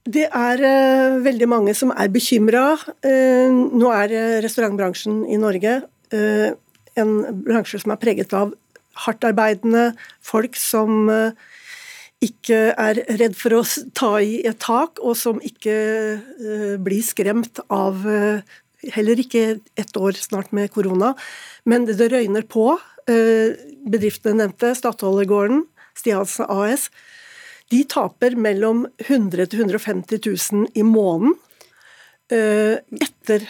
Det 0.00 0.28
er 0.30 0.62
uh, 0.62 1.18
veldig 1.20 1.48
mange 1.50 1.74
som 1.76 1.90
er 1.92 2.08
bekymra. 2.08 2.78
Uh, 3.04 3.50
nå 3.50 3.90
er 3.92 4.14
restaurantbransjen 4.46 5.24
i 5.28 5.36
Norge 5.42 5.74
uh, 6.14 6.48
en 6.98 7.42
bransje 7.44 7.80
som 7.82 7.92
er 7.94 8.00
preget 8.00 8.32
av 8.36 8.54
hardtarbeidende 8.98 9.90
folk 10.24 10.56
som 10.58 11.08
eh, 11.12 11.36
ikke 12.24 12.58
er 12.76 13.00
redd 13.20 13.36
for 13.38 13.56
å 13.56 13.62
ta 13.96 14.12
i 14.20 14.40
et 14.48 14.58
tak, 14.60 15.00
og 15.00 15.16
som 15.16 15.38
ikke 15.40 15.76
uh, 16.20 16.74
blir 16.82 17.00
skremt 17.00 17.62
av 17.72 18.02
uh, 18.04 18.42
Heller 18.92 19.20
ikke 19.20 19.58
ett 19.76 19.96
år 20.00 20.16
snart 20.16 20.54
med 20.56 20.70
korona. 20.72 21.10
Men 21.68 21.84
det, 21.84 21.98
røyner 22.00 22.46
på. 22.48 22.78
Bedriftene 23.04 24.38
nevnte, 24.38 24.70
Stadholdergården, 24.72 25.66
Stiansen 25.92 26.48
AS, 26.48 26.86
de 27.68 27.82
taper 27.84 28.38
mellom 28.40 28.86
100 29.04 29.50
000 29.52 29.60
150 29.66 30.24
000 30.24 30.72
i 30.80 30.86
måneden 30.88 31.36
etter 32.32 33.44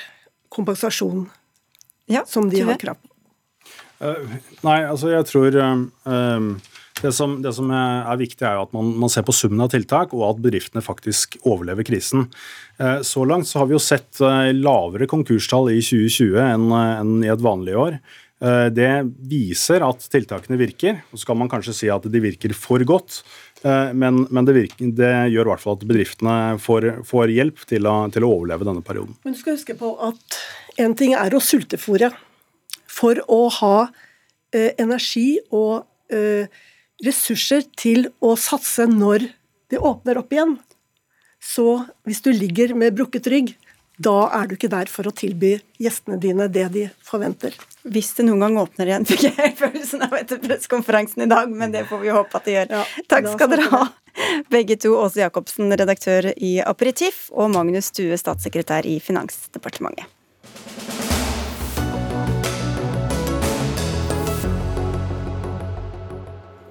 kompensasjon 0.50 1.28
ja, 2.10 2.24
som 2.26 2.50
de 2.50 2.66
har 2.66 2.82
krav 2.82 2.98
på. 2.98 3.09
Uh, 4.00 4.36
nei, 4.64 4.78
altså 4.88 5.10
jeg 5.12 5.26
tror 5.28 5.56
um, 5.60 6.54
det, 7.02 7.12
som, 7.12 7.36
det 7.44 7.52
som, 7.56 7.68
er 7.72 8.20
viktig, 8.20 8.40
er 8.46 8.56
jo 8.56 8.64
at 8.64 8.72
man, 8.76 8.94
man, 9.02 9.12
ser 9.12 9.26
på 9.28 9.34
summen 9.36 9.60
av 9.64 9.72
tiltak, 9.74 10.14
og 10.16 10.24
at 10.30 10.40
bedriftene 10.44 10.84
faktisk 10.84 11.36
overlever 11.42 11.84
krisen. 11.86 12.26
Uh, 12.80 13.00
så 13.06 13.26
langt 13.28 13.50
så 13.50 13.60
har 13.60 13.68
vi 13.68 13.76
jo 13.76 13.82
sett 13.82 14.22
uh, 14.24 14.48
lavere 14.56 15.08
konkurstall 15.10 15.68
i 15.74 15.82
2020 15.84 16.40
enn, 16.46 16.66
enn 16.72 17.14
i 17.26 17.32
et 17.32 17.44
vanlig 17.44 17.76
år. 17.76 18.02
Det 18.40 18.92
viser 19.28 19.82
at 19.84 20.06
tiltakene 20.08 20.56
virker. 20.56 21.02
Så 21.12 21.26
kan 21.28 21.36
man 21.36 21.50
kanskje 21.52 21.74
si 21.76 21.90
at 21.92 22.06
de 22.08 22.22
virker 22.24 22.54
for 22.56 22.80
godt, 22.88 23.18
men, 23.60 24.22
men 24.32 24.46
det, 24.48 24.54
virker, 24.56 24.94
det, 24.96 25.10
gjør 25.34 25.50
i 25.50 25.50
hvert 25.50 25.60
fall 25.60 25.76
at 25.76 25.84
bedriftene 25.84 26.36
får, 26.64 26.86
får 27.04 27.34
hjelp 27.34 27.60
til 27.68 27.84
å, 27.84 27.92
til 28.08 28.24
å 28.24 28.30
overleve 28.38 28.64
denne 28.64 28.80
perioden. 28.80 29.12
Men 29.28 29.36
du 29.36 29.42
skal 29.42 29.58
huske 29.58 29.76
på 29.76 29.92
at 30.08 30.40
en 30.80 30.96
ting 30.96 31.12
er 31.20 31.36
å 31.36 31.42
sultefòre 31.44 32.08
for 33.00 33.20
å 33.30 33.46
ha 33.60 33.76
eh, 34.54 34.72
energi 34.80 35.40
og 35.50 35.86
eh, 36.12 36.50
ressurser 37.04 37.64
til 37.80 38.10
å 38.20 38.34
satse 38.36 38.86
når 38.90 39.30
det 39.70 39.80
åpner 39.80 40.20
opp 40.20 40.34
igjen. 40.34 40.58
Så 41.40 41.82
hvis 42.04 42.20
du 42.24 42.32
ligger 42.34 42.74
med 42.76 42.96
brukket 42.98 43.30
rygg, 43.32 43.54
da 44.00 44.30
er 44.32 44.48
du 44.48 44.54
ikke 44.56 44.70
der 44.72 44.88
for 44.88 45.08
å 45.08 45.12
tilby 45.12 45.58
gjestene 45.80 46.16
dine 46.20 46.46
det 46.52 46.66
de 46.72 46.86
forventer. 47.04 47.56
Hvis 47.84 48.12
det 48.16 48.24
noen 48.28 48.44
gang 48.44 48.60
åpner 48.62 48.88
igjen, 48.88 49.06
fikk 49.10 49.26
jeg 49.28 49.56
følelsen 49.58 50.04
av 50.06 50.16
etter 50.20 50.40
pressekonferansen 50.44 51.24
i 51.26 51.30
dag, 51.30 51.52
men 51.52 51.72
det 51.74 51.86
får 51.88 52.04
vi 52.04 52.14
håpe 52.14 52.40
at 52.40 52.48
det 52.48 52.56
gjør. 52.56 52.78
Ja, 52.78 52.84
Takk 53.12 53.28
skal 53.34 53.52
dere 53.52 53.68
ha, 53.72 53.82
begge 54.52 54.78
to. 54.80 54.94
Åse 55.00 55.20
Jacobsen, 55.20 55.72
redaktør 55.80 56.32
i 56.36 56.58
Aperitif, 56.64 57.28
og 57.32 57.52
Magnus 57.56 57.92
Stue, 57.92 58.16
statssekretær 58.20 58.88
i 58.88 58.96
Finansdepartementet. 59.04 60.08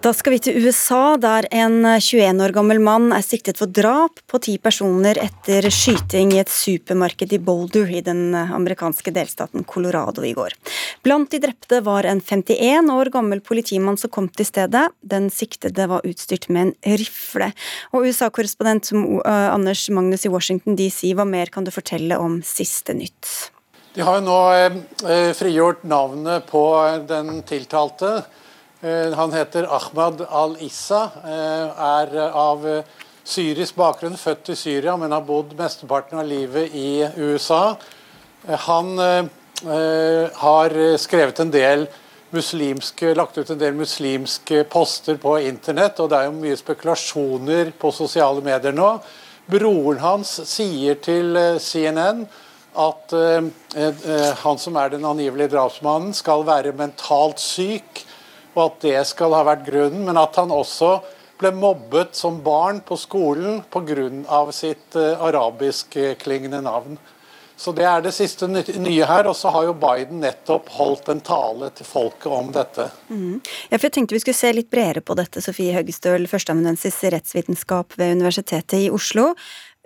Da 0.10 0.14
skal 0.18 0.34
vi 0.34 0.38
til 0.42 0.56
USA, 0.66 1.20
der 1.22 1.46
en 1.54 1.84
21 1.86 2.42
år 2.42 2.50
gammel 2.56 2.80
mann 2.82 3.12
er 3.14 3.22
siktet 3.22 3.60
for 3.60 3.70
drap 3.70 4.16
på 4.26 4.40
ti 4.42 4.56
personer 4.58 5.20
etter 5.22 5.68
skyting 5.70 6.32
i 6.34 6.40
et 6.42 6.50
supermarked 6.50 7.36
i 7.36 7.38
Boulder 7.38 7.92
i 7.94 8.02
den 8.02 8.34
amerikanske 8.34 9.14
delstaten 9.14 9.68
Colorado 9.70 10.24
i 10.26 10.32
går. 10.34 10.56
Blant 11.06 11.30
de 11.30 11.42
drepte 11.44 11.84
var 11.86 12.10
en 12.10 12.24
51 12.26 12.90
år 12.90 13.12
gammel 13.14 13.44
politimann 13.46 14.02
som 14.02 14.10
kom 14.10 14.32
til 14.34 14.50
stedet. 14.50 14.88
Den 15.06 15.30
siktede 15.30 15.86
var 15.94 16.10
utstyrt 16.10 16.50
med 16.50 16.72
en 16.72 16.98
rifle. 17.04 17.52
Og 17.94 18.10
USA-korrespondent 18.10 18.90
uh, 18.96 19.22
Anders 19.54 19.86
Magnus 19.94 20.26
i 20.26 20.34
Washington 20.34 20.80
DC, 20.80 21.06
hva 21.14 21.30
mer 21.30 21.54
kan 21.54 21.70
du 21.70 21.76
fortelle 21.76 22.18
om 22.18 22.42
siste 22.42 22.98
nytt? 22.98 23.52
De 23.94 24.02
har 24.02 24.18
jo 24.18 24.26
nå 24.26 24.42
eh, 24.58 25.32
frigjort 25.38 25.86
navnet 25.86 26.50
på 26.50 26.66
den 27.06 27.44
tiltalte. 27.46 28.24
Eh, 28.82 29.14
han 29.14 29.34
heter 29.34 29.76
Ahmad 29.76 30.22
al-Issa, 30.30 31.10
eh, 31.24 31.84
er 31.84 32.14
av 32.32 32.64
syrisk 33.28 33.76
bakgrunn, 33.76 34.16
født 34.16 34.54
i 34.54 34.56
Syria, 34.56 34.94
men 34.98 35.12
har 35.12 35.26
bodd 35.28 35.52
mesteparten 35.58 36.22
av 36.22 36.28
livet 36.28 36.72
i 36.72 37.04
USA. 37.18 37.76
Eh, 38.48 38.56
han 38.56 38.96
har 40.40 40.72
skrevet 40.96 41.40
en 41.44 41.50
del 41.52 41.82
muslimske, 42.32 43.10
lagt 43.14 43.38
ut 43.38 43.50
en 43.50 43.60
del 43.60 43.74
muslimske 43.76 44.64
poster 44.72 45.18
på 45.20 45.34
internett, 45.44 46.00
og 46.00 46.10
det 46.10 46.16
er 46.16 46.30
jo 46.30 46.38
mye 46.38 46.56
spekulasjoner 46.56 47.74
på 47.76 47.92
sosiale 47.92 48.40
medier 48.40 48.72
nå. 48.72 49.02
Broren 49.52 50.00
hans 50.00 50.32
sier 50.48 50.96
til 51.04 51.36
CNN 51.60 52.24
at 52.80 53.12
han 54.46 54.64
som 54.64 54.80
er 54.80 54.96
den 54.96 55.04
angivelige 55.04 55.52
drapsmannen, 55.58 56.16
skal 56.16 56.48
være 56.48 56.72
mentalt 56.72 57.44
syk 57.44 58.06
og 58.60 58.66
at 58.68 58.84
det 58.84 59.00
skal 59.08 59.34
ha 59.38 59.46
vært 59.48 59.66
grunnen, 59.70 60.04
men 60.10 60.20
at 60.20 60.36
han 60.40 60.52
også 60.54 60.98
ble 61.40 61.54
mobbet 61.56 62.18
som 62.20 62.42
barn 62.44 62.82
på 62.84 62.98
skolen 63.00 63.62
pga. 63.72 64.52
sitt 64.52 64.96
uh, 65.00 65.16
arabiskklingende 65.24 66.62
navn. 66.62 67.00
Så 67.60 67.74
Det 67.76 67.84
er 67.84 68.02
det 68.02 68.14
siste 68.16 68.48
nye 68.48 69.06
her. 69.06 69.28
Og 69.28 69.36
så 69.36 69.52
har 69.52 69.66
jo 69.68 69.76
Biden 69.76 70.22
nettopp 70.24 70.70
holdt 70.78 71.10
en 71.12 71.20
tale 71.20 71.68
til 71.76 71.88
folket 71.88 72.32
om 72.32 72.54
dette. 72.56 72.86
Mm. 73.10 73.42
Ja, 73.68 73.76
for 73.76 73.90
jeg 73.90 73.96
tenkte 73.98 74.16
vi 74.16 74.22
skulle 74.24 74.40
se 74.40 74.54
litt 74.56 74.70
bredere 74.72 75.04
på 75.04 75.18
dette, 75.20 75.44
Sofie 75.44 75.76
Høgestøl, 75.76 76.28
førsteamanuensis 76.32 77.02
i 77.04 77.12
rettsvitenskap 77.18 77.98
ved 78.00 78.16
Universitetet 78.16 78.78
i 78.80 78.94
Oslo. 78.96 79.34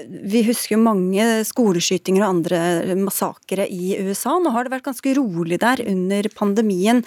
Vi 0.03 0.43
husker 0.45 0.76
jo 0.76 0.84
mange 0.86 1.26
skoleskytinger 1.49 2.21
og 2.21 2.30
andre 2.30 2.61
massakre 2.97 3.65
i 3.65 3.95
USA. 4.05 4.38
Nå 4.38 4.53
har 4.53 4.65
det 4.65 4.76
vært 4.76 4.89
ganske 4.91 5.17
rolig 5.17 5.59
der 5.61 5.82
under 5.89 6.30
pandemien. 6.38 7.01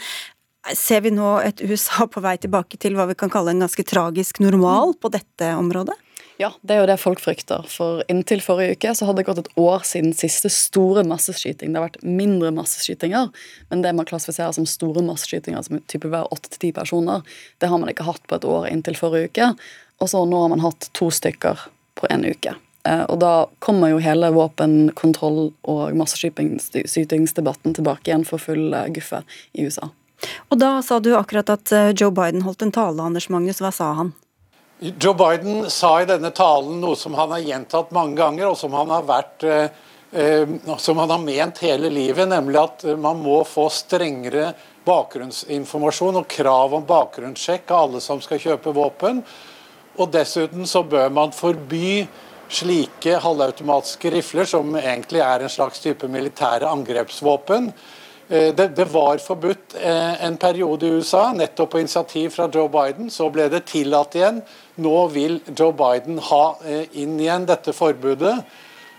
Ser 0.74 1.04
vi 1.04 1.12
nå 1.14 1.36
et 1.46 1.60
USA 1.62 2.08
på 2.10 2.22
vei 2.24 2.34
tilbake 2.42 2.78
til 2.82 2.96
hva 2.98 3.06
vi 3.06 3.14
kan 3.18 3.30
kalle 3.30 3.52
en 3.54 3.62
ganske 3.62 3.84
tragisk 3.86 4.40
normal 4.42 4.96
på 4.98 5.12
dette 5.14 5.52
området? 5.54 5.94
Ja, 6.36 6.50
det 6.60 6.74
er 6.74 6.82
jo 6.82 6.88
det 6.90 6.98
folk 7.00 7.20
frykter. 7.22 7.64
For 7.72 8.02
inntil 8.12 8.42
forrige 8.44 8.76
uke 8.76 8.92
så 8.98 9.06
hadde 9.08 9.22
det 9.22 9.28
gått 9.28 9.40
et 9.40 9.54
år 9.60 9.86
siden 9.88 10.12
siste 10.16 10.50
store 10.52 11.04
masseskyting. 11.08 11.72
Det 11.72 11.80
har 11.80 11.86
vært 11.86 12.02
mindre 12.04 12.50
masseskytinger, 12.52 13.30
men 13.70 13.84
det 13.84 13.94
man 13.96 14.08
klassifiserer 14.08 14.52
som 14.52 14.68
store 14.68 15.04
masseskytinger, 15.06 15.64
som 15.64 15.80
type 15.88 16.10
hver 16.12 16.28
åtte 16.34 16.52
til 16.52 16.66
ti 16.66 16.74
personer, 16.76 17.24
det 17.62 17.72
har 17.72 17.80
man 17.80 17.92
ikke 17.92 18.08
hatt 18.08 18.24
på 18.28 18.36
et 18.36 18.44
år 18.48 18.68
inntil 18.68 18.98
forrige 19.00 19.32
uke. 19.32 19.50
Og 20.04 20.12
så 20.12 20.26
nå 20.28 20.42
har 20.42 20.52
man 20.52 20.64
hatt 20.64 20.90
to 20.96 21.08
stykker 21.14 21.68
på 21.96 22.10
en 22.12 22.28
uke. 22.28 22.52
Eh, 22.86 23.04
og 23.08 23.16
da 23.22 23.34
kommer 23.64 23.94
jo 23.94 24.02
hele 24.04 24.28
våpenkontroll- 24.34 25.54
og 25.64 25.96
masseskytingsdebatten 25.96 27.78
tilbake 27.78 28.10
igjen 28.10 28.26
for 28.28 28.42
full 28.42 28.76
eh, 28.76 28.90
guffe 28.92 29.24
i 29.56 29.64
USA. 29.64 29.88
Og 30.48 30.60
da 30.60 30.78
sa 30.82 31.00
du 31.00 31.12
akkurat 31.16 31.50
at 31.52 31.72
eh, 31.74 31.90
Joe 31.96 32.12
Biden 32.14 32.44
holdt 32.46 32.64
en 32.66 32.72
tale, 32.74 33.02
Anders 33.02 33.28
Magnus. 33.32 33.60
Hva 33.62 33.72
sa 33.74 33.92
han? 33.98 34.12
Joe 34.78 35.14
Biden 35.16 35.70
sa 35.72 35.94
i 36.02 36.08
denne 36.08 36.30
talen 36.36 36.80
noe 36.82 36.96
som 37.00 37.16
han 37.16 37.32
har 37.32 37.44
gjentatt 37.44 37.92
mange 37.96 38.18
ganger, 38.18 38.50
og 38.50 38.58
som 38.60 38.76
han 38.76 38.92
har 38.92 39.06
vært 39.08 39.46
eh, 39.48 39.82
eh, 40.12 40.56
som 40.78 41.00
han 41.00 41.12
har 41.14 41.22
ment 41.24 41.60
hele 41.64 41.90
livet, 41.92 42.28
nemlig 42.28 42.60
at 42.60 42.86
man 43.00 43.22
må 43.24 43.42
få 43.48 43.68
strengere 43.72 44.52
bakgrunnsinformasjon 44.86 46.20
og 46.20 46.30
krav 46.30 46.76
om 46.76 46.86
bakgrunnssjekk 46.86 47.72
av 47.72 47.86
alle 47.86 48.04
som 48.04 48.20
skal 48.22 48.42
kjøpe 48.42 48.74
våpen. 48.76 49.22
Og 49.96 50.12
dessuten 50.12 50.68
så 50.68 50.84
bør 50.86 51.08
man 51.10 51.34
forby 51.34 52.04
slike 52.52 53.16
halvautomatiske 53.24 54.12
rifler, 54.14 54.46
som 54.46 54.76
egentlig 54.78 55.22
er 55.24 55.42
en 55.42 55.50
slags 55.50 55.80
type 55.82 56.08
militære 56.10 56.68
angrepsvåpen. 56.68 57.72
Eh, 58.29 58.55
det, 58.55 58.68
det, 58.74 58.85
var 58.91 59.20
forbudt 59.22 59.77
eh, 59.79 60.24
en 60.27 60.37
periode 60.37 60.87
i 60.87 60.95
USA, 60.99 61.31
nettopp 61.33 61.70
på 61.77 61.81
initiativ 61.81 62.33
fra 62.35 62.49
Joe 62.53 62.68
Biden. 62.68 63.11
Så 63.11 63.29
ble 63.31 63.47
det 63.53 63.66
tillatt 63.70 64.16
igjen. 64.18 64.41
Nå 64.83 64.97
vil 65.14 65.39
Joe 65.53 65.74
Biden 65.77 66.18
ha 66.31 66.45
eh, 66.66 66.89
inn 66.99 67.14
igjen 67.20 67.47
dette 67.47 67.74
forbudet. 67.77 68.35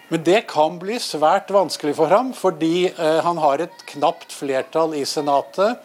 Men 0.07 0.23
det 0.23 0.45
kan 0.47 0.77
bli 0.79 0.95
svært 1.03 1.51
vanskelig 1.51 1.97
for 1.97 2.07
ham, 2.07 2.29
fordi 2.31 2.87
han 2.95 3.41
har 3.43 3.59
et 3.59 3.81
knapt 3.89 4.31
flertall 4.31 4.93
i 4.95 5.01
Senatet. 5.03 5.81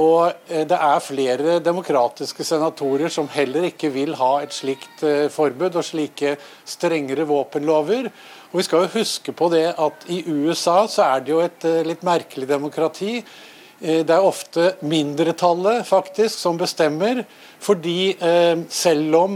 Og 0.00 0.48
det 0.48 0.78
er 0.78 1.04
flere 1.04 1.58
demokratiske 1.60 2.46
senatorer 2.48 3.12
som 3.12 3.28
heller 3.28 3.66
ikke 3.68 3.90
vil 3.92 4.14
ha 4.16 4.30
et 4.40 4.56
slikt 4.56 5.04
forbud 5.36 5.76
og 5.76 5.84
slike 5.84 6.38
strengere 6.64 7.28
våpenlover. 7.28 8.08
Og 8.54 8.60
Vi 8.60 8.68
skal 8.68 8.84
jo 8.84 9.00
huske 9.00 9.32
på 9.34 9.48
det 9.50 9.64
at 9.82 10.04
i 10.14 10.20
USA 10.30 10.84
så 10.86 11.02
er 11.08 11.22
det 11.24 11.32
jo 11.32 11.40
et 11.42 11.64
eh, 11.66 11.80
litt 11.82 12.04
merkelig 12.06 12.46
demokrati. 12.46 13.16
Eh, 13.18 14.04
det 14.06 14.14
er 14.14 14.22
ofte 14.22 14.68
mindretallet 14.86 15.80
faktisk 15.88 16.38
som 16.38 16.60
bestemmer, 16.60 17.24
fordi 17.58 18.12
eh, 18.14 18.60
selv 18.70 19.16
om 19.18 19.34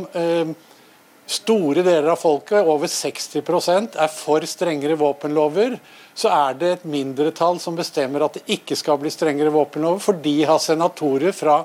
store 1.29 1.83
deler 1.83 2.13
av 2.13 2.21
folket, 2.23 2.63
over 2.63 2.87
60% 2.87 3.99
er 3.99 4.13
for 4.15 4.47
strengere 4.47 4.95
våpenlover, 5.03 5.75
så 6.15 6.31
er 6.37 6.55
det 6.61 6.71
et 6.77 6.87
mindretall 6.87 7.59
som 7.59 7.75
bestemmer 7.75 8.23
at 8.23 8.39
det 8.39 8.45
ikke 8.55 8.79
skal 8.79 9.03
bli 9.03 9.11
strengere 9.11 9.51
våpenlover, 9.51 9.99
for 9.99 10.23
de 10.23 10.37
har 10.47 10.63
senatorer 10.63 11.35
fra 11.35 11.59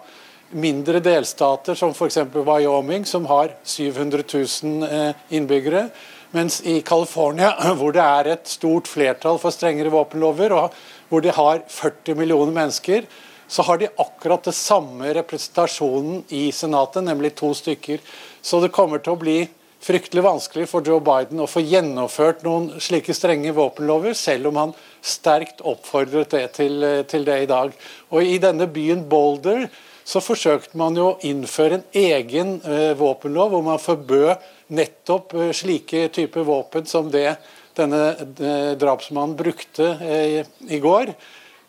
mindre 0.58 1.06
delstater, 1.06 1.78
som 1.78 1.94
f.eks. 1.94 2.18
Wyoming, 2.34 3.06
som 3.06 3.30
har 3.30 3.54
700 3.62 4.26
000 4.26 5.14
innbyggere, 5.38 5.86
mens 6.34 6.62
i 6.66 6.82
California, 6.82 7.54
hvor 7.80 7.94
det 7.96 8.04
er 8.04 8.32
et 8.34 8.50
stort 8.50 8.90
flertall 8.90 9.40
for 9.42 9.54
strengere 9.54 9.94
våpenlover, 9.94 10.56
og 10.58 10.78
hvor 11.10 11.24
de 11.24 11.34
har 11.34 11.64
40 11.70 12.18
millioner 12.20 12.54
mennesker, 12.56 13.08
så 13.48 13.62
har 13.68 13.78
de 13.78 13.92
akkurat 14.02 14.46
det 14.48 14.56
samme 14.58 15.12
representasjonen 15.14 16.24
i 16.34 16.48
Senatet, 16.56 17.04
nemlig 17.06 17.36
to 17.38 17.52
stykker. 17.54 18.02
Så 18.42 18.62
det 18.64 18.74
kommer 18.74 19.04
til 19.04 19.14
å 19.14 19.22
bli 19.22 19.38
fryktelig 19.84 20.24
vanskelig 20.24 20.68
for 20.72 20.86
Joe 20.88 21.04
Biden 21.04 21.42
å 21.44 21.50
få 21.50 21.62
gjennomført 21.62 22.44
noen 22.48 22.70
slike 22.82 23.14
strenge 23.14 23.52
våpenlover, 23.54 24.16
selv 24.18 24.50
om 24.50 24.60
han 24.62 24.76
sterkt 25.04 25.62
oppfordret 25.62 26.32
det 26.34 26.46
til, 26.58 26.88
til 27.10 27.28
det 27.28 27.40
i 27.44 27.50
dag. 27.52 27.76
Og 28.16 28.24
I 28.24 28.40
denne 28.42 28.70
byen 28.72 29.04
Boulder 29.12 29.68
så 30.04 30.20
forsøkte 30.24 30.78
man 30.80 30.98
jo 31.00 31.14
å 31.14 31.20
innføre 31.24 31.80
en 31.80 31.86
egen 31.96 32.58
uh, 32.66 32.92
våpenlov 33.00 33.54
hvor 33.54 33.66
man 33.66 33.82
forbød 33.82 34.44
nettopp 34.74 35.34
eh, 35.34 35.52
slike 35.56 36.08
typer 36.14 36.46
våpen 36.48 36.88
som 36.90 37.12
det 37.12 37.36
denne 37.78 38.02
eh, 38.14 38.74
drapsmannen 38.80 39.38
brukte 39.38 39.96
eh, 40.02 40.46
i 40.70 40.80
går. 40.80 41.14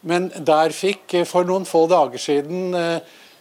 Men 0.04 0.28
der 0.36 0.74
fikk 0.76 1.16
for 1.28 1.48
noen 1.48 1.64
få 1.64 1.86
dager 1.88 2.20
siden 2.20 2.74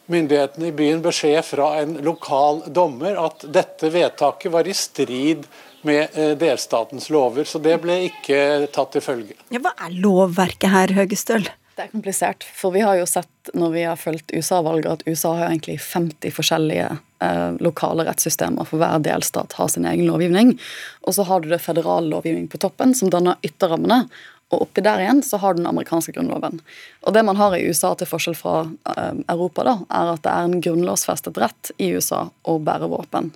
myndighetene 0.07 0.69
i 0.69 0.75
byen 0.75 1.01
beskjed 1.03 1.43
fra 1.43 1.73
en 1.81 1.97
lokal 2.05 2.61
dommer 2.71 3.19
at 3.19 3.43
dette 3.51 3.89
vedtaket 3.91 4.51
var 4.53 4.67
i 4.67 4.75
strid 4.75 5.43
med 5.83 6.15
delstatens 6.39 7.09
lover. 7.11 7.43
Så 7.43 7.59
det 7.59 7.75
ble 7.83 7.97
ikke 8.07 8.69
tatt 8.71 8.95
til 8.95 9.03
følge. 9.03 9.35
Ja, 9.51 9.59
hva 9.59 9.75
er 9.75 9.91
lovverket 9.91 10.71
her, 10.71 10.95
Høgestøl? 10.95 11.51
Det 11.74 11.88
er 11.88 11.89
komplisert, 11.89 12.43
for 12.45 12.74
vi 12.76 12.84
har 12.86 12.99
jo 12.99 13.05
sett 13.09 13.49
når 13.57 13.71
vi 13.74 13.86
har 13.88 13.97
fulgt 13.97 14.30
USA-valget, 14.36 14.91
at 14.91 15.07
USA 15.09 15.32
har 15.39 15.47
egentlig 15.47 15.80
50 15.82 16.36
forskjellige 16.36 16.89
eh, 17.26 17.55
lokale 17.65 18.05
rettssystemer, 18.05 18.67
for 18.69 18.82
hver 18.82 19.01
delstat 19.01 19.55
har 19.57 19.71
sin 19.74 19.88
egen 19.89 20.05
lovgivning. 20.05 20.53
Og 21.01 21.17
så 21.17 21.26
har 21.26 21.41
du 21.41 21.49
det 21.49 21.63
federale 21.65 22.11
lovgivning 22.11 22.45
på 22.51 22.61
toppen, 22.61 22.93
som 22.93 23.09
danner 23.09 23.41
ytterrammene. 23.41 24.05
og 24.53 24.67
oppi 24.67 24.84
der 24.86 25.01
igjen 25.01 25.24
så 25.26 25.39
har 25.41 25.53
du 25.53 25.63
den 25.63 25.69
amerikanske 25.71 26.13
grunnloven. 26.13 26.59
Og 27.01 27.13
det 27.15 27.24
man 27.26 27.39
har 27.41 27.55
i 27.57 27.65
USA, 27.65 27.95
til 27.97 28.05
forskjell 28.05 28.38
fra 28.38 28.57
eh, 28.93 29.15
Europa, 29.34 29.65
da, 29.65 29.78
er 29.89 30.13
at 30.13 30.21
det 30.28 30.34
er 30.34 30.49
en 30.49 30.61
grunnlovsfestet 30.61 31.41
rett 31.41 31.74
i 31.82 31.89
USA 31.97 32.28
å 32.45 32.59
bære 32.61 32.91
våpen. 32.91 33.34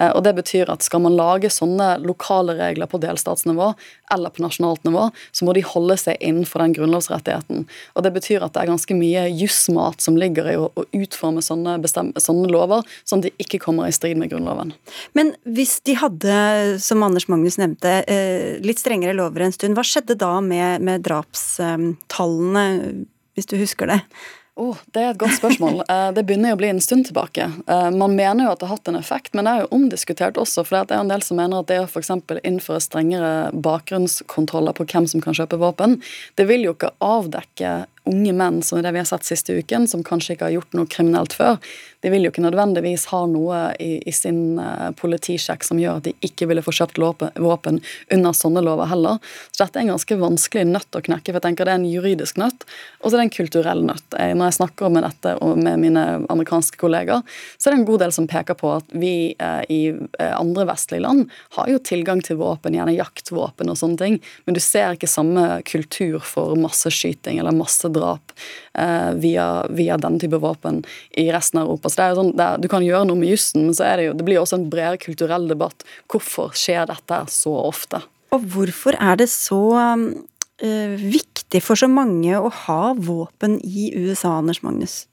Eh, 0.00 0.10
og 0.10 0.24
det 0.26 0.34
betyr 0.34 0.70
at 0.72 0.82
Skal 0.82 1.02
man 1.04 1.16
lage 1.16 1.50
sånne 1.52 1.96
lokale 2.02 2.56
regler 2.58 2.90
på 2.90 2.98
delstatsnivå 3.02 3.72
eller 4.14 4.32
på 4.34 4.42
nasjonalt 4.44 4.82
nivå, 4.86 5.08
så 5.32 5.46
må 5.46 5.54
de 5.54 5.62
holde 5.64 5.96
seg 5.98 6.18
innenfor 6.20 6.62
den 6.62 6.74
grunnlovsrettigheten. 6.76 7.64
Og 7.94 8.02
Det 8.04 8.12
betyr 8.14 8.44
at 8.44 8.54
det 8.54 8.62
er 8.62 8.72
ganske 8.72 8.96
mye 8.98 9.24
jussmat 9.32 10.02
som 10.04 10.18
ligger 10.18 10.50
i 10.50 10.56
å, 10.60 10.68
utforme 10.94 11.42
sånne, 11.42 11.78
sånne, 11.88 12.50
lover, 12.52 12.84
sånn 13.08 13.22
at 13.22 13.30
de 13.30 13.44
ikke 13.44 13.62
kommer 13.62 13.88
i 13.88 13.94
strid 13.94 14.18
med 14.20 14.30
Grunnloven. 14.30 14.74
Men 15.16 15.32
hvis 15.42 15.78
de 15.86 15.96
hadde, 15.98 16.36
som 16.82 17.02
Anders 17.02 17.26
Magnus 17.32 17.58
nevnte, 17.58 18.04
eh, 18.10 18.60
litt 18.62 18.82
strengere 18.82 19.16
lover 19.16 19.46
en 19.46 19.56
stund, 19.56 19.74
hva 19.78 19.86
skjedde 19.86 20.18
da 20.20 20.36
med, 20.44 20.84
med 20.84 21.02
drapstallene, 21.06 22.66
hvis 23.34 23.50
du 23.50 23.56
husker 23.58 23.90
det? 23.90 24.00
Oh, 24.54 24.78
det 24.94 25.02
er 25.02 25.08
et 25.10 25.18
godt 25.18 25.34
spørsmål. 25.40 25.80
Eh, 25.90 26.10
det 26.14 26.22
begynner 26.26 26.52
jo 26.52 26.56
å 26.56 26.60
bli 26.60 26.70
en 26.70 26.82
stund 26.82 27.08
tilbake. 27.08 27.48
Eh, 27.66 27.88
man 27.94 28.14
mener 28.14 28.46
jo 28.46 28.52
at 28.54 28.60
det 28.60 28.68
har 28.68 28.78
hatt 28.78 28.90
en 28.90 28.98
effekt, 28.98 29.32
men 29.34 29.46
det 29.46 29.52
er 29.52 29.64
jo 29.64 29.72
omdiskutert 29.76 30.38
også. 30.40 30.62
For 30.64 30.86
det 30.86 30.94
er 30.94 31.02
en 31.02 31.10
del 31.10 31.24
som 31.26 31.38
mener 31.40 31.60
at 31.60 31.70
det 31.70 31.80
å 31.82 31.88
f.eks. 31.88 32.12
innføre 32.46 32.82
strengere 32.82 33.32
bakgrunnskontroller 33.66 34.76
på 34.78 34.86
hvem 34.92 35.08
som 35.10 35.24
kan 35.24 35.36
kjøpe 35.36 35.58
våpen, 35.60 35.98
det 36.38 36.46
vil 36.50 36.68
jo 36.68 36.76
ikke 36.76 36.94
avdekke 37.04 37.74
unge 38.04 38.32
menn 38.36 38.62
som 38.62 38.82
det 38.82 38.92
vi 38.92 39.00
har 39.00 39.08
sett 39.08 39.24
siste 39.24 39.54
uken, 39.56 39.88
som 39.88 40.04
kanskje 40.04 40.34
ikke 40.34 40.48
har 40.48 40.56
gjort 40.58 40.76
noe 40.76 40.88
kriminelt 40.90 41.32
før, 41.36 41.56
de 42.04 42.10
vil 42.12 42.26
jo 42.26 42.30
ikke 42.34 42.42
nødvendigvis 42.44 43.06
ha 43.14 43.22
noe 43.32 43.60
i, 43.80 43.94
i 44.04 44.12
sin 44.12 44.58
uh, 44.60 44.90
politisjekk 44.98 45.64
som 45.64 45.78
gjør 45.80 46.02
at 46.02 46.08
de 46.10 46.12
ikke 46.26 46.44
ville 46.50 46.60
få 46.64 46.74
kjøpt 46.76 47.00
våpen 47.40 47.80
under 48.12 48.36
sånne 48.36 48.60
lover 48.64 48.90
heller. 48.90 49.22
Så 49.48 49.62
dette 49.62 49.80
er 49.80 49.86
en 49.86 49.94
ganske 49.94 50.18
vanskelig 50.20 50.66
nøtt 50.68 50.98
å 50.98 51.00
knekke, 51.06 51.30
for 51.30 51.38
jeg 51.40 51.46
tenker 51.46 51.64
det 51.64 51.72
er 51.72 51.80
en 51.80 51.88
juridisk 51.88 52.40
nøtt, 52.42 52.66
og 53.00 53.08
så 53.08 53.14
er 53.14 53.22
det 53.22 53.24
en 53.30 53.34
kulturell 53.38 53.80
nøtt. 53.88 54.04
Jeg, 54.12 54.36
når 54.36 54.50
jeg 54.50 54.58
snakker 54.58 54.92
med 54.92 55.06
dette 55.08 55.34
med 55.64 55.80
mine 55.80 56.04
amerikanske 56.34 56.80
kolleger, 56.82 57.24
så 57.56 57.70
er 57.70 57.76
det 57.76 57.80
en 57.80 57.88
god 57.88 58.04
del 58.04 58.14
som 58.18 58.28
peker 58.28 58.60
på 58.60 58.74
at 58.74 58.92
vi 58.92 59.14
uh, 59.40 59.62
i 59.72 59.80
andre 60.28 60.68
vestlige 60.68 61.06
land 61.06 61.32
har 61.56 61.72
jo 61.72 61.80
tilgang 61.80 62.20
til 62.24 62.36
våpen, 62.42 62.76
gjerne 62.76 62.98
jaktvåpen 62.98 63.72
og 63.72 63.80
sånne 63.80 64.00
ting, 64.02 64.20
men 64.44 64.58
du 64.58 64.60
ser 64.60 64.92
ikke 64.92 65.08
samme 65.08 65.62
kultur 65.64 66.20
for 66.20 66.52
masseskyting 66.60 67.40
eller 67.40 67.56
masse 67.56 67.88
drap 67.94 68.34
eh, 68.78 69.12
via, 69.22 69.46
via 69.70 69.98
den 70.00 70.18
type 70.22 70.40
våpen 70.42 70.82
i 71.10 71.28
resten 71.34 71.62
av 71.62 71.68
Europa. 71.68 71.90
Så 71.90 72.00
det 72.00 72.06
er 72.06 72.12
jo 72.12 72.20
sånn, 72.20 72.34
er, 72.36 72.60
Du 72.62 72.68
kan 72.72 72.84
gjøre 72.84 73.08
noe 73.08 73.20
med 73.20 73.32
jussen, 73.32 73.68
men 73.68 73.78
så 73.78 73.86
er 73.88 74.00
det 74.00 74.08
jo, 74.08 74.18
det 74.18 74.26
blir 74.26 74.42
også 74.42 74.58
en 74.58 74.68
bredere 74.72 75.00
kulturell 75.02 75.48
debatt. 75.50 75.86
Hvorfor 76.12 76.54
skjer 76.58 76.90
dette 76.90 77.24
så 77.32 77.54
ofte? 77.64 78.02
Og 78.34 78.44
hvorfor 78.50 78.98
er 78.98 79.18
det 79.20 79.30
så 79.30 79.62
uh, 79.78 80.94
viktig 80.98 81.62
for 81.62 81.78
så 81.78 81.86
mange 81.90 82.34
å 82.34 82.50
ha 82.66 82.94
våpen 82.98 83.60
i 83.62 83.92
USA, 83.94 84.40
Anders 84.40 84.64
Magnus? 84.66 85.04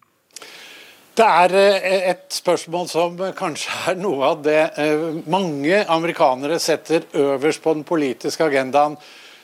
Det 1.12 1.28
er 1.28 1.54
eh, 1.60 2.04
et 2.14 2.24
spørsmål 2.32 2.86
som 2.88 3.18
kanskje 3.36 3.74
er 3.92 3.98
noe 4.00 4.30
av 4.32 4.44
det 4.46 4.62
eh, 4.80 5.02
mange 5.30 5.82
amerikanere 5.92 6.60
setter 6.62 7.04
øverst 7.20 7.62
på 7.64 7.74
den 7.76 7.84
politiske 7.88 8.48
agendaen. 8.48 8.96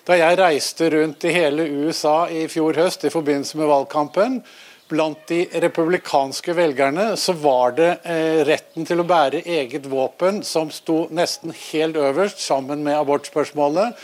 Da 0.07 0.15
jeg 0.15 0.37
reiste 0.39 0.87
rundt 0.93 1.25
i 1.27 1.33
hele 1.35 1.65
USA 1.67 2.29
i 2.31 2.45
fjor 2.47 2.77
høst 2.79 3.01
i 3.03 3.11
forbindelse 3.11 3.57
med 3.59 3.67
valgkampen, 3.67 4.37
blant 4.87 5.25
de 5.27 5.41
republikanske 5.59 6.53
velgerne 6.55 7.09
så 7.19 7.33
var 7.35 7.73
det 7.75 7.89
eh, 8.07 8.39
retten 8.47 8.87
til 8.87 9.03
å 9.03 9.07
bære 9.07 9.41
eget 9.43 9.89
våpen 9.91 10.39
som 10.47 10.71
sto 10.71 11.09
nesten 11.11 11.51
helt 11.51 11.99
øverst, 11.99 12.39
sammen 12.39 12.85
med 12.87 12.95
abortspørsmålet. 13.01 13.99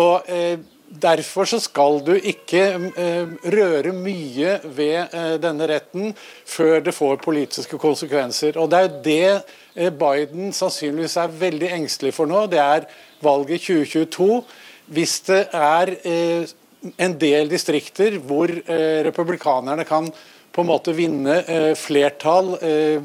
Og 0.00 0.32
eh, 0.32 0.56
Derfor 1.02 1.44
så 1.48 1.58
skal 1.58 1.96
du 2.06 2.12
ikke 2.14 2.60
eh, 2.96 3.30
røre 3.50 3.90
mye 3.96 4.58
ved 4.76 5.14
eh, 5.16 5.32
denne 5.42 5.66
retten 5.66 6.12
før 6.46 6.84
det 6.84 6.94
får 6.94 7.16
politiske 7.24 7.78
konsekvenser. 7.80 8.58
Og 8.60 8.70
Det 8.70 8.78
er 8.78 8.92
det 9.02 9.30
eh, 9.74 9.90
Biden 9.90 10.52
sannsynligvis 10.54 11.16
er 11.18 11.34
veldig 11.40 11.72
engstelig 11.80 12.14
for 12.14 12.30
nå. 12.30 12.44
Det 12.46 12.60
er 12.62 12.86
valget 13.24 13.64
2022 13.66 14.44
hvis 14.92 15.18
det 15.28 15.40
er 15.56 15.92
eh, 16.04 16.52
en 17.00 17.16
del 17.20 17.48
distrikter 17.48 18.18
hvor 18.20 18.50
eh, 18.50 19.00
republikanerne 19.06 19.86
kan 19.88 20.10
på 20.54 20.62
en 20.62 20.70
måte 20.70 20.94
vinne 20.94 21.40
eh, 21.50 21.72
flertall 21.78 22.54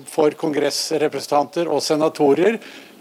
for 0.10 0.36
kongressrepresentanter 0.38 1.72
og 1.72 1.82
senatorer 1.82 2.60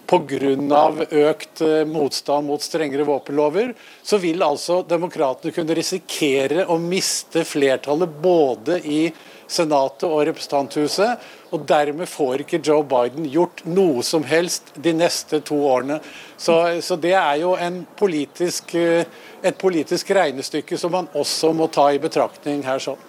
pga. 0.09 0.87
økt 1.29 1.61
motstand 1.85 2.47
mot 2.49 2.62
strengere 2.64 3.05
våpenlover, 3.05 3.74
så 4.03 4.16
vil 4.16 4.41
altså 4.41 4.81
demokratene 4.89 5.53
kunne 5.53 5.76
risikere 5.76 6.64
å 6.64 6.79
miste 6.81 7.45
flertallet 7.45 8.14
både 8.22 8.79
i 8.89 9.03
Senatet 9.49 10.07
og 10.09 10.23
Representanthuset. 10.29 11.25
Og 11.53 11.65
dermed 11.69 12.09
får 12.09 12.45
ikke 12.45 12.61
Joe 12.65 12.85
Biden 12.87 13.27
gjort 13.33 13.65
noe 13.69 14.05
som 14.07 14.27
helst 14.29 14.75
de 14.77 14.93
neste 14.97 15.41
to 15.41 15.59
årene. 15.71 15.99
Så, 16.37 16.59
så 16.85 16.99
det 17.01 17.15
er 17.17 17.41
jo 17.43 17.55
politisk, 17.99 18.75
eh, 18.79 19.09
et 19.43 19.59
politisk 19.59 20.11
regnestykke 20.11 20.79
som 20.79 20.93
man 20.93 21.09
også 21.17 21.55
må 21.57 21.71
ta 21.73 21.89
i 21.93 22.03
betraktning 22.03 22.63
her. 22.67 22.79
sånn. 22.79 23.01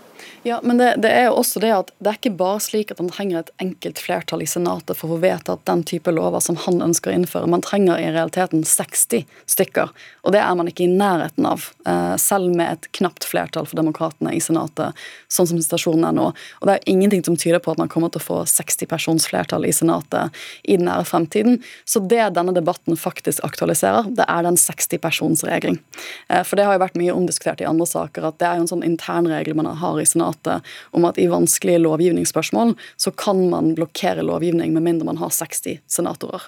Ja, 0.44 0.60
men 0.64 0.78
det, 0.78 0.96
det, 0.98 1.10
er 1.12 1.26
jo 1.28 1.34
også 1.42 1.60
det 1.60 1.72
at 1.76 1.90
det 2.00 2.12
er 2.14 2.18
ikke 2.18 2.38
bare 2.40 2.62
slik 2.64 2.94
at 2.94 3.00
man 3.02 3.12
trenger 3.12 3.42
et 3.42 3.50
enkelt 3.60 4.00
flertall 4.00 4.44
i 4.44 4.48
Senatet 4.48 4.96
for 4.96 5.10
å 5.10 5.18
få 5.18 5.24
vedtatt 5.26 5.66
den 5.68 5.82
type 5.84 6.14
lover 6.16 6.40
som 6.44 6.56
han 6.64 6.80
ønsker 6.86 7.12
å 7.12 7.16
innføre. 7.18 7.50
Man 7.52 7.64
trenger 7.66 8.00
i 8.00 8.08
realiteten 8.14 8.64
60 8.64 9.26
stykker, 9.52 9.92
og 10.24 10.36
det 10.36 10.40
er 10.40 10.56
man 10.56 10.70
ikke 10.72 10.86
i 10.86 10.92
nærheten 10.92 11.48
av. 11.50 11.66
Eh, 11.84 12.16
selv 12.22 12.56
med 12.56 12.72
et 12.72 12.88
knapt 12.96 13.28
flertall 13.28 13.68
for 13.68 13.80
demokratene 13.82 14.32
i 14.38 14.40
Senatet, 14.44 14.96
sånn 15.28 15.50
som 15.52 15.60
situasjonen 15.60 16.08
er 16.08 16.16
nå. 16.16 16.30
Og 16.32 16.70
det 16.70 16.78
er 16.78 16.88
ingenting 16.94 17.26
som 17.28 17.36
tyder 17.36 17.60
på 17.64 17.76
at 17.76 17.84
man 17.84 17.92
kommer 17.92 18.14
til 18.14 18.24
å 18.24 18.28
få 18.30 18.40
60 18.48 18.88
persons 18.88 19.28
flertall 19.28 19.68
i 19.68 19.76
Senatet 19.76 20.40
i 20.64 20.80
den 20.80 20.88
nære 20.88 21.04
fremtiden. 21.10 21.60
Så 21.84 22.00
det 22.00 22.30
denne 22.38 22.56
debatten 22.56 22.96
faktisk 23.00 23.44
aktualiserer, 23.44 24.08
det 24.16 24.24
er 24.24 24.48
den 24.48 24.60
60 24.60 25.04
persons-regelen. 25.04 25.84
Eh, 26.32 26.48
for 26.48 26.56
det 26.56 26.70
har 26.70 26.80
jo 26.80 26.86
vært 26.88 27.00
mye 27.02 27.20
omdiskutert 27.20 27.60
i 27.60 27.68
andre 27.68 27.90
saker 27.90 28.32
at 28.32 28.40
det 28.40 28.48
er 28.48 28.56
jo 28.56 28.68
en 28.70 28.74
sånn 28.76 28.88
internregel 28.88 29.60
man 29.60 29.74
har 29.84 30.00
i 30.00 30.08
Senatet 30.08 30.29
Senatet 30.30 30.62
om 30.92 31.06
at 31.06 31.18
i 31.18 31.28
vanskelige 31.28 31.82
lovgivningsspørsmål 31.84 32.76
så 32.98 33.12
kan 33.12 33.50
man 33.50 33.76
blokkere 33.76 34.24
lovgivning 34.24 34.74
med 34.74 34.84
mindre 34.84 35.06
man 35.06 35.18
har 35.18 35.30
60 35.30 35.80
senatorer. 35.88 36.42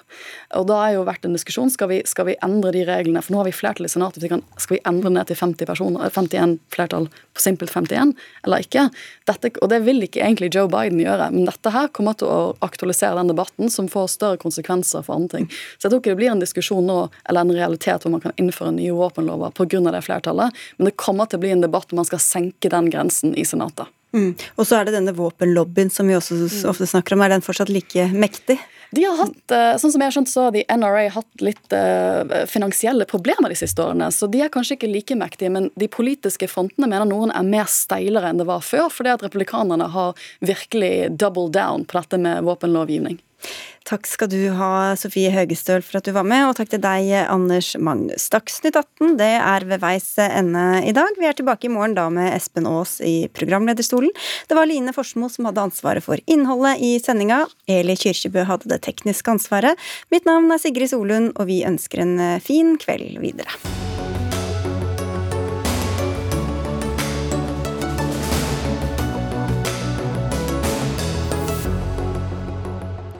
Og 0.56 0.66
Da 0.66 0.78
er 0.86 0.94
jo 0.94 1.04
vært 1.04 1.24
en 1.24 1.34
diskusjon 1.34 1.70
skal 1.70 1.88
vi, 1.88 2.02
skal 2.06 2.26
vi 2.26 2.36
endre 2.42 2.72
de 2.72 2.84
reglene, 2.86 3.22
for 3.22 3.32
nå 3.32 3.42
har 3.42 3.48
vi 3.48 3.52
flertall 3.56 3.86
i 3.86 3.92
Senatet, 3.92 4.22
skal 4.58 4.76
vi 4.76 4.82
endre 4.86 5.10
ned 5.10 5.26
til 5.26 5.36
50 5.36 5.66
personer, 5.66 6.10
51 6.10 6.58
flertall 6.72 7.08
på 7.34 7.42
simpelt 7.42 7.72
51, 7.72 8.14
eller 8.44 8.62
ikke? 8.62 8.88
Dette, 9.26 9.52
og 9.60 9.70
det 9.72 9.82
vil 9.84 10.02
ikke 10.02 10.22
egentlig 10.22 10.52
Joe 10.54 10.68
Biden 10.70 11.00
gjøre, 11.02 11.30
men 11.32 11.46
dette 11.48 11.72
her 11.72 11.88
kommer 11.88 12.16
til 12.18 12.30
å 12.30 12.54
aktualisere 12.64 13.18
den 13.18 13.32
debatten 13.32 13.70
som 13.70 13.88
får 13.90 14.12
større 14.14 14.40
konsekvenser 14.40 15.04
for 15.06 15.16
andre 15.16 15.38
ting. 15.38 15.50
Så 15.78 15.86
jeg 15.86 15.92
tror 15.92 16.02
ikke 16.02 16.14
det 16.14 16.20
blir 16.22 16.32
en 16.32 16.42
diskusjon 16.42 16.86
nå, 16.86 16.98
eller 17.28 17.46
en 17.46 17.56
realitet 17.56 18.04
hvor 18.04 18.14
man 18.14 18.24
kan 18.24 18.36
innføre 18.40 18.74
nye 18.76 18.94
våpenlover 18.96 19.54
pga. 19.56 19.80
det 19.92 20.04
flertallet, 20.04 20.62
men 20.76 20.88
det 20.88 20.96
kommer 21.00 21.26
til 21.26 21.40
å 21.40 21.44
bli 21.44 21.54
en 21.54 21.64
debatt 21.64 21.92
om 21.92 22.02
man 22.02 22.08
skal 22.08 22.22
senke 22.22 22.70
den 22.72 22.90
grensen 22.92 23.34
i 23.38 23.44
Senatet. 23.44 23.81
Mm. 24.12 24.34
Og 24.60 24.68
så 24.68 24.78
er 24.78 24.86
det 24.86 24.96
denne 24.96 25.14
våpenlobbyen 25.16 25.90
som 25.92 26.08
vi 26.08 26.16
også 26.18 26.36
mm. 26.44 26.54
ofte 26.70 26.88
snakker 26.88 27.16
om. 27.16 27.24
Er 27.24 27.32
den 27.34 27.44
fortsatt 27.44 27.72
like 27.72 28.10
mektig? 28.12 28.58
De 28.92 29.06
har 29.08 29.16
hatt, 29.16 29.52
eh, 29.56 29.74
sånn 29.80 29.92
som 29.94 30.02
jeg 30.02 30.10
har 30.10 30.14
skjønt, 30.18 30.28
så 30.28 30.42
har 30.44 30.52
de 30.52 30.66
NRA 30.68 31.06
hatt 31.14 31.40
litt 31.40 31.72
uh, 31.72 32.44
finansielle 32.44 33.06
problemer 33.08 33.48
de 33.48 33.56
siste 33.56 33.80
årene. 33.80 34.10
Så 34.12 34.28
de 34.28 34.42
er 34.44 34.52
kanskje 34.52 34.76
ikke 34.76 34.90
like 34.92 35.16
mektige, 35.16 35.48
men 35.54 35.70
de 35.80 35.88
politiske 35.88 36.44
frontene 36.50 36.90
mener 36.90 37.08
noen 37.08 37.32
er 37.32 37.46
mer 37.46 37.70
steilere 37.72 38.28
enn 38.28 38.42
det 38.42 38.48
var 38.50 38.60
før, 38.60 38.90
fordi 38.92 39.14
at 39.14 39.24
republikanerne 39.24 39.88
har 39.94 40.12
virkelig 40.44 41.08
double 41.16 41.48
down 41.54 41.88
på 41.88 42.02
dette 42.02 42.20
med 42.20 42.44
våpenlovgivning. 42.44 43.16
Takk 43.88 44.06
skal 44.06 44.30
du 44.30 44.38
ha, 44.54 44.94
Sofie 44.98 45.32
Høgestøl, 45.34 45.82
for 45.82 45.98
at 45.98 46.06
du 46.06 46.12
var 46.14 46.26
med, 46.28 46.44
og 46.46 46.54
takk 46.56 46.70
til 46.70 46.80
deg, 46.82 47.10
Anders 47.26 47.72
Magnus. 47.82 48.28
Dagsnytt 48.32 48.78
18 48.78 49.16
det 49.18 49.32
er 49.40 49.66
ved 49.68 49.82
veis 49.82 50.06
ende 50.22 50.64
i 50.86 50.94
dag. 50.96 51.18
Vi 51.18 51.26
er 51.28 51.36
tilbake 51.36 51.66
i 51.66 51.72
morgen 51.72 51.96
da 51.98 52.06
med 52.14 52.30
Espen 52.30 52.68
Aas 52.70 53.00
i 53.02 53.26
programlederstolen. 53.34 54.14
Det 54.48 54.58
var 54.58 54.70
Line 54.70 54.94
Forsmo 54.94 55.28
som 55.32 55.50
hadde 55.50 55.66
ansvaret 55.66 56.06
for 56.06 56.22
innholdet 56.30 56.78
i 56.78 56.94
sendinga. 57.02 57.42
Eli 57.66 57.98
Kyrkjebø 57.98 58.46
hadde 58.48 58.70
det 58.70 58.84
tekniske 58.86 59.34
ansvaret. 59.34 59.90
Mitt 60.14 60.30
navn 60.30 60.50
er 60.54 60.62
Sigrid 60.62 60.94
Solund, 60.94 61.34
og 61.34 61.50
vi 61.50 61.64
ønsker 61.66 62.06
en 62.06 62.18
fin 62.44 62.76
kveld 62.80 63.18
videre. 63.22 63.81